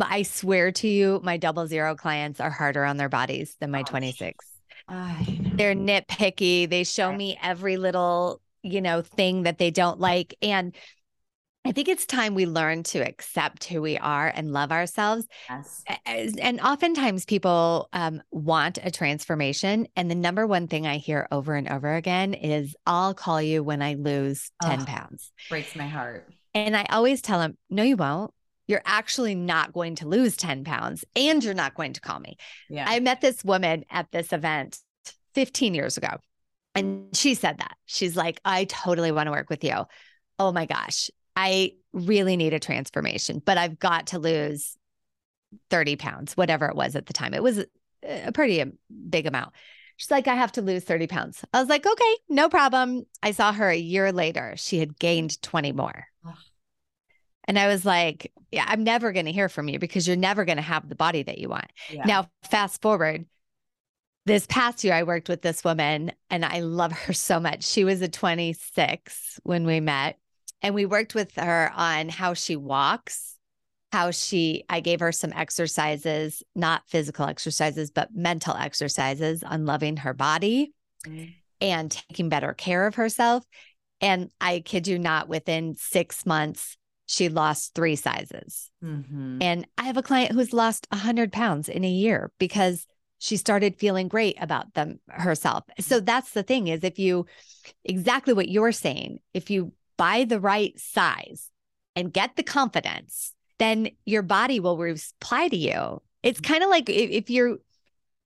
I 0.00 0.22
swear 0.22 0.72
to 0.72 0.88
you, 0.88 1.20
my 1.22 1.36
double 1.36 1.66
zero 1.66 1.94
clients 1.94 2.40
are 2.40 2.50
harder 2.50 2.84
on 2.84 2.96
their 2.96 3.10
bodies 3.10 3.54
than 3.60 3.70
my 3.70 3.82
26. 3.82 4.44
They're 5.54 5.74
nitpicky. 5.74 6.68
They 6.68 6.84
show 6.84 7.12
me 7.12 7.38
every 7.42 7.76
little, 7.76 8.40
you 8.62 8.80
know, 8.80 9.02
thing 9.02 9.42
that 9.42 9.58
they 9.58 9.70
don't 9.70 10.00
like. 10.00 10.34
And 10.40 10.74
I 11.66 11.72
think 11.72 11.88
it's 11.88 12.04
time 12.04 12.34
we 12.34 12.44
learn 12.44 12.82
to 12.84 12.98
accept 12.98 13.64
who 13.64 13.80
we 13.80 13.96
are 13.96 14.30
and 14.34 14.52
love 14.52 14.70
ourselves. 14.70 15.26
Yes. 15.48 15.82
And 16.04 16.60
oftentimes 16.60 17.24
people 17.24 17.88
um, 17.94 18.22
want 18.30 18.78
a 18.82 18.90
transformation. 18.90 19.88
And 19.96 20.10
the 20.10 20.14
number 20.14 20.46
one 20.46 20.68
thing 20.68 20.86
I 20.86 20.98
hear 20.98 21.26
over 21.32 21.54
and 21.54 21.66
over 21.68 21.94
again 21.94 22.34
is, 22.34 22.76
I'll 22.84 23.14
call 23.14 23.40
you 23.40 23.62
when 23.62 23.80
I 23.80 23.94
lose 23.94 24.50
10 24.62 24.82
oh, 24.82 24.84
pounds. 24.84 25.32
Breaks 25.48 25.74
my 25.74 25.86
heart. 25.86 26.28
And 26.52 26.76
I 26.76 26.84
always 26.90 27.22
tell 27.22 27.38
them, 27.38 27.56
no, 27.70 27.82
you 27.82 27.96
won't. 27.96 28.30
You're 28.66 28.82
actually 28.84 29.34
not 29.34 29.72
going 29.72 29.94
to 29.96 30.08
lose 30.08 30.36
10 30.36 30.64
pounds 30.64 31.04
and 31.16 31.42
you're 31.42 31.54
not 31.54 31.74
going 31.74 31.94
to 31.94 32.00
call 32.00 32.20
me. 32.20 32.36
Yeah. 32.68 32.84
I 32.86 33.00
met 33.00 33.22
this 33.22 33.42
woman 33.42 33.84
at 33.90 34.10
this 34.10 34.34
event 34.34 34.78
15 35.34 35.74
years 35.74 35.96
ago. 35.96 36.18
And 36.74 37.08
she 37.16 37.34
said 37.34 37.58
that. 37.58 37.76
She's 37.86 38.16
like, 38.16 38.40
I 38.44 38.64
totally 38.64 39.12
want 39.12 39.28
to 39.28 39.30
work 39.30 39.48
with 39.48 39.64
you. 39.64 39.84
Oh 40.38 40.52
my 40.52 40.66
gosh 40.66 41.08
I 41.36 41.72
really 41.92 42.36
need 42.36 42.54
a 42.54 42.60
transformation, 42.60 43.42
but 43.44 43.58
I've 43.58 43.78
got 43.78 44.08
to 44.08 44.18
lose 44.18 44.76
30 45.70 45.96
pounds, 45.96 46.36
whatever 46.36 46.66
it 46.66 46.76
was 46.76 46.96
at 46.96 47.06
the 47.06 47.12
time. 47.12 47.34
It 47.34 47.42
was 47.42 47.64
a 48.02 48.32
pretty 48.32 48.64
big 49.08 49.26
amount. 49.26 49.54
She's 49.96 50.10
like, 50.10 50.26
I 50.26 50.34
have 50.34 50.52
to 50.52 50.62
lose 50.62 50.82
30 50.82 51.06
pounds. 51.06 51.44
I 51.52 51.60
was 51.60 51.68
like, 51.68 51.86
okay, 51.86 52.16
no 52.28 52.48
problem. 52.48 53.04
I 53.22 53.30
saw 53.30 53.52
her 53.52 53.68
a 53.68 53.76
year 53.76 54.10
later. 54.10 54.54
She 54.56 54.78
had 54.78 54.98
gained 54.98 55.40
20 55.40 55.72
more. 55.72 56.06
And 57.46 57.58
I 57.58 57.68
was 57.68 57.84
like, 57.84 58.32
yeah, 58.50 58.64
I'm 58.66 58.84
never 58.84 59.12
going 59.12 59.26
to 59.26 59.32
hear 59.32 59.50
from 59.50 59.68
you 59.68 59.78
because 59.78 60.08
you're 60.08 60.16
never 60.16 60.44
going 60.44 60.56
to 60.56 60.62
have 60.62 60.88
the 60.88 60.94
body 60.94 61.22
that 61.22 61.38
you 61.38 61.50
want. 61.50 61.70
Yeah. 61.90 62.04
Now, 62.06 62.30
fast 62.50 62.80
forward, 62.80 63.26
this 64.24 64.46
past 64.46 64.82
year, 64.82 64.94
I 64.94 65.02
worked 65.02 65.28
with 65.28 65.42
this 65.42 65.62
woman 65.62 66.12
and 66.30 66.44
I 66.44 66.60
love 66.60 66.92
her 66.92 67.12
so 67.12 67.38
much. 67.38 67.64
She 67.64 67.84
was 67.84 68.00
a 68.00 68.08
26 68.08 69.40
when 69.42 69.66
we 69.66 69.80
met. 69.80 70.18
And 70.64 70.74
we 70.74 70.86
worked 70.86 71.14
with 71.14 71.34
her 71.34 71.70
on 71.76 72.08
how 72.08 72.32
she 72.32 72.56
walks, 72.56 73.36
how 73.92 74.10
she, 74.12 74.64
I 74.70 74.80
gave 74.80 75.00
her 75.00 75.12
some 75.12 75.30
exercises, 75.34 76.42
not 76.56 76.88
physical 76.88 77.26
exercises, 77.26 77.90
but 77.90 78.14
mental 78.14 78.56
exercises 78.56 79.42
on 79.42 79.66
loving 79.66 79.98
her 79.98 80.14
body 80.14 80.72
mm-hmm. 81.06 81.32
and 81.60 81.90
taking 81.90 82.30
better 82.30 82.54
care 82.54 82.86
of 82.86 82.94
herself. 82.94 83.44
And 84.00 84.30
I 84.40 84.60
kid 84.60 84.88
you 84.88 84.98
not, 84.98 85.28
within 85.28 85.74
six 85.74 86.24
months, 86.24 86.78
she 87.04 87.28
lost 87.28 87.74
three 87.74 87.96
sizes. 87.96 88.70
Mm-hmm. 88.82 89.42
And 89.42 89.66
I 89.76 89.84
have 89.84 89.98
a 89.98 90.02
client 90.02 90.32
who's 90.32 90.54
lost 90.54 90.86
100 90.88 91.30
pounds 91.30 91.68
in 91.68 91.84
a 91.84 91.90
year 91.90 92.32
because 92.38 92.86
she 93.18 93.36
started 93.36 93.76
feeling 93.76 94.08
great 94.08 94.36
about 94.40 94.72
them 94.72 94.98
herself. 95.08 95.64
So 95.80 96.00
that's 96.00 96.30
the 96.30 96.42
thing 96.42 96.68
is 96.68 96.84
if 96.84 96.98
you 96.98 97.26
exactly 97.84 98.32
what 98.32 98.48
you're 98.48 98.72
saying, 98.72 99.18
if 99.34 99.50
you 99.50 99.74
buy 99.96 100.24
the 100.24 100.40
right 100.40 100.78
size 100.78 101.50
and 101.96 102.12
get 102.12 102.36
the 102.36 102.42
confidence 102.42 103.34
then 103.58 103.88
your 104.04 104.22
body 104.22 104.60
will 104.60 104.76
reply 104.76 105.48
to 105.48 105.56
you. 105.56 106.02
It's 106.22 106.40
mm-hmm. 106.40 106.52
kind 106.52 106.64
of 106.64 106.70
like 106.70 106.88
if, 106.88 107.10
if 107.10 107.30
you're 107.30 107.58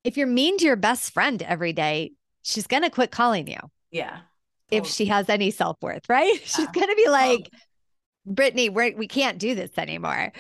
if 0.04 0.16
you're 0.16 0.26
mean 0.26 0.58
to 0.58 0.64
your 0.64 0.76
best 0.76 1.12
friend 1.12 1.42
every 1.42 1.72
day, 1.72 2.12
she's 2.42 2.66
gonna 2.66 2.90
quit 2.90 3.10
calling 3.10 3.46
you. 3.46 3.58
Yeah. 3.90 4.20
If 4.70 4.86
she 4.86 5.06
has 5.06 5.28
any 5.28 5.50
self 5.50 5.76
worth, 5.80 6.08
right? 6.08 6.34
Yeah. 6.40 6.46
She's 6.46 6.68
gonna 6.68 6.94
be 6.94 7.08
like, 7.08 7.50
Brittny, 8.28 8.70
we're, 8.70 8.96
we 8.96 9.08
can't 9.08 9.38
do 9.38 9.54
this 9.54 9.70
anymore. 9.78 10.32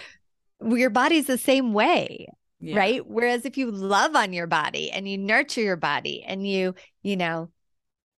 Your 0.64 0.90
body's 0.90 1.26
the 1.26 1.38
same 1.38 1.72
way. 1.72 2.28
Yeah. 2.60 2.76
Right. 2.76 3.06
Whereas 3.06 3.44
if 3.44 3.56
you 3.56 3.70
love 3.70 4.16
on 4.16 4.32
your 4.32 4.48
body 4.48 4.90
and 4.90 5.08
you 5.08 5.16
nurture 5.16 5.60
your 5.60 5.76
body 5.76 6.24
and 6.26 6.46
you, 6.46 6.74
you 7.02 7.16
know, 7.16 7.50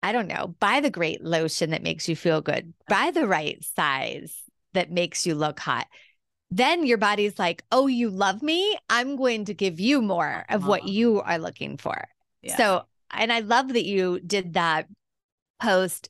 I 0.02 0.12
don't 0.12 0.28
know, 0.28 0.54
buy 0.60 0.80
the 0.80 0.90
great 0.90 1.22
lotion 1.24 1.70
that 1.70 1.82
makes 1.82 2.08
you 2.08 2.16
feel 2.16 2.40
good, 2.40 2.72
buy 2.88 3.10
the 3.10 3.26
right 3.26 3.62
size 3.76 4.34
that 4.74 4.90
makes 4.90 5.26
you 5.26 5.34
look 5.34 5.58
hot 5.58 5.86
then 6.50 6.86
your 6.86 6.98
body's 6.98 7.38
like, 7.38 7.64
oh, 7.72 7.86
you 7.86 8.10
love 8.10 8.42
me. 8.42 8.76
I'm 8.88 9.16
going 9.16 9.44
to 9.46 9.54
give 9.54 9.80
you 9.80 10.00
more 10.00 10.44
of 10.48 10.66
what 10.66 10.80
uh-huh. 10.80 10.90
you 10.90 11.20
are 11.20 11.38
looking 11.38 11.76
for. 11.76 12.08
Yeah. 12.42 12.56
So, 12.56 12.82
and 13.10 13.32
I 13.32 13.40
love 13.40 13.68
that 13.68 13.84
you 13.84 14.20
did 14.20 14.54
that 14.54 14.86
post 15.60 16.08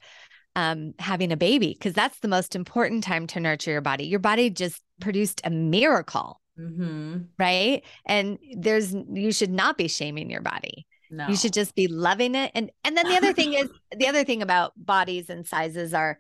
um, 0.55 0.95
having 0.99 1.33
a 1.33 1.37
baby 1.37 1.73
because 1.73 1.93
that's 1.93 2.19
the 2.21 2.29
most 2.29 2.55
important 2.55 3.05
time 3.05 3.27
to 3.29 3.41
nurture 3.41 3.71
your 3.73 3.81
body. 3.81 4.05
Your 4.07 4.21
body 4.21 4.51
just 4.51 4.83
produced 5.01 5.41
a 5.45 5.51
miracle, 5.51 6.41
mm-hmm. 6.59 7.19
right? 7.39 7.83
And 8.07 8.39
there's 8.55 8.95
you 8.95 9.33
should 9.33 9.51
not 9.51 9.77
be 9.77 9.89
shaming 9.89 10.31
your 10.31 10.43
body. 10.43 10.87
No. 11.11 11.29
You 11.29 11.37
should 11.37 11.53
just 11.53 11.75
be 11.75 11.89
loving 11.89 12.35
it. 12.35 12.51
And 12.55 12.71
and 12.85 12.97
then 12.97 13.07
the 13.07 13.17
other 13.17 13.33
thing 13.33 13.55
is 13.55 13.69
the 13.97 14.07
other 14.07 14.25
thing 14.25 14.43
about 14.43 14.73
bodies 14.77 15.31
and 15.31 15.47
sizes 15.47 15.95
are, 15.95 16.19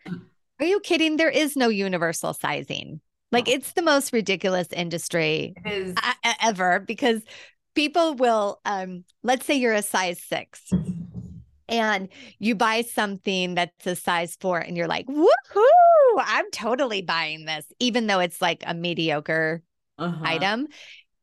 are 0.60 0.66
you 0.66 0.80
kidding? 0.80 1.16
There 1.16 1.30
is 1.30 1.56
no 1.56 1.68
universal 1.68 2.32
sizing. 2.32 3.00
Like 3.30 3.48
it's 3.48 3.72
the 3.72 3.82
most 3.82 4.12
ridiculous 4.12 4.68
industry 4.72 5.54
ever 6.42 6.80
because 6.80 7.22
people 7.74 8.14
will 8.14 8.60
um 8.64 9.04
let's 9.22 9.44
say 9.44 9.54
you're 9.54 9.74
a 9.74 9.82
size 9.82 10.20
6 10.22 10.72
and 11.68 12.08
you 12.38 12.54
buy 12.54 12.80
something 12.80 13.54
that's 13.54 13.86
a 13.86 13.94
size 13.94 14.36
4 14.40 14.60
and 14.60 14.76
you're 14.76 14.88
like, 14.88 15.06
"Woohoo! 15.06 15.66
I'm 16.16 16.50
totally 16.50 17.02
buying 17.02 17.44
this," 17.44 17.66
even 17.78 18.06
though 18.06 18.20
it's 18.20 18.40
like 18.40 18.62
a 18.66 18.74
mediocre 18.74 19.62
uh-huh. 19.98 20.24
item. 20.24 20.68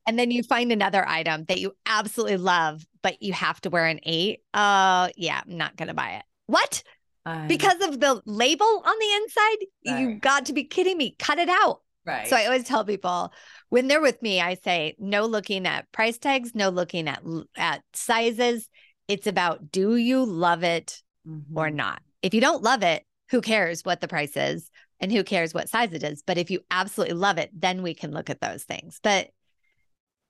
And 0.08 0.20
then 0.20 0.32
you 0.32 0.44
find 0.44 0.72
another 0.72 1.08
item 1.08 1.46
that 1.46 1.60
you 1.60 1.74
absolutely 1.86 2.38
love, 2.38 2.86
but 3.02 3.22
you 3.22 3.34
have 3.34 3.60
to 3.62 3.70
wear 3.70 3.86
an 3.86 4.00
8. 4.04 4.40
Oh, 4.54 4.60
uh, 4.60 5.10
yeah, 5.16 5.42
I'm 5.46 5.58
not 5.58 5.76
going 5.76 5.88
to 5.88 5.94
buy 5.94 6.12
it. 6.12 6.24
What? 6.48 6.84
because 7.48 7.82
of 7.82 8.00
the 8.00 8.22
label 8.26 8.84
on 8.86 8.96
the 9.00 9.14
inside? 9.16 9.58
Right. 9.88 10.00
You 10.00 10.16
got 10.20 10.46
to 10.46 10.54
be 10.54 10.64
kidding 10.64 10.98
me. 10.98 11.16
Cut 11.18 11.40
it 11.40 11.50
out. 11.50 11.82
Right. 12.06 12.28
So 12.28 12.36
I 12.36 12.46
always 12.46 12.66
tell 12.66 12.86
people 12.86 13.34
when 13.70 13.88
they're 13.88 14.02
with 14.02 14.22
me, 14.22 14.40
I 14.40 14.56
say 14.56 14.96
no 15.00 15.26
looking 15.26 15.66
at 15.66 15.92
price 15.92 16.20
tags, 16.20 16.54
no 16.54 16.70
looking 16.70 17.08
at 17.08 17.24
at 17.58 17.82
sizes. 17.94 18.70
It's 19.08 19.26
about 19.26 19.72
do 19.72 19.96
you 19.96 20.24
love 20.24 20.64
it 20.64 21.02
mm-hmm. 21.28 21.58
or 21.58 21.72
not? 21.72 22.02
If 22.22 22.36
you 22.36 22.42
don't 22.42 22.62
love 22.62 22.84
it, 22.84 23.04
who 23.32 23.42
cares 23.42 23.84
what 23.84 24.02
the 24.02 24.08
price 24.08 24.38
is 24.38 24.70
and 25.00 25.12
who 25.12 25.24
cares 25.24 25.54
what 25.54 25.70
size 25.70 25.94
it 25.94 26.04
is? 26.04 26.22
But 26.22 26.38
if 26.38 26.52
you 26.52 26.60
absolutely 26.70 27.16
love 27.16 27.40
it, 27.40 27.50
then 27.54 27.82
we 27.82 27.96
can 27.96 28.12
look 28.12 28.30
at 28.30 28.40
those 28.40 28.64
things. 28.64 29.00
But 29.02 29.30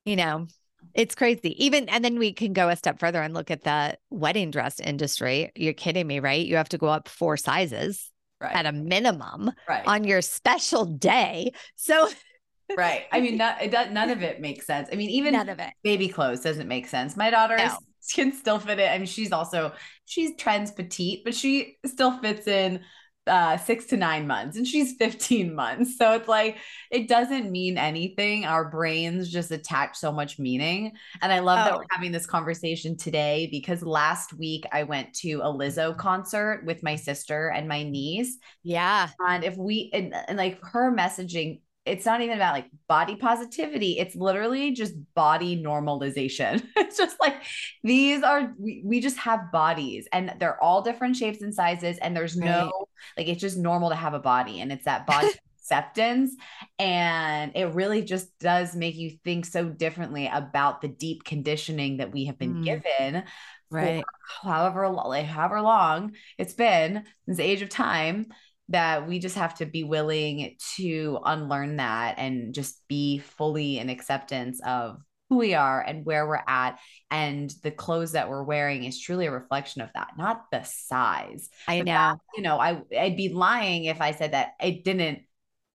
you 0.05 0.15
know, 0.15 0.47
it's 0.93 1.15
crazy. 1.15 1.63
Even 1.63 1.89
and 1.89 2.05
then 2.05 2.17
we 2.17 2.31
can 2.31 2.53
go 2.53 2.69
a 2.69 2.75
step 2.75 2.99
further 2.99 3.21
and 3.21 3.33
look 3.33 3.51
at 3.51 3.63
the 3.63 3.97
wedding 4.09 4.51
dress 4.51 4.79
industry. 4.79 5.51
You're 5.55 5.73
kidding 5.73 6.07
me, 6.07 6.19
right? 6.19 6.45
You 6.45 6.55
have 6.55 6.69
to 6.69 6.77
go 6.77 6.87
up 6.87 7.09
four 7.09 7.37
sizes 7.37 8.11
right. 8.39 8.55
at 8.55 8.65
a 8.65 8.71
minimum 8.71 9.51
right. 9.67 9.85
on 9.85 10.03
your 10.03 10.21
special 10.21 10.85
day. 10.85 11.51
So 11.75 12.09
right. 12.77 13.05
I 13.11 13.19
mean, 13.19 13.37
not, 13.37 13.61
it 13.61 13.71
does, 13.71 13.91
none 13.91 14.09
of 14.09 14.21
it 14.23 14.39
makes 14.39 14.65
sense. 14.65 14.89
I 14.91 14.95
mean, 14.95 15.09
even 15.09 15.33
none 15.33 15.49
of 15.49 15.59
it. 15.59 15.73
baby 15.83 16.07
clothes 16.07 16.41
doesn't 16.41 16.67
make 16.67 16.87
sense. 16.87 17.17
My 17.17 17.29
daughter 17.29 17.57
no. 17.57 17.77
can 18.13 18.31
still 18.31 18.59
fit 18.59 18.79
it. 18.79 18.89
I 18.89 18.97
mean, 18.97 19.07
she's 19.07 19.31
also 19.31 19.73
she's 20.05 20.35
trends 20.37 20.71
petite, 20.71 21.23
but 21.23 21.35
she 21.35 21.77
still 21.85 22.17
fits 22.19 22.47
in 22.47 22.81
uh, 23.27 23.57
six 23.57 23.85
to 23.85 23.97
nine 23.97 24.27
months 24.27 24.57
and 24.57 24.67
she's 24.67 24.93
15 24.97 25.53
months. 25.55 25.97
So 25.97 26.13
it's 26.13 26.27
like, 26.27 26.57
it 26.91 27.07
doesn't 27.07 27.51
mean 27.51 27.77
anything. 27.77 28.45
Our 28.45 28.69
brains 28.69 29.31
just 29.31 29.51
attach 29.51 29.97
so 29.97 30.11
much 30.11 30.39
meaning. 30.39 30.93
And 31.21 31.31
I 31.31 31.39
love 31.39 31.59
oh. 31.61 31.63
that 31.63 31.77
we're 31.77 31.85
having 31.89 32.11
this 32.11 32.25
conversation 32.25 32.97
today 32.97 33.47
because 33.51 33.81
last 33.81 34.33
week 34.33 34.65
I 34.71 34.83
went 34.83 35.13
to 35.15 35.41
a 35.41 35.47
Lizzo 35.47 35.97
concert 35.97 36.63
with 36.65 36.83
my 36.83 36.95
sister 36.95 37.49
and 37.49 37.67
my 37.67 37.83
niece. 37.83 38.37
Yeah. 38.63 39.09
And 39.19 39.43
if 39.43 39.57
we, 39.57 39.89
and, 39.93 40.13
and 40.27 40.37
like 40.37 40.59
her 40.63 40.91
messaging 40.91 41.61
it's 41.85 42.05
not 42.05 42.21
even 42.21 42.35
about 42.35 42.53
like 42.53 42.69
body 42.87 43.15
positivity 43.15 43.99
it's 43.99 44.15
literally 44.15 44.71
just 44.71 44.93
body 45.13 45.61
normalization 45.61 46.63
it's 46.75 46.97
just 46.97 47.17
like 47.19 47.35
these 47.83 48.23
are 48.23 48.53
we, 48.59 48.81
we 48.83 48.99
just 48.99 49.17
have 49.17 49.51
bodies 49.51 50.07
and 50.11 50.33
they're 50.39 50.61
all 50.61 50.81
different 50.81 51.15
shapes 51.15 51.41
and 51.41 51.53
sizes 51.53 51.97
and 51.99 52.15
there's 52.15 52.35
right. 52.35 52.45
no 52.45 52.71
like 53.17 53.27
it's 53.27 53.41
just 53.41 53.57
normal 53.57 53.89
to 53.89 53.95
have 53.95 54.13
a 54.13 54.19
body 54.19 54.59
and 54.61 54.71
it's 54.71 54.85
that 54.85 55.05
body 55.05 55.29
acceptance 55.59 56.35
and 56.77 57.51
it 57.55 57.73
really 57.73 58.03
just 58.03 58.37
does 58.37 58.75
make 58.75 58.95
you 58.95 59.17
think 59.23 59.45
so 59.45 59.67
differently 59.67 60.29
about 60.31 60.81
the 60.81 60.87
deep 60.87 61.23
conditioning 61.23 61.97
that 61.97 62.11
we 62.11 62.25
have 62.25 62.37
been 62.37 62.57
mm. 62.57 62.63
given 62.63 63.23
right 63.71 64.03
however 64.41 64.87
like 64.89 65.25
however 65.25 65.61
long 65.61 66.13
it's 66.37 66.53
been 66.53 67.03
since 67.25 67.37
the 67.37 67.43
age 67.43 67.63
of 67.63 67.69
time 67.69 68.27
that 68.69 69.07
we 69.07 69.19
just 69.19 69.35
have 69.35 69.55
to 69.55 69.65
be 69.65 69.83
willing 69.83 70.55
to 70.75 71.19
unlearn 71.23 71.77
that 71.77 72.15
and 72.17 72.53
just 72.53 72.87
be 72.87 73.19
fully 73.19 73.77
in 73.77 73.89
acceptance 73.89 74.59
of 74.65 74.99
who 75.29 75.37
we 75.37 75.53
are 75.53 75.81
and 75.81 76.05
where 76.05 76.27
we're 76.27 76.41
at. 76.47 76.79
And 77.11 77.53
the 77.63 77.71
clothes 77.71 78.13
that 78.13 78.29
we're 78.29 78.43
wearing 78.43 78.83
is 78.83 78.99
truly 78.99 79.25
a 79.25 79.31
reflection 79.31 79.81
of 79.81 79.89
that 79.93 80.09
not 80.17 80.45
the 80.51 80.63
size. 80.63 81.49
I 81.67 81.79
know. 81.79 81.85
that, 81.85 82.17
you 82.35 82.43
know 82.43 82.59
i 82.59 82.81
i'd 82.97 83.17
be 83.17 83.29
lying 83.29 83.85
if 83.85 84.01
i 84.01 84.11
said 84.11 84.33
that 84.33 84.53
it 84.61 84.83
didn't 84.83 85.19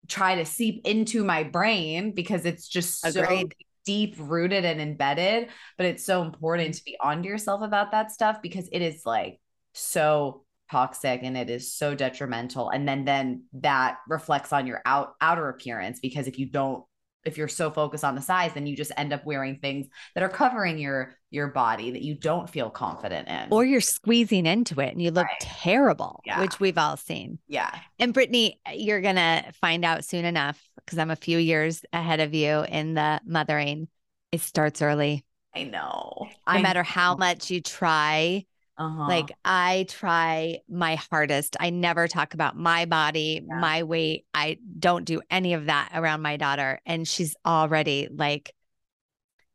try 0.07 0.35
to 0.35 0.45
seep 0.45 0.85
into 0.85 1.23
my 1.23 1.43
brain 1.43 2.11
because 2.13 2.45
it's 2.45 2.67
just 2.67 3.05
Agreed. 3.05 3.41
so 3.41 3.49
deep 3.85 4.15
rooted 4.19 4.65
and 4.65 4.81
embedded 4.81 5.49
but 5.77 5.85
it's 5.85 6.03
so 6.03 6.21
important 6.21 6.75
to 6.75 6.83
be 6.83 6.97
on 6.99 7.23
to 7.23 7.29
yourself 7.29 7.61
about 7.61 7.91
that 7.91 8.11
stuff 8.11 8.41
because 8.41 8.67
it 8.71 8.81
is 8.81 9.03
like 9.05 9.39
so 9.73 10.43
toxic 10.69 11.21
and 11.23 11.37
it 11.37 11.49
is 11.49 11.73
so 11.73 11.95
detrimental. 11.95 12.69
And 12.69 12.87
then 12.87 13.05
then 13.05 13.43
that 13.53 13.97
reflects 14.07 14.53
on 14.53 14.67
your 14.67 14.81
out 14.85 15.13
outer 15.21 15.49
appearance 15.49 15.99
because 15.99 16.27
if 16.27 16.37
you 16.39 16.45
don't 16.47 16.83
if 17.25 17.37
you're 17.37 17.49
so 17.49 17.69
focused 17.69 18.05
on 18.05 18.15
the 18.15 18.21
size 18.21 18.53
then 18.53 18.65
you 18.65 18.77
just 18.77 18.93
end 18.95 19.11
up 19.11 19.25
wearing 19.25 19.59
things 19.59 19.87
that 20.15 20.23
are 20.23 20.29
covering 20.29 20.77
your 20.77 21.13
your 21.31 21.47
body 21.47 21.91
that 21.91 22.01
you 22.01 22.15
don't 22.15 22.49
feel 22.49 22.69
confident 22.69 23.27
in. 23.27 23.47
Or 23.51 23.63
you're 23.65 23.81
squeezing 23.81 24.45
into 24.45 24.79
it 24.79 24.91
and 24.91 25.01
you 25.01 25.11
look 25.11 25.27
right. 25.27 25.39
terrible 25.39 26.21
yeah. 26.25 26.39
which 26.39 26.59
we've 26.59 26.77
all 26.77 26.97
seen. 26.97 27.39
Yeah. 27.47 27.73
And 27.99 28.13
Brittny 28.13 28.53
you're 28.73 29.01
gonna 29.01 29.51
find 29.59 29.83
out 29.83 30.05
soon 30.05 30.25
enough 30.25 30.61
because 30.77 30.97
i'm 30.97 31.11
a 31.11 31.15
few 31.15 31.37
years 31.37 31.83
ahead 31.93 32.19
of 32.19 32.33
you 32.33 32.63
in 32.67 32.93
the 32.93 33.21
mothering. 33.25 33.87
It 34.31 34.41
starts 34.41 34.81
early. 34.81 35.25
I 35.55 35.63
know. 35.63 36.13
No 36.19 36.29
I 36.45 36.61
matter 36.61 36.81
know. 36.81 36.89
how 36.89 37.15
much 37.15 37.49
you 37.49 37.61
try 37.61 38.45
uh-huh. 38.79 39.07
Like 39.09 39.31
I 39.43 39.85
try 39.89 40.59
my 40.69 40.95
hardest. 40.95 41.57
I 41.59 41.69
never 41.69 42.07
talk 42.07 42.33
about 42.33 42.55
my 42.55 42.85
body, 42.85 43.45
yeah. 43.45 43.59
my 43.59 43.83
weight. 43.83 44.25
I 44.33 44.57
don't 44.79 45.03
do 45.03 45.21
any 45.29 45.53
of 45.53 45.65
that 45.65 45.89
around 45.93 46.21
my 46.21 46.37
daughter. 46.37 46.79
And 46.85 47.05
she's 47.05 47.35
already 47.45 48.07
like, 48.09 48.55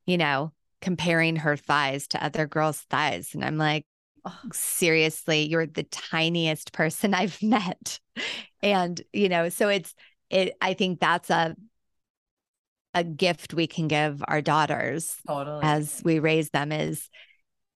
you 0.05 0.19
know, 0.19 0.53
comparing 0.83 1.37
her 1.37 1.57
thighs 1.57 2.07
to 2.09 2.23
other 2.23 2.47
girls' 2.47 2.83
thighs. 2.91 3.35
And 3.35 3.43
I'm 3.43 3.57
like, 3.57 3.87
oh, 4.27 4.39
seriously, 4.53 5.45
you're 5.45 5.67
the 5.67 5.85
tiniest 5.85 6.75
person 6.75 7.15
I've 7.15 7.43
met. 7.43 7.99
And, 8.63 9.01
you 9.15 9.31
know, 9.31 9.49
so 9.49 9.71
it's, 9.71 9.95
it, 10.29 10.55
I 10.61 10.75
think 10.75 11.01
that's 11.01 11.31
a, 11.31 11.57
a 12.93 13.03
gift 13.03 13.55
we 13.55 13.67
can 13.67 13.89
give 13.89 14.23
our 14.29 14.43
daughters 14.43 15.17
totally. 15.27 15.61
as 15.65 16.03
we 16.05 16.19
raise 16.19 16.51
them 16.51 16.71
is 16.71 17.09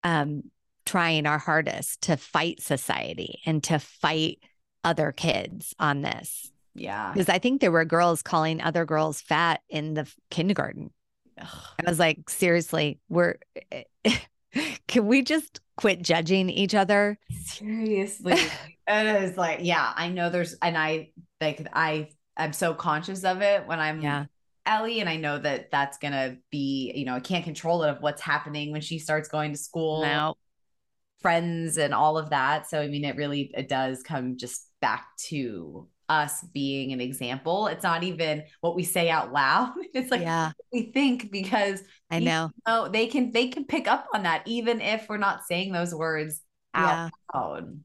um 0.05 0.43
trying 0.89 1.27
our 1.27 1.37
hardest 1.37 2.01
to 2.01 2.17
fight 2.17 2.63
society 2.63 3.43
and 3.45 3.63
to 3.63 3.79
fight 3.79 4.39
other 4.83 5.13
kids 5.13 5.75
on 5.79 6.01
this. 6.01 6.51
Yeah. 6.75 7.13
Because 7.13 7.29
I 7.29 7.39
think 7.39 7.61
there 7.61 7.71
were 7.71 7.85
girls 7.85 8.23
calling 8.23 8.63
other 8.63 8.87
girls 8.87 9.21
fat 9.21 9.61
in 9.69 9.93
the 9.93 10.11
kindergarten. 10.31 10.91
Ugh. 11.39 11.47
I 11.85 11.91
was 11.91 11.99
like, 11.99 12.31
seriously, 12.31 13.01
we're 13.11 13.37
can 14.89 15.07
we 15.07 15.23
just 15.23 15.61
quit 15.77 16.01
judging 16.01 16.49
each 16.49 16.75
other? 16.75 17.19
Seriously. 17.45 18.33
it 18.89 19.23
is 19.23 19.37
like, 19.37 19.59
yeah, 19.61 19.93
I 19.95 20.09
know 20.09 20.31
there's 20.31 20.57
and 20.63 20.79
I 20.79 21.11
like 21.39 21.69
I 21.75 22.09
I'm 22.35 22.55
so 22.55 22.73
conscious 22.73 23.25
of 23.25 23.43
it 23.43 23.67
when 23.67 23.79
I'm 23.79 24.01
yeah. 24.01 24.25
Ellie, 24.65 25.01
and 25.01 25.09
I 25.09 25.17
know 25.17 25.39
that 25.39 25.71
that's 25.71 25.99
gonna 25.99 26.37
be, 26.51 26.93
you 26.95 27.05
know, 27.05 27.15
I 27.15 27.21
can't 27.21 27.45
control 27.45 27.83
it 27.83 27.91
of 27.91 28.01
what's 28.01 28.23
happening 28.23 28.71
when 28.73 28.81
she 28.81 28.99
starts 28.99 29.29
going 29.29 29.53
to 29.53 29.59
school, 29.59 30.03
no. 30.03 30.35
Friends, 31.21 31.77
and 31.79 31.93
all 31.95 32.19
of 32.19 32.31
that. 32.31 32.69
So 32.69 32.81
I 32.81 32.89
mean, 32.89 33.05
it 33.05 33.17
really 33.17 33.51
it 33.57 33.69
does 33.69 34.03
come 34.03 34.37
just 34.37 34.69
back 34.81 35.07
to 35.29 35.89
us 36.09 36.43
being 36.55 36.93
an 36.93 37.01
example. 37.01 37.67
It's 37.67 37.83
not 37.83 38.03
even 38.03 38.45
what 38.61 38.75
we 38.77 38.85
say 38.85 39.11
out 39.11 39.33
loud. 39.33 39.75
It's 39.95 40.11
like 40.11 40.21
yeah. 40.23 40.53
we 40.73 40.93
think 40.93 41.31
because 41.31 41.83
I 42.11 42.21
know. 42.21 42.51
Oh, 42.67 42.89
they 42.89 43.07
can 43.07 43.33
they 43.33 43.49
can 43.49 43.65
pick 43.65 43.89
up 43.89 44.07
on 44.15 44.23
that 44.23 44.43
even 44.47 44.81
if 44.81 45.07
we're 45.09 45.19
not 45.19 45.45
saying 45.47 45.73
those 45.73 45.95
words 45.95 46.41
out 46.75 46.89
Yeah. 46.89 47.09
loud. 47.35 47.81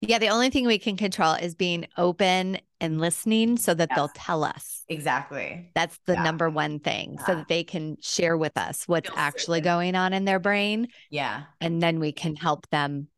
Yeah. 0.00 0.18
The 0.18 0.28
only 0.28 0.50
thing 0.50 0.66
we 0.66 0.78
can 0.78 0.96
control 0.96 1.34
is 1.34 1.54
being 1.54 1.86
open 1.96 2.58
and 2.80 3.00
listening 3.00 3.56
so 3.56 3.74
that 3.74 3.90
they'll 3.94 4.08
tell 4.08 4.44
us. 4.44 4.84
Exactly. 4.88 5.70
That's 5.74 5.98
the 6.06 6.14
Yeah. 6.14 6.22
number 6.22 6.48
one 6.48 6.78
thing 6.78 7.18
so 7.26 7.34
that 7.34 7.48
they 7.48 7.64
can 7.64 7.96
share 8.00 8.36
with 8.36 8.56
us 8.56 8.86
what's 8.86 9.08
Feel 9.08 9.18
actually 9.18 9.58
certain. 9.58 9.64
going 9.64 9.94
on 9.96 10.12
in 10.12 10.24
their 10.24 10.38
brain. 10.38 10.88
Yeah. 11.10 11.44
And 11.60 11.82
then 11.82 11.98
we 11.98 12.12
can 12.12 12.36
help 12.36 12.68
them 12.70 13.08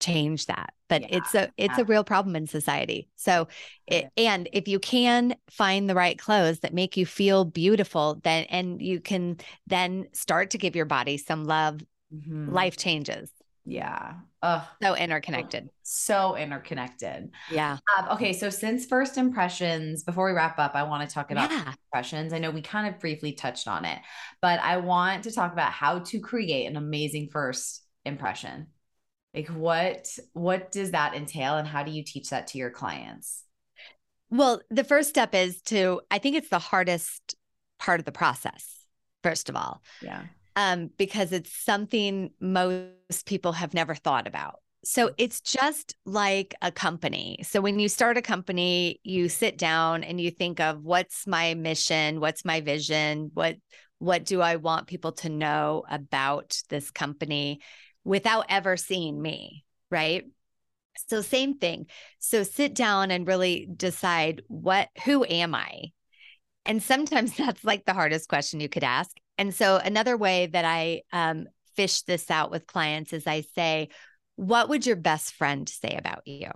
change 0.00 0.46
that. 0.46 0.72
But 0.88 1.02
Yeah, 1.02 1.08
it's 1.12 1.34
a 1.34 1.52
it's 1.56 1.78
yeah. 1.78 1.82
a 1.82 1.86
real 1.86 2.04
problem 2.04 2.36
in 2.36 2.46
society. 2.46 3.08
So 3.16 3.48
it, 3.86 4.10
and 4.16 4.48
if 4.52 4.68
you 4.68 4.78
can 4.78 5.36
find 5.50 5.88
the 5.88 5.94
right 5.94 6.18
clothes 6.18 6.60
that 6.60 6.74
make 6.74 6.96
you 6.96 7.06
feel 7.06 7.44
beautiful, 7.44 8.20
then 8.22 8.44
and 8.50 8.80
you 8.82 9.00
can 9.00 9.38
then 9.66 10.08
start 10.12 10.50
to 10.50 10.58
give 10.58 10.76
your 10.76 10.84
body 10.86 11.16
some 11.16 11.44
love, 11.44 11.80
Mhm. 12.14 12.50
life 12.52 12.76
changes. 12.76 13.30
Yeah. 13.66 14.14
Ugh. 14.42 14.62
So 14.82 14.94
interconnected. 14.94 15.70
So 15.82 16.36
interconnected. 16.36 17.30
Yeah. 17.50 17.78
Um, 17.98 18.08
okay, 18.10 18.32
so 18.34 18.50
since 18.50 18.84
first 18.84 19.16
impressions, 19.16 20.04
before 20.04 20.26
we 20.26 20.32
wrap 20.32 20.58
up, 20.58 20.74
I 20.74 20.82
want 20.82 21.08
to 21.08 21.14
talk 21.14 21.30
about 21.30 21.50
Yeah. 21.50 21.72
impressions. 21.86 22.32
I 22.32 22.38
know 22.38 22.50
we 22.50 22.60
kind 22.60 22.92
of 22.92 23.00
briefly 23.00 23.32
touched 23.32 23.66
on 23.66 23.84
it, 23.84 23.98
but 24.42 24.60
I 24.60 24.76
want 24.78 25.24
to 25.24 25.32
talk 25.32 25.52
about 25.52 25.72
how 25.72 26.00
to 26.00 26.20
create 26.20 26.66
an 26.66 26.76
amazing 26.76 27.30
first 27.32 27.82
impression. 28.04 28.66
Like 29.34 29.48
what 29.48 30.06
what 30.34 30.70
does 30.70 30.90
that 30.92 31.14
entail 31.14 31.56
and 31.56 31.66
how 31.66 31.82
do 31.82 31.90
you 31.90 32.04
teach 32.04 32.30
that 32.30 32.48
to 32.48 32.58
your 32.58 32.70
clients? 32.70 33.42
Well, 34.30 34.60
the 34.70 34.84
first 34.84 35.08
step 35.08 35.34
is 35.34 35.62
to, 35.62 36.00
I 36.10 36.18
think 36.18 36.36
it's 36.36 36.48
the 36.50 36.58
hardest 36.58 37.34
part 37.78 38.00
of 38.00 38.04
the 38.06 38.12
process, 38.12 38.66
first 39.22 39.48
of 39.48 39.56
all, 39.56 39.82
Yeah. 40.02 40.22
Um, 40.56 40.90
because 40.96 41.32
it's 41.32 41.52
something 41.52 42.30
most 42.40 43.26
people 43.26 43.52
have 43.52 43.74
never 43.74 43.94
thought 43.94 44.26
about. 44.26 44.60
So 44.84 45.12
it's 45.16 45.40
just 45.40 45.96
like 46.04 46.54
a 46.60 46.70
company. 46.70 47.38
So 47.42 47.60
when 47.60 47.78
you 47.78 47.88
start 47.88 48.18
a 48.18 48.22
company, 48.22 49.00
you 49.02 49.30
sit 49.30 49.56
down 49.56 50.04
and 50.04 50.20
you 50.20 50.30
think 50.30 50.60
of 50.60 50.82
what's 50.82 51.26
my 51.26 51.54
mission, 51.54 52.20
what's 52.20 52.44
my 52.44 52.60
vision, 52.60 53.30
what 53.34 53.56
what 53.98 54.24
do 54.24 54.42
I 54.42 54.56
want 54.56 54.86
people 54.86 55.12
to 55.12 55.30
know 55.30 55.84
about 55.88 56.60
this 56.68 56.90
company 56.90 57.60
without 58.02 58.46
ever 58.50 58.76
seeing 58.76 59.20
me, 59.22 59.64
right? 59.90 60.24
So 61.08 61.22
same 61.22 61.56
thing. 61.56 61.86
So 62.18 62.42
sit 62.42 62.74
down 62.74 63.10
and 63.10 63.26
really 63.26 63.66
decide 63.74 64.42
what 64.48 64.88
who 65.04 65.24
am 65.24 65.54
I? 65.54 65.92
And 66.66 66.82
sometimes 66.82 67.34
that's 67.38 67.64
like 67.64 67.86
the 67.86 67.94
hardest 67.94 68.28
question 68.28 68.60
you 68.60 68.68
could 68.68 68.84
ask. 68.84 69.16
And 69.38 69.54
so 69.54 69.76
another 69.76 70.16
way 70.16 70.46
that 70.46 70.64
I 70.64 71.02
um, 71.12 71.46
fish 71.74 72.02
this 72.02 72.30
out 72.30 72.50
with 72.50 72.66
clients 72.66 73.12
is 73.12 73.26
I 73.26 73.42
say, 73.54 73.88
what 74.36 74.68
would 74.68 74.86
your 74.86 74.96
best 74.96 75.34
friend 75.34 75.68
say 75.68 75.96
about 75.98 76.26
you? 76.26 76.50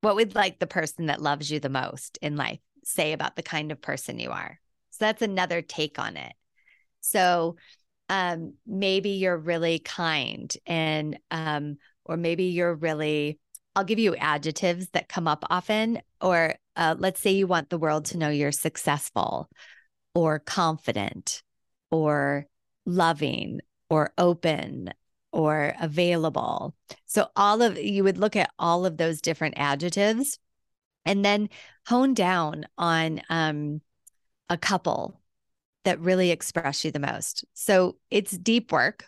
What 0.00 0.16
would 0.16 0.34
like 0.34 0.58
the 0.58 0.66
person 0.66 1.06
that 1.06 1.22
loves 1.22 1.50
you 1.50 1.60
the 1.60 1.68
most 1.68 2.18
in 2.22 2.36
life 2.36 2.60
say 2.84 3.12
about 3.12 3.36
the 3.36 3.42
kind 3.42 3.72
of 3.72 3.80
person 3.80 4.18
you 4.18 4.30
are? 4.30 4.58
So 4.90 5.04
that's 5.04 5.22
another 5.22 5.62
take 5.62 5.98
on 5.98 6.16
it. 6.16 6.32
So 7.00 7.56
um, 8.08 8.54
maybe 8.66 9.10
you're 9.10 9.36
really 9.36 9.78
kind 9.78 10.52
and 10.66 11.18
um, 11.30 11.76
or 12.04 12.16
maybe 12.16 12.44
you're 12.44 12.74
really 12.74 13.38
I'll 13.76 13.84
give 13.84 13.98
you 14.00 14.16
adjectives 14.16 14.88
that 14.88 15.08
come 15.08 15.28
up 15.28 15.44
often 15.50 16.00
or 16.20 16.54
uh, 16.74 16.96
let's 16.98 17.20
say 17.20 17.32
you 17.32 17.46
want 17.46 17.70
the 17.70 17.78
world 17.78 18.06
to 18.06 18.18
know 18.18 18.28
you're 18.28 18.50
successful 18.50 19.48
or 20.14 20.40
confident 20.40 21.42
or 21.90 22.46
loving 22.86 23.60
or 23.90 24.12
open 24.18 24.92
or 25.32 25.74
available. 25.80 26.74
So 27.06 27.28
all 27.36 27.62
of 27.62 27.78
you 27.78 28.04
would 28.04 28.18
look 28.18 28.36
at 28.36 28.50
all 28.58 28.86
of 28.86 28.96
those 28.96 29.20
different 29.20 29.54
adjectives 29.56 30.38
and 31.04 31.24
then 31.24 31.48
hone 31.86 32.14
down 32.14 32.66
on 32.76 33.20
um, 33.28 33.80
a 34.48 34.56
couple 34.56 35.20
that 35.84 36.00
really 36.00 36.30
express 36.30 36.84
you 36.84 36.90
the 36.90 36.98
most. 36.98 37.44
So 37.54 37.96
it's 38.10 38.32
deep 38.32 38.72
work. 38.72 39.06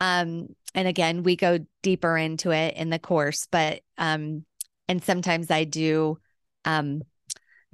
Um, 0.00 0.48
and 0.74 0.88
again, 0.88 1.22
we 1.22 1.36
go 1.36 1.58
deeper 1.82 2.16
into 2.16 2.50
it 2.50 2.76
in 2.76 2.90
the 2.90 2.98
course, 2.98 3.48
but 3.50 3.80
um, 3.98 4.44
and 4.88 5.02
sometimes 5.02 5.50
I 5.50 5.64
do 5.64 6.18
um 6.64 7.02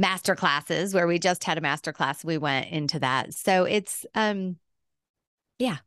master 0.03 0.34
classes 0.34 0.92
where 0.92 1.07
we 1.07 1.16
just 1.20 1.44
had 1.44 1.57
a 1.57 1.61
master 1.61 1.92
class. 1.92 2.24
We 2.24 2.36
went 2.36 2.70
into 2.70 2.98
that. 2.98 3.32
So 3.34 3.64
it's 3.64 4.05
um 4.14 4.57
yeah, 5.59 5.78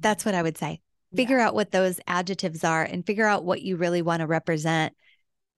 that's 0.00 0.24
what 0.26 0.34
I 0.34 0.42
would 0.42 0.58
say. 0.58 0.82
Figure 1.16 1.38
out 1.38 1.54
what 1.54 1.72
those 1.72 1.98
adjectives 2.06 2.62
are 2.62 2.82
and 2.82 3.06
figure 3.06 3.24
out 3.24 3.42
what 3.44 3.62
you 3.62 3.76
really 3.76 4.02
want 4.02 4.20
to 4.20 4.26
represent 4.26 4.94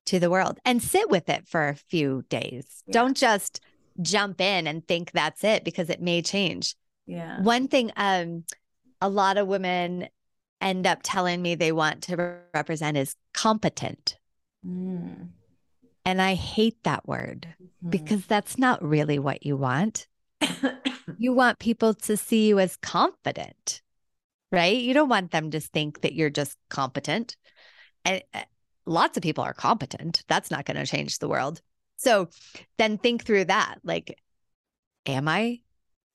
to 0.06 0.20
the 0.20 0.30
world 0.30 0.60
and 0.64 0.80
sit 0.80 1.10
with 1.10 1.28
it 1.28 1.48
for 1.48 1.68
a 1.68 1.74
few 1.74 2.22
days. 2.28 2.84
Yeah. 2.86 2.92
Don't 2.92 3.16
just 3.16 3.60
jump 4.00 4.40
in 4.40 4.68
and 4.68 4.86
think 4.86 5.10
that's 5.10 5.42
it 5.42 5.64
because 5.64 5.90
it 5.90 6.00
may 6.00 6.22
change. 6.22 6.76
Yeah. 7.06 7.42
One 7.42 7.66
thing 7.66 7.90
um 7.96 8.44
a 9.00 9.08
lot 9.08 9.36
of 9.36 9.48
women 9.48 10.08
end 10.60 10.86
up 10.86 11.00
telling 11.02 11.42
me 11.42 11.56
they 11.56 11.72
want 11.72 12.02
to 12.02 12.16
re- 12.16 12.36
represent 12.54 12.96
is 12.96 13.16
competent. 13.34 14.16
Mm. 14.64 15.30
And 16.04 16.20
I 16.20 16.34
hate 16.34 16.82
that 16.84 17.06
word 17.06 17.54
Mhm. 17.60 17.90
because 17.90 18.26
that's 18.26 18.58
not 18.58 18.82
really 18.82 19.18
what 19.18 19.44
you 19.44 19.56
want. 19.56 20.06
You 21.18 21.34
want 21.34 21.58
people 21.58 21.92
to 21.92 22.16
see 22.16 22.48
you 22.48 22.58
as 22.58 22.76
confident, 22.76 23.82
right? 24.52 24.76
You 24.76 24.94
don't 24.94 25.08
want 25.08 25.32
them 25.32 25.50
to 25.50 25.60
think 25.60 26.00
that 26.02 26.14
you're 26.14 26.30
just 26.30 26.56
competent. 26.70 27.36
And 28.04 28.22
uh, 28.32 28.44
lots 28.86 29.16
of 29.16 29.22
people 29.22 29.44
are 29.44 29.52
competent. 29.52 30.22
That's 30.28 30.50
not 30.50 30.64
going 30.64 30.76
to 30.76 30.86
change 30.86 31.18
the 31.18 31.28
world. 31.28 31.60
So 31.96 32.30
then 32.78 32.96
think 32.96 33.24
through 33.24 33.46
that. 33.46 33.80
Like, 33.82 34.18
am 35.04 35.28
I 35.28 35.60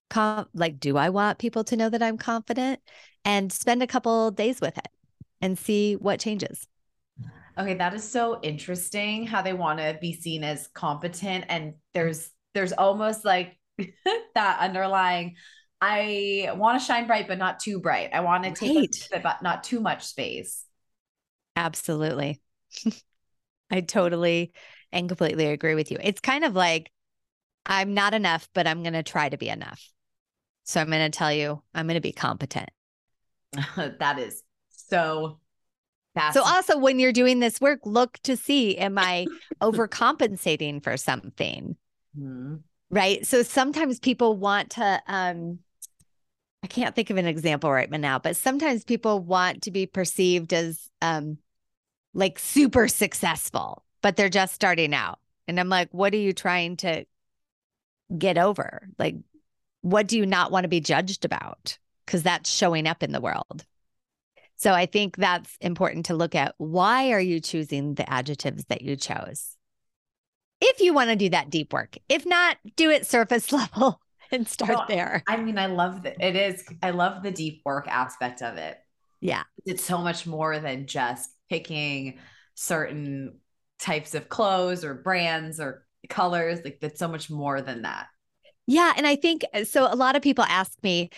com- 0.09 0.47
like, 0.53 0.79
do 0.79 0.97
I 0.97 1.09
want 1.09 1.37
people 1.37 1.63
to 1.65 1.75
know 1.75 1.89
that 1.89 2.01
I'm 2.01 2.17
confident? 2.17 2.79
And 3.23 3.51
spend 3.51 3.83
a 3.83 3.87
couple 3.87 4.31
days 4.31 4.61
with 4.61 4.77
it 4.77 4.87
and 5.41 5.59
see 5.59 5.95
what 5.95 6.19
changes. 6.19 6.67
Okay, 7.57 7.75
that 7.75 7.93
is 7.93 8.09
so 8.09 8.39
interesting 8.41 9.25
how 9.25 9.41
they 9.41 9.53
want 9.53 9.79
to 9.79 9.97
be 10.01 10.13
seen 10.13 10.43
as 10.43 10.67
competent 10.67 11.45
and 11.47 11.75
there's 11.93 12.29
there's 12.53 12.73
almost 12.73 13.23
like 13.23 13.57
that 14.35 14.59
underlying 14.59 15.35
I 15.81 16.49
want 16.55 16.79
to 16.79 16.85
shine 16.85 17.07
bright 17.07 17.27
but 17.27 17.37
not 17.37 17.59
too 17.59 17.79
bright. 17.79 18.09
I 18.13 18.21
want 18.21 18.43
to 18.45 18.51
take 18.51 18.71
Right. 18.75 19.09
but 19.23 19.41
not 19.41 19.63
too 19.63 19.79
much 19.79 20.03
space. 20.05 20.65
Absolutely. 21.55 22.41
I 23.71 23.81
totally 23.81 24.53
and 24.91 25.07
completely 25.09 25.47
agree 25.47 25.75
with 25.75 25.91
you. 25.91 25.97
It's 26.01 26.21
kind 26.21 26.43
of 26.43 26.55
like 26.55 26.91
I'm 27.65 27.93
not 27.93 28.13
enough, 28.13 28.49
but 28.53 28.67
I'm 28.67 28.83
going 28.83 28.93
to 28.93 29.03
try 29.03 29.29
to 29.29 29.37
be 29.37 29.49
enough. 29.49 29.91
So 30.65 30.81
I'm 30.81 30.89
going 30.89 31.11
to 31.11 31.17
tell 31.17 31.33
you, 31.33 31.63
I'm 31.73 31.87
going 31.87 31.95
to 31.95 32.01
be 32.01 32.13
competent. 32.13 32.69
that 33.99 34.19
is 34.19 34.43
so 34.69 35.39
fast. 36.15 36.33
So 36.33 36.43
also 36.43 36.77
when 36.77 36.99
you're 36.99 37.11
doing 37.11 37.39
this 37.39 37.61
work, 37.61 37.79
look 37.85 38.17
to 38.23 38.35
see 38.35 38.77
am 38.77 38.97
I 38.97 39.27
overcompensating 39.61 40.83
for 40.83 40.97
something? 40.97 41.75
Mhm. 42.19 42.61
Right? 42.89 43.25
So 43.25 43.43
sometimes 43.43 43.99
people 43.99 44.35
want 44.35 44.71
to 44.71 45.01
um 45.07 45.59
I 46.63 46.67
can't 46.67 46.95
think 46.95 47.11
of 47.11 47.17
an 47.17 47.27
example 47.27 47.71
right 47.71 47.91
now, 47.91 48.17
but 48.17 48.35
sometimes 48.35 48.83
people 48.83 49.19
want 49.19 49.61
to 49.63 49.71
be 49.71 49.85
perceived 49.85 50.51
as 50.53 50.89
um 51.01 51.37
like 52.13 52.39
super 52.39 52.87
successful, 52.87 53.83
but 54.01 54.15
they're 54.15 54.29
just 54.29 54.55
starting 54.55 54.93
out. 54.93 55.19
And 55.47 55.59
I'm 55.59 55.69
like, 55.69 55.89
what 55.91 56.13
are 56.13 56.17
you 56.17 56.33
trying 56.33 56.77
to 56.77 57.05
get 58.17 58.37
over? 58.37 58.87
Like, 58.97 59.15
what 59.81 60.07
do 60.07 60.17
you 60.17 60.25
not 60.25 60.51
want 60.51 60.63
to 60.63 60.69
be 60.69 60.79
judged 60.79 61.25
about? 61.25 61.77
Because 62.05 62.23
that's 62.23 62.49
showing 62.49 62.87
up 62.87 63.03
in 63.03 63.11
the 63.11 63.21
world. 63.21 63.65
So 64.57 64.71
I 64.71 64.85
think 64.85 65.17
that's 65.17 65.57
important 65.59 66.05
to 66.07 66.15
look 66.15 66.35
at. 66.35 66.55
Why 66.57 67.11
are 67.11 67.19
you 67.19 67.39
choosing 67.39 67.95
the 67.95 68.09
adjectives 68.09 68.65
that 68.65 68.81
you 68.81 68.95
chose? 68.95 69.55
if 70.61 70.79
you 70.79 70.93
want 70.93 71.09
to 71.09 71.15
do 71.15 71.29
that 71.29 71.49
deep 71.49 71.73
work. 71.73 71.97
If 72.09 72.25
not, 72.25 72.57
do 72.75 72.89
it 72.89 73.05
surface 73.05 73.51
level 73.51 74.01
and 74.31 74.47
start 74.47 74.69
well, 74.69 74.85
there. 74.87 75.23
I 75.27 75.37
mean, 75.37 75.57
I 75.57 75.67
love 75.67 76.03
that 76.03 76.17
it 76.19 76.35
is, 76.35 76.65
I 76.81 76.91
love 76.91 77.23
the 77.23 77.31
deep 77.31 77.61
work 77.65 77.87
aspect 77.87 78.41
of 78.41 78.57
it. 78.57 78.77
Yeah. 79.21 79.43
It's 79.65 79.83
so 79.83 79.99
much 79.99 80.27
more 80.27 80.59
than 80.59 80.87
just 80.87 81.29
picking 81.49 82.19
certain 82.53 83.39
types 83.79 84.15
of 84.15 84.29
clothes 84.29 84.83
or 84.83 84.93
brands 84.93 85.59
or 85.59 85.85
colors. 86.09 86.59
Like, 86.63 86.79
that's 86.79 86.99
so 86.99 87.07
much 87.07 87.29
more 87.29 87.61
than 87.61 87.83
that. 87.83 88.07
Yeah. 88.67 88.93
And 88.95 89.05
I 89.05 89.15
think 89.15 89.43
so. 89.65 89.87
A 89.91 89.95
lot 89.95 90.15
of 90.15 90.21
people 90.21 90.43
ask 90.43 90.71
me, 90.83 91.11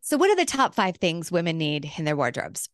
so 0.00 0.16
what 0.16 0.30
are 0.30 0.36
the 0.36 0.44
top 0.44 0.74
five 0.74 0.96
things 0.96 1.30
women 1.30 1.58
need 1.58 1.90
in 1.96 2.04
their 2.04 2.16
wardrobes? 2.16 2.68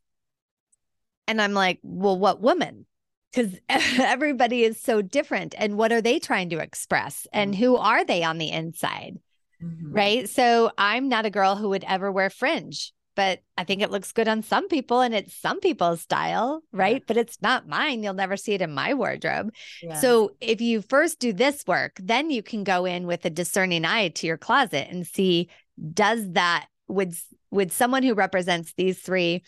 And 1.27 1.43
I'm 1.43 1.55
like, 1.55 1.81
well, 1.83 2.19
what 2.19 2.41
woman? 2.41 2.87
Because 3.33 3.59
everybody 3.69 4.63
is 4.63 4.81
so 4.81 5.03
different. 5.03 5.55
And 5.59 5.77
what 5.77 5.93
are 5.93 6.03
they 6.03 6.19
trying 6.19 6.51
to 6.51 6.59
express? 6.59 7.27
And 7.33 7.53
mm-hmm. 7.53 7.63
who 7.63 7.77
are 7.77 8.05
they 8.05 8.23
on 8.23 8.39
the 8.39 8.51
inside? 8.51 9.19
Mm-hmm. 9.63 9.93
Right. 9.93 10.29
So 10.29 10.71
I'm 10.77 11.09
not 11.09 11.27
a 11.27 11.31
girl 11.31 11.57
who 11.57 11.71
would 11.71 11.85
ever 11.85 12.13
wear 12.13 12.31
fringe, 12.31 12.93
but 13.15 13.41
I 13.57 13.65
think 13.65 13.81
it 13.81 13.91
looks 13.91 14.13
good 14.13 14.29
on 14.29 14.43
some 14.43 14.69
people 14.69 15.01
and 15.01 15.15
it's 15.15 15.35
some 15.35 15.61
people's 15.61 16.03
style. 16.03 16.63
Right. 16.73 16.97
Yeah. 16.97 17.05
But 17.07 17.17
it's 17.17 17.41
not 17.41 17.67
mine. 17.67 18.03
You'll 18.03 18.15
never 18.15 18.37
see 18.37 18.53
it 18.53 18.63
in 18.63 18.73
my 18.73 18.95
wardrobe. 18.95 19.53
Yeah. 19.83 19.99
So 19.99 20.37
if 20.41 20.61
you 20.61 20.83
first 20.83 21.19
do 21.19 21.33
this 21.33 21.65
work, 21.67 21.99
then 22.01 22.31
you 22.31 22.43
can 22.43 22.65
go 22.65 22.85
in 22.85 23.07
with 23.07 23.25
a 23.25 23.31
discerning 23.31 23.85
eye 23.85 24.09
to 24.09 24.27
your 24.27 24.39
closet 24.39 24.89
and 24.91 25.07
see 25.07 25.49
does 25.93 26.33
that 26.33 26.69
would 26.89 27.15
would 27.51 27.73
someone 27.73 28.03
who 28.03 28.15
represents 28.15 28.73
these 28.77 28.99
three 28.99 29.43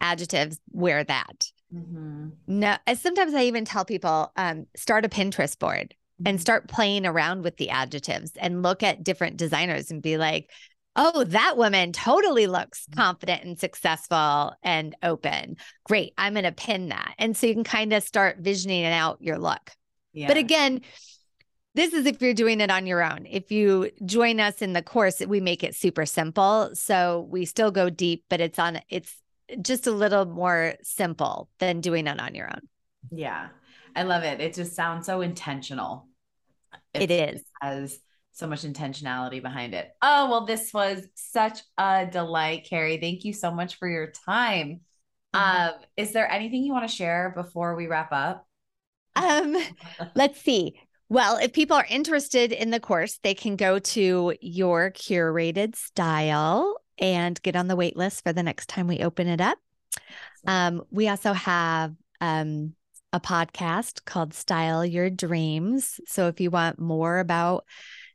adjectives 0.00 0.58
wear 0.70 1.04
that 1.04 1.50
mm-hmm. 1.74 2.28
no 2.46 2.76
sometimes 2.94 3.34
i 3.34 3.44
even 3.44 3.64
tell 3.64 3.84
people 3.84 4.32
um, 4.36 4.66
start 4.76 5.04
a 5.04 5.08
pinterest 5.08 5.58
board 5.58 5.94
and 6.24 6.36
mm-hmm. 6.36 6.40
start 6.40 6.68
playing 6.68 7.06
around 7.06 7.42
with 7.42 7.56
the 7.56 7.70
adjectives 7.70 8.32
and 8.36 8.62
look 8.62 8.82
at 8.82 9.04
different 9.04 9.36
designers 9.36 9.90
and 9.90 10.02
be 10.02 10.16
like 10.16 10.50
oh 10.96 11.24
that 11.24 11.56
woman 11.56 11.92
totally 11.92 12.46
looks 12.46 12.86
mm-hmm. 12.86 13.00
confident 13.00 13.44
and 13.44 13.58
successful 13.58 14.52
and 14.62 14.96
open 15.02 15.56
great 15.84 16.12
i'm 16.18 16.34
going 16.34 16.44
to 16.44 16.52
pin 16.52 16.88
that 16.88 17.14
and 17.18 17.36
so 17.36 17.46
you 17.46 17.54
can 17.54 17.64
kind 17.64 17.92
of 17.92 18.02
start 18.02 18.38
visioning 18.38 18.84
out 18.84 19.18
your 19.20 19.38
look 19.38 19.70
yeah. 20.12 20.26
but 20.26 20.36
again 20.36 20.80
this 21.74 21.92
is 21.92 22.06
if 22.06 22.20
you're 22.20 22.34
doing 22.34 22.60
it 22.60 22.70
on 22.70 22.86
your 22.86 23.02
own. 23.02 23.26
If 23.28 23.50
you 23.50 23.90
join 24.04 24.40
us 24.40 24.60
in 24.60 24.72
the 24.72 24.82
course, 24.82 25.20
we 25.20 25.40
make 25.40 25.64
it 25.64 25.74
super 25.74 26.04
simple. 26.04 26.70
So 26.74 27.26
we 27.30 27.44
still 27.44 27.70
go 27.70 27.88
deep, 27.90 28.24
but 28.28 28.40
it's 28.40 28.58
on 28.58 28.80
it's 28.88 29.16
just 29.60 29.86
a 29.86 29.92
little 29.92 30.24
more 30.24 30.74
simple 30.82 31.48
than 31.58 31.80
doing 31.80 32.06
it 32.06 32.20
on 32.20 32.34
your 32.34 32.48
own. 32.48 32.60
Yeah. 33.10 33.48
I 33.94 34.04
love 34.04 34.22
it. 34.22 34.40
It 34.40 34.54
just 34.54 34.74
sounds 34.74 35.06
so 35.06 35.20
intentional. 35.20 36.08
It, 36.94 37.10
it 37.10 37.10
is. 37.10 37.40
It 37.40 37.46
has 37.60 37.98
so 38.32 38.46
much 38.46 38.62
intentionality 38.62 39.42
behind 39.42 39.74
it. 39.74 39.90
Oh, 40.00 40.30
well, 40.30 40.46
this 40.46 40.72
was 40.72 41.06
such 41.14 41.60
a 41.76 42.06
delight, 42.10 42.66
Keri. 42.68 42.98
Thank 42.98 43.24
you 43.24 43.32
so 43.32 43.50
much 43.50 43.76
for 43.76 43.88
your 43.88 44.12
time. 44.24 44.80
Mm-hmm. 45.34 45.68
Um, 45.68 45.80
is 45.96 46.12
there 46.12 46.30
anything 46.30 46.62
you 46.62 46.72
want 46.72 46.88
to 46.88 46.94
share 46.94 47.32
before 47.36 47.74
we 47.76 47.86
wrap 47.86 48.12
up? 48.12 48.46
Um, 49.16 49.56
let's 50.14 50.40
see. 50.40 50.80
Well, 51.12 51.36
if 51.36 51.52
people 51.52 51.76
are 51.76 51.86
interested 51.90 52.52
in 52.52 52.70
the 52.70 52.80
course, 52.80 53.18
they 53.22 53.34
can 53.34 53.56
go 53.56 53.78
to 53.78 54.34
your 54.40 54.90
curated 54.92 55.76
style 55.76 56.78
and 56.96 57.38
get 57.42 57.54
on 57.54 57.68
the 57.68 57.76
wait 57.76 57.98
list 57.98 58.24
for 58.24 58.32
the 58.32 58.42
next 58.42 58.70
time 58.70 58.86
we 58.86 59.00
open 59.00 59.28
it 59.28 59.38
up. 59.38 59.58
Um, 60.46 60.80
we 60.90 61.08
also 61.08 61.34
have 61.34 61.92
um, 62.22 62.72
a 63.12 63.20
podcast 63.20 64.06
called 64.06 64.32
Style 64.32 64.86
Your 64.86 65.10
Dreams. 65.10 66.00
So 66.06 66.28
if 66.28 66.40
you 66.40 66.48
want 66.48 66.78
more 66.78 67.18
about 67.18 67.66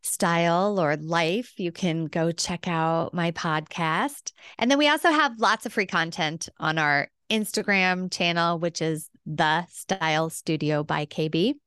style 0.01 0.79
or 0.79 0.95
life, 0.95 1.53
you 1.59 1.71
can 1.71 2.05
go 2.05 2.31
check 2.31 2.67
out 2.67 3.13
my 3.13 3.29
podcast. 3.29 4.31
And 4.57 4.71
then 4.71 4.79
we 4.79 4.89
also 4.89 5.11
have 5.11 5.37
lots 5.37 5.67
of 5.67 5.73
free 5.73 5.85
content 5.85 6.49
on 6.59 6.79
our 6.79 7.09
Instagram 7.29 8.11
channel, 8.11 8.57
which 8.57 8.81
is 8.81 9.07
The 9.27 9.67
Style 9.67 10.31
Studio 10.31 10.83
by 10.83 11.05
KB 11.05 11.57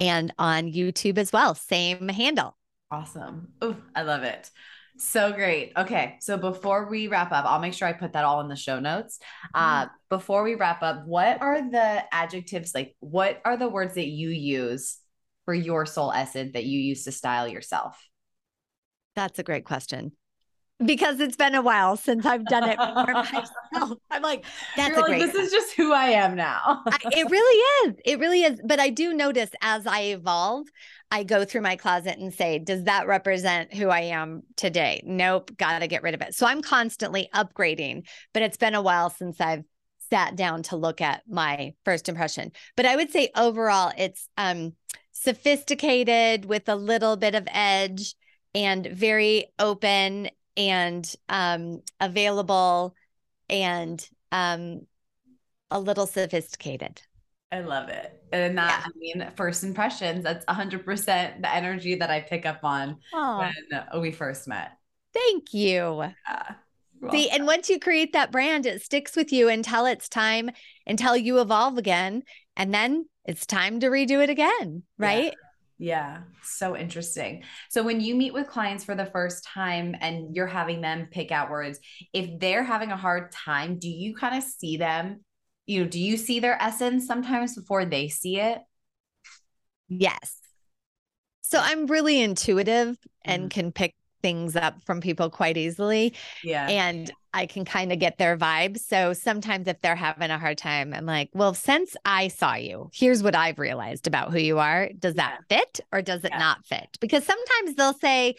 and 0.00 0.32
on 0.38 0.72
YouTube 0.72 1.18
as 1.18 1.32
well. 1.32 1.54
Same 1.54 2.08
handle. 2.08 2.56
Awesome. 2.90 3.52
Oh, 3.60 3.76
I 3.94 4.02
love 4.02 4.22
it. 4.22 4.50
So 4.96 5.32
great. 5.32 5.72
Okay. 5.76 6.16
So 6.20 6.36
before 6.36 6.88
we 6.88 7.08
wrap 7.08 7.32
up, 7.32 7.44
I'll 7.46 7.58
make 7.58 7.74
sure 7.74 7.88
I 7.88 7.92
put 7.92 8.12
that 8.12 8.24
all 8.24 8.40
in 8.40 8.48
the 8.48 8.56
show 8.56 8.78
notes. 8.78 9.18
Uh, 9.52 9.86
before 10.08 10.44
we 10.44 10.54
wrap 10.54 10.82
up, 10.82 11.04
what 11.06 11.40
are 11.42 11.68
the 11.68 12.04
adjectives 12.14 12.74
like? 12.74 12.94
What 13.00 13.40
are 13.44 13.56
the 13.56 13.68
words 13.68 13.94
that 13.94 14.06
you 14.06 14.30
use 14.30 14.98
for 15.44 15.54
your 15.54 15.84
soul 15.84 16.12
essence 16.12 16.52
that 16.52 16.64
you 16.64 16.78
use 16.78 17.04
to 17.04 17.12
style 17.12 17.48
yourself? 17.48 18.00
That's 19.16 19.38
a 19.38 19.42
great 19.42 19.64
question 19.64 20.12
because 20.84 21.20
it's 21.20 21.36
been 21.36 21.54
a 21.54 21.62
while 21.62 21.96
since 21.96 22.26
I've 22.26 22.44
done 22.46 22.68
it 22.68 22.76
for 22.76 23.12
myself. 23.12 23.98
I'm 24.10 24.22
like, 24.22 24.44
that's 24.76 24.90
You're 24.90 24.98
a 24.98 25.00
like, 25.02 25.10
great. 25.10 25.32
This 25.32 25.34
is 25.34 25.52
just 25.52 25.74
who 25.74 25.92
I 25.92 26.06
am 26.06 26.34
now. 26.34 26.82
I, 26.86 26.98
it 27.12 27.30
really 27.30 27.88
is. 27.88 27.94
It 28.04 28.18
really 28.18 28.42
is. 28.42 28.60
But 28.64 28.80
I 28.80 28.90
do 28.90 29.14
notice 29.14 29.50
as 29.60 29.86
I 29.86 30.00
evolve, 30.02 30.66
I 31.10 31.22
go 31.22 31.44
through 31.44 31.60
my 31.60 31.76
closet 31.76 32.18
and 32.18 32.34
say, 32.34 32.58
does 32.58 32.84
that 32.84 33.06
represent 33.06 33.72
who 33.72 33.88
I 33.88 34.00
am 34.00 34.42
today? 34.56 35.02
Nope, 35.06 35.56
got 35.56 35.78
to 35.78 35.86
get 35.86 36.02
rid 36.02 36.14
of 36.14 36.22
it. 36.22 36.34
So 36.34 36.46
I'm 36.46 36.62
constantly 36.62 37.28
upgrading, 37.32 38.06
but 38.32 38.42
it's 38.42 38.56
been 38.56 38.74
a 38.74 38.82
while 38.82 39.10
since 39.10 39.40
I've 39.40 39.64
sat 40.10 40.34
down 40.36 40.62
to 40.64 40.76
look 40.76 41.00
at 41.00 41.22
my 41.28 41.74
first 41.84 42.08
impression. 42.08 42.52
But 42.76 42.86
I 42.86 42.96
would 42.96 43.10
say 43.10 43.30
overall, 43.36 43.92
it's 43.96 44.28
um, 44.36 44.72
sophisticated 45.12 46.46
with 46.46 46.68
a 46.68 46.76
little 46.76 47.16
bit 47.16 47.34
of 47.34 47.46
edge 47.50 48.14
and 48.54 48.86
very 48.86 49.46
open 49.58 50.30
and 50.56 51.12
um, 51.28 51.82
available 52.00 52.94
and 53.48 54.06
um, 54.32 54.86
a 55.70 55.80
little 55.80 56.06
sophisticated. 56.06 57.02
I 57.52 57.60
love 57.60 57.88
it. 57.88 58.20
And 58.32 58.58
that, 58.58 58.84
yeah. 58.84 58.86
I 58.86 58.98
mean, 58.98 59.32
first 59.36 59.62
impressions, 59.62 60.24
that's 60.24 60.44
100% 60.46 61.40
the 61.40 61.54
energy 61.54 61.94
that 61.96 62.10
I 62.10 62.20
pick 62.20 62.46
up 62.46 62.64
on 62.64 62.96
Aww. 63.14 63.52
when 63.70 64.02
we 64.02 64.10
first 64.10 64.48
met. 64.48 64.72
Thank 65.12 65.54
you. 65.54 66.04
Yeah. 66.28 66.54
See, 67.12 67.28
and 67.28 67.46
once 67.46 67.68
you 67.68 67.78
create 67.78 68.14
that 68.14 68.32
brand, 68.32 68.66
it 68.66 68.82
sticks 68.82 69.14
with 69.14 69.30
you 69.30 69.48
until 69.48 69.86
it's 69.86 70.08
time, 70.08 70.50
until 70.86 71.16
you 71.16 71.40
evolve 71.40 71.78
again. 71.78 72.22
And 72.56 72.72
then 72.72 73.06
it's 73.24 73.46
time 73.46 73.80
to 73.80 73.88
redo 73.88 74.22
it 74.22 74.30
again, 74.30 74.82
right? 74.98 75.34
Yeah. 75.84 76.20
So 76.42 76.74
interesting. 76.74 77.42
So 77.68 77.82
when 77.82 78.00
you 78.00 78.14
meet 78.14 78.32
with 78.32 78.48
clients 78.48 78.84
for 78.84 78.94
the 78.94 79.04
first 79.04 79.44
time 79.44 79.94
and 80.00 80.34
you're 80.34 80.46
having 80.46 80.80
them 80.80 81.08
pick 81.10 81.30
out 81.30 81.50
words, 81.50 81.78
if 82.14 82.40
they're 82.40 82.64
having 82.64 82.90
a 82.90 82.96
hard 82.96 83.32
time, 83.32 83.78
do 83.78 83.90
you 83.90 84.14
kind 84.14 84.34
of 84.34 84.42
see 84.42 84.78
them? 84.78 85.20
You 85.66 85.82
know, 85.82 85.90
do 85.90 86.00
you 86.00 86.16
see 86.16 86.40
their 86.40 86.56
essence 86.58 87.06
sometimes 87.06 87.54
before 87.54 87.84
they 87.84 88.08
see 88.08 88.40
it? 88.40 88.60
Yes. 89.90 90.38
So 91.42 91.60
I'm 91.62 91.86
really 91.86 92.22
intuitive 92.22 92.96
and 93.22 93.42
mm-hmm. 93.42 93.48
can 93.48 93.70
pick 93.70 93.94
things 94.22 94.56
up 94.56 94.82
from 94.86 95.02
people 95.02 95.28
quite 95.28 95.58
easily. 95.58 96.14
Yeah. 96.42 96.66
And 96.66 97.12
I 97.34 97.46
can 97.46 97.64
kind 97.64 97.92
of 97.92 97.98
get 97.98 98.16
their 98.16 98.38
vibe. 98.38 98.78
So 98.78 99.12
sometimes 99.12 99.66
if 99.66 99.80
they're 99.80 99.96
having 99.96 100.30
a 100.30 100.38
hard 100.38 100.56
time, 100.56 100.94
I'm 100.94 101.04
like, 101.04 101.30
well, 101.34 101.52
since 101.52 101.96
I 102.04 102.28
saw 102.28 102.54
you, 102.54 102.90
here's 102.94 103.24
what 103.24 103.34
I've 103.34 103.58
realized 103.58 104.06
about 104.06 104.30
who 104.30 104.38
you 104.38 104.60
are. 104.60 104.88
Does 104.96 105.14
that 105.14 105.40
fit 105.48 105.80
or 105.92 106.00
does 106.00 106.24
it 106.24 106.30
yeah. 106.32 106.38
not 106.38 106.64
fit? 106.64 106.96
Because 107.00 107.24
sometimes 107.24 107.74
they'll 107.74 107.92
say, 107.94 108.36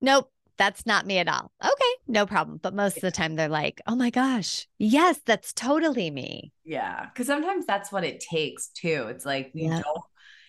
nope, 0.00 0.28
that's 0.58 0.84
not 0.84 1.06
me 1.06 1.18
at 1.18 1.28
all. 1.28 1.52
Okay, 1.64 1.94
no 2.08 2.26
problem. 2.26 2.58
But 2.60 2.74
most 2.74 2.96
of 2.96 3.02
the 3.02 3.12
time 3.12 3.36
they're 3.36 3.48
like, 3.48 3.80
oh 3.86 3.94
my 3.94 4.10
gosh, 4.10 4.66
yes, 4.78 5.20
that's 5.24 5.52
totally 5.52 6.10
me. 6.10 6.52
Yeah. 6.64 7.06
Cause 7.14 7.26
sometimes 7.26 7.66
that's 7.66 7.92
what 7.92 8.02
it 8.02 8.18
takes 8.18 8.68
too. 8.68 9.06
It's 9.10 9.24
like 9.24 9.52
we 9.54 9.62
yeah. 9.62 9.80
don't 9.80 10.04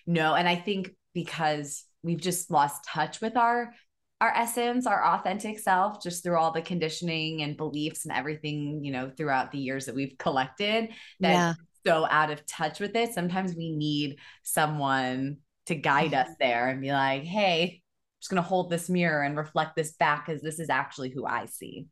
know. 0.07 0.33
And 0.33 0.47
I 0.47 0.55
think 0.55 0.91
because 1.13 1.85
we've 2.01 2.21
just 2.21 2.49
lost 2.49 2.83
touch 2.85 3.21
with 3.21 3.37
our 3.37 3.73
our 4.21 4.31
essence, 4.35 4.87
our 4.87 5.03
authentic 5.03 5.59
self, 5.59 6.01
just 6.01 6.23
through 6.23 6.37
all 6.37 6.51
the 6.51 6.61
conditioning 6.61 7.41
and 7.41 7.57
beliefs 7.57 8.05
and 8.05 8.15
everything, 8.15 8.83
you 8.83 8.91
know, 8.91 9.11
throughout 9.15 9.51
the 9.51 9.59
years 9.59 9.85
that 9.85 9.95
we've 9.95 10.17
collected 10.17 10.89
that 11.19 11.31
yeah. 11.31 11.53
so 11.85 12.07
out 12.09 12.31
of 12.31 12.45
touch 12.45 12.79
with 12.79 12.95
it. 12.95 13.13
Sometimes 13.13 13.55
we 13.55 13.75
need 13.75 14.17
someone 14.43 15.37
to 15.65 15.75
guide 15.75 16.13
us 16.13 16.27
mm-hmm. 16.27 16.33
there 16.39 16.69
and 16.69 16.81
be 16.81 16.91
like, 16.91 17.23
hey, 17.23 17.63
I'm 17.63 18.19
just 18.21 18.29
going 18.29 18.41
to 18.41 18.47
hold 18.47 18.69
this 18.69 18.89
mirror 18.89 19.21
and 19.21 19.37
reflect 19.37 19.75
this 19.75 19.93
back 19.93 20.25
because 20.25 20.41
this 20.41 20.59
is 20.59 20.69
actually 20.69 21.09
who 21.09 21.25
I 21.25 21.47
see. 21.47 21.87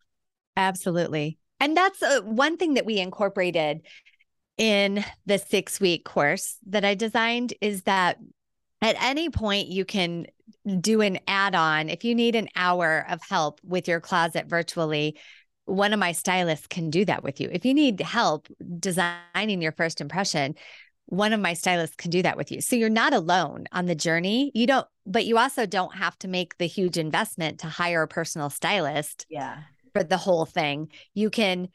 Absolutely. 0.56 1.38
And 1.60 1.76
that's 1.76 2.02
uh, 2.02 2.22
one 2.22 2.58
thing 2.58 2.76
that 2.76 2.86
we 2.86 3.00
incorporated 3.00 3.82
in 4.58 5.04
the 5.26 5.40
six 5.40 5.80
week 5.80 6.06
course 6.06 6.58
that 6.68 6.86
I 6.86 6.94
designed 6.96 7.54
is 7.60 7.84
that 7.84 8.18
at 8.82 9.02
any 9.02 9.30
point 9.30 9.70
you 9.70 9.84
can 9.84 10.28
do 10.80 11.02
an 11.02 11.20
add 11.28 11.56
on. 11.56 11.90
If 11.90 12.04
you 12.04 12.16
need 12.16 12.36
an 12.36 12.50
hour 12.56 13.06
of 13.10 13.22
help 13.22 13.60
with 13.64 13.88
your 13.88 14.00
closet 14.00 14.48
virtually, 14.48 15.18
one 15.66 15.94
of 15.94 16.00
my 16.00 16.12
stylists 16.12 16.68
can 16.68 16.90
do 16.90 17.06
that 17.06 17.24
with 17.24 17.40
you. 17.40 17.50
If 17.52 17.66
you 17.66 17.74
need 17.74 18.00
help 18.02 18.48
designing 18.80 19.62
your 19.62 19.72
first 19.72 20.02
impression, 20.02 20.56
one 21.06 21.34
of 21.34 21.40
my 21.40 21.54
stylists 21.54 21.96
can 21.96 22.12
do 22.12 22.22
that 22.22 22.38
with 22.38 22.52
you. 22.52 22.62
So 22.62 22.76
you're 22.76 22.90
not 22.90 23.14
alone 23.14 23.66
on 23.72 23.86
the 23.86 23.96
journey. 23.96 24.52
You 24.54 24.68
don't, 24.68 24.88
but 25.06 25.26
you 25.26 25.38
also 25.38 25.66
don't 25.66 25.96
have 25.96 26.18
to 26.20 26.28
make 26.28 26.58
the 26.58 26.66
huge 26.66 26.98
investment 26.98 27.60
to 27.60 27.68
hire 27.68 28.04
a 28.04 28.08
personal 28.08 28.50
stylist. 28.50 29.26
Yeah. 29.30 29.60
For 29.94 30.04
the 30.04 30.18
whole 30.18 30.46
thing. 30.46 30.90
You 31.14 31.30
can 31.30 31.70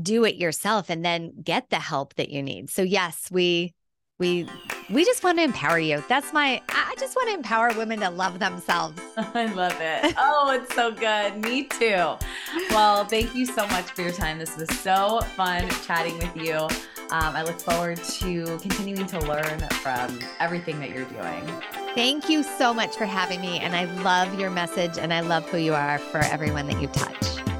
do 0.00 0.24
it 0.24 0.36
yourself 0.36 0.90
and 0.90 1.04
then 1.04 1.32
get 1.42 1.70
the 1.70 1.78
help 1.78 2.14
that 2.14 2.30
you 2.30 2.42
need. 2.42 2.70
So 2.70 2.82
yes, 2.82 3.28
we 3.30 3.74
we 4.22 4.46
we 4.88 5.04
just 5.04 5.24
want 5.24 5.38
to 5.38 5.42
empower 5.42 5.80
you. 5.80 6.02
That's 6.08 6.32
my 6.32 6.62
I 6.68 6.94
just 6.96 7.16
want 7.16 7.28
to 7.30 7.34
empower 7.34 7.72
women 7.76 7.98
to 8.00 8.08
love 8.08 8.38
themselves. 8.38 9.00
I 9.16 9.46
love 9.46 9.76
it. 9.80 10.14
Oh, 10.16 10.52
it's 10.52 10.72
so 10.76 10.92
good. 10.92 11.42
Me 11.42 11.64
too. 11.64 12.14
Well, 12.70 13.04
thank 13.04 13.34
you 13.34 13.44
so 13.44 13.66
much 13.66 13.86
for 13.86 14.02
your 14.02 14.12
time. 14.12 14.38
This 14.38 14.56
was 14.56 14.68
so 14.78 15.20
fun 15.34 15.68
chatting 15.84 16.16
with 16.18 16.36
you. 16.36 16.54
Um, 16.54 17.34
I 17.34 17.42
look 17.42 17.58
forward 17.58 17.98
to 17.98 18.58
continuing 18.58 19.06
to 19.08 19.18
learn 19.20 19.58
from 19.82 20.20
everything 20.38 20.78
that 20.78 20.90
you're 20.90 21.04
doing. 21.06 21.44
Thank 21.96 22.30
you 22.30 22.44
so 22.44 22.72
much 22.72 22.94
for 22.96 23.06
having 23.06 23.40
me. 23.40 23.58
And 23.58 23.74
I 23.74 23.84
love 24.02 24.38
your 24.38 24.50
message 24.50 24.98
and 24.98 25.12
I 25.12 25.20
love 25.20 25.48
who 25.50 25.58
you 25.58 25.74
are 25.74 25.98
for 25.98 26.18
everyone 26.18 26.68
that 26.68 26.80
you 26.80 26.86
touch. 26.88 27.51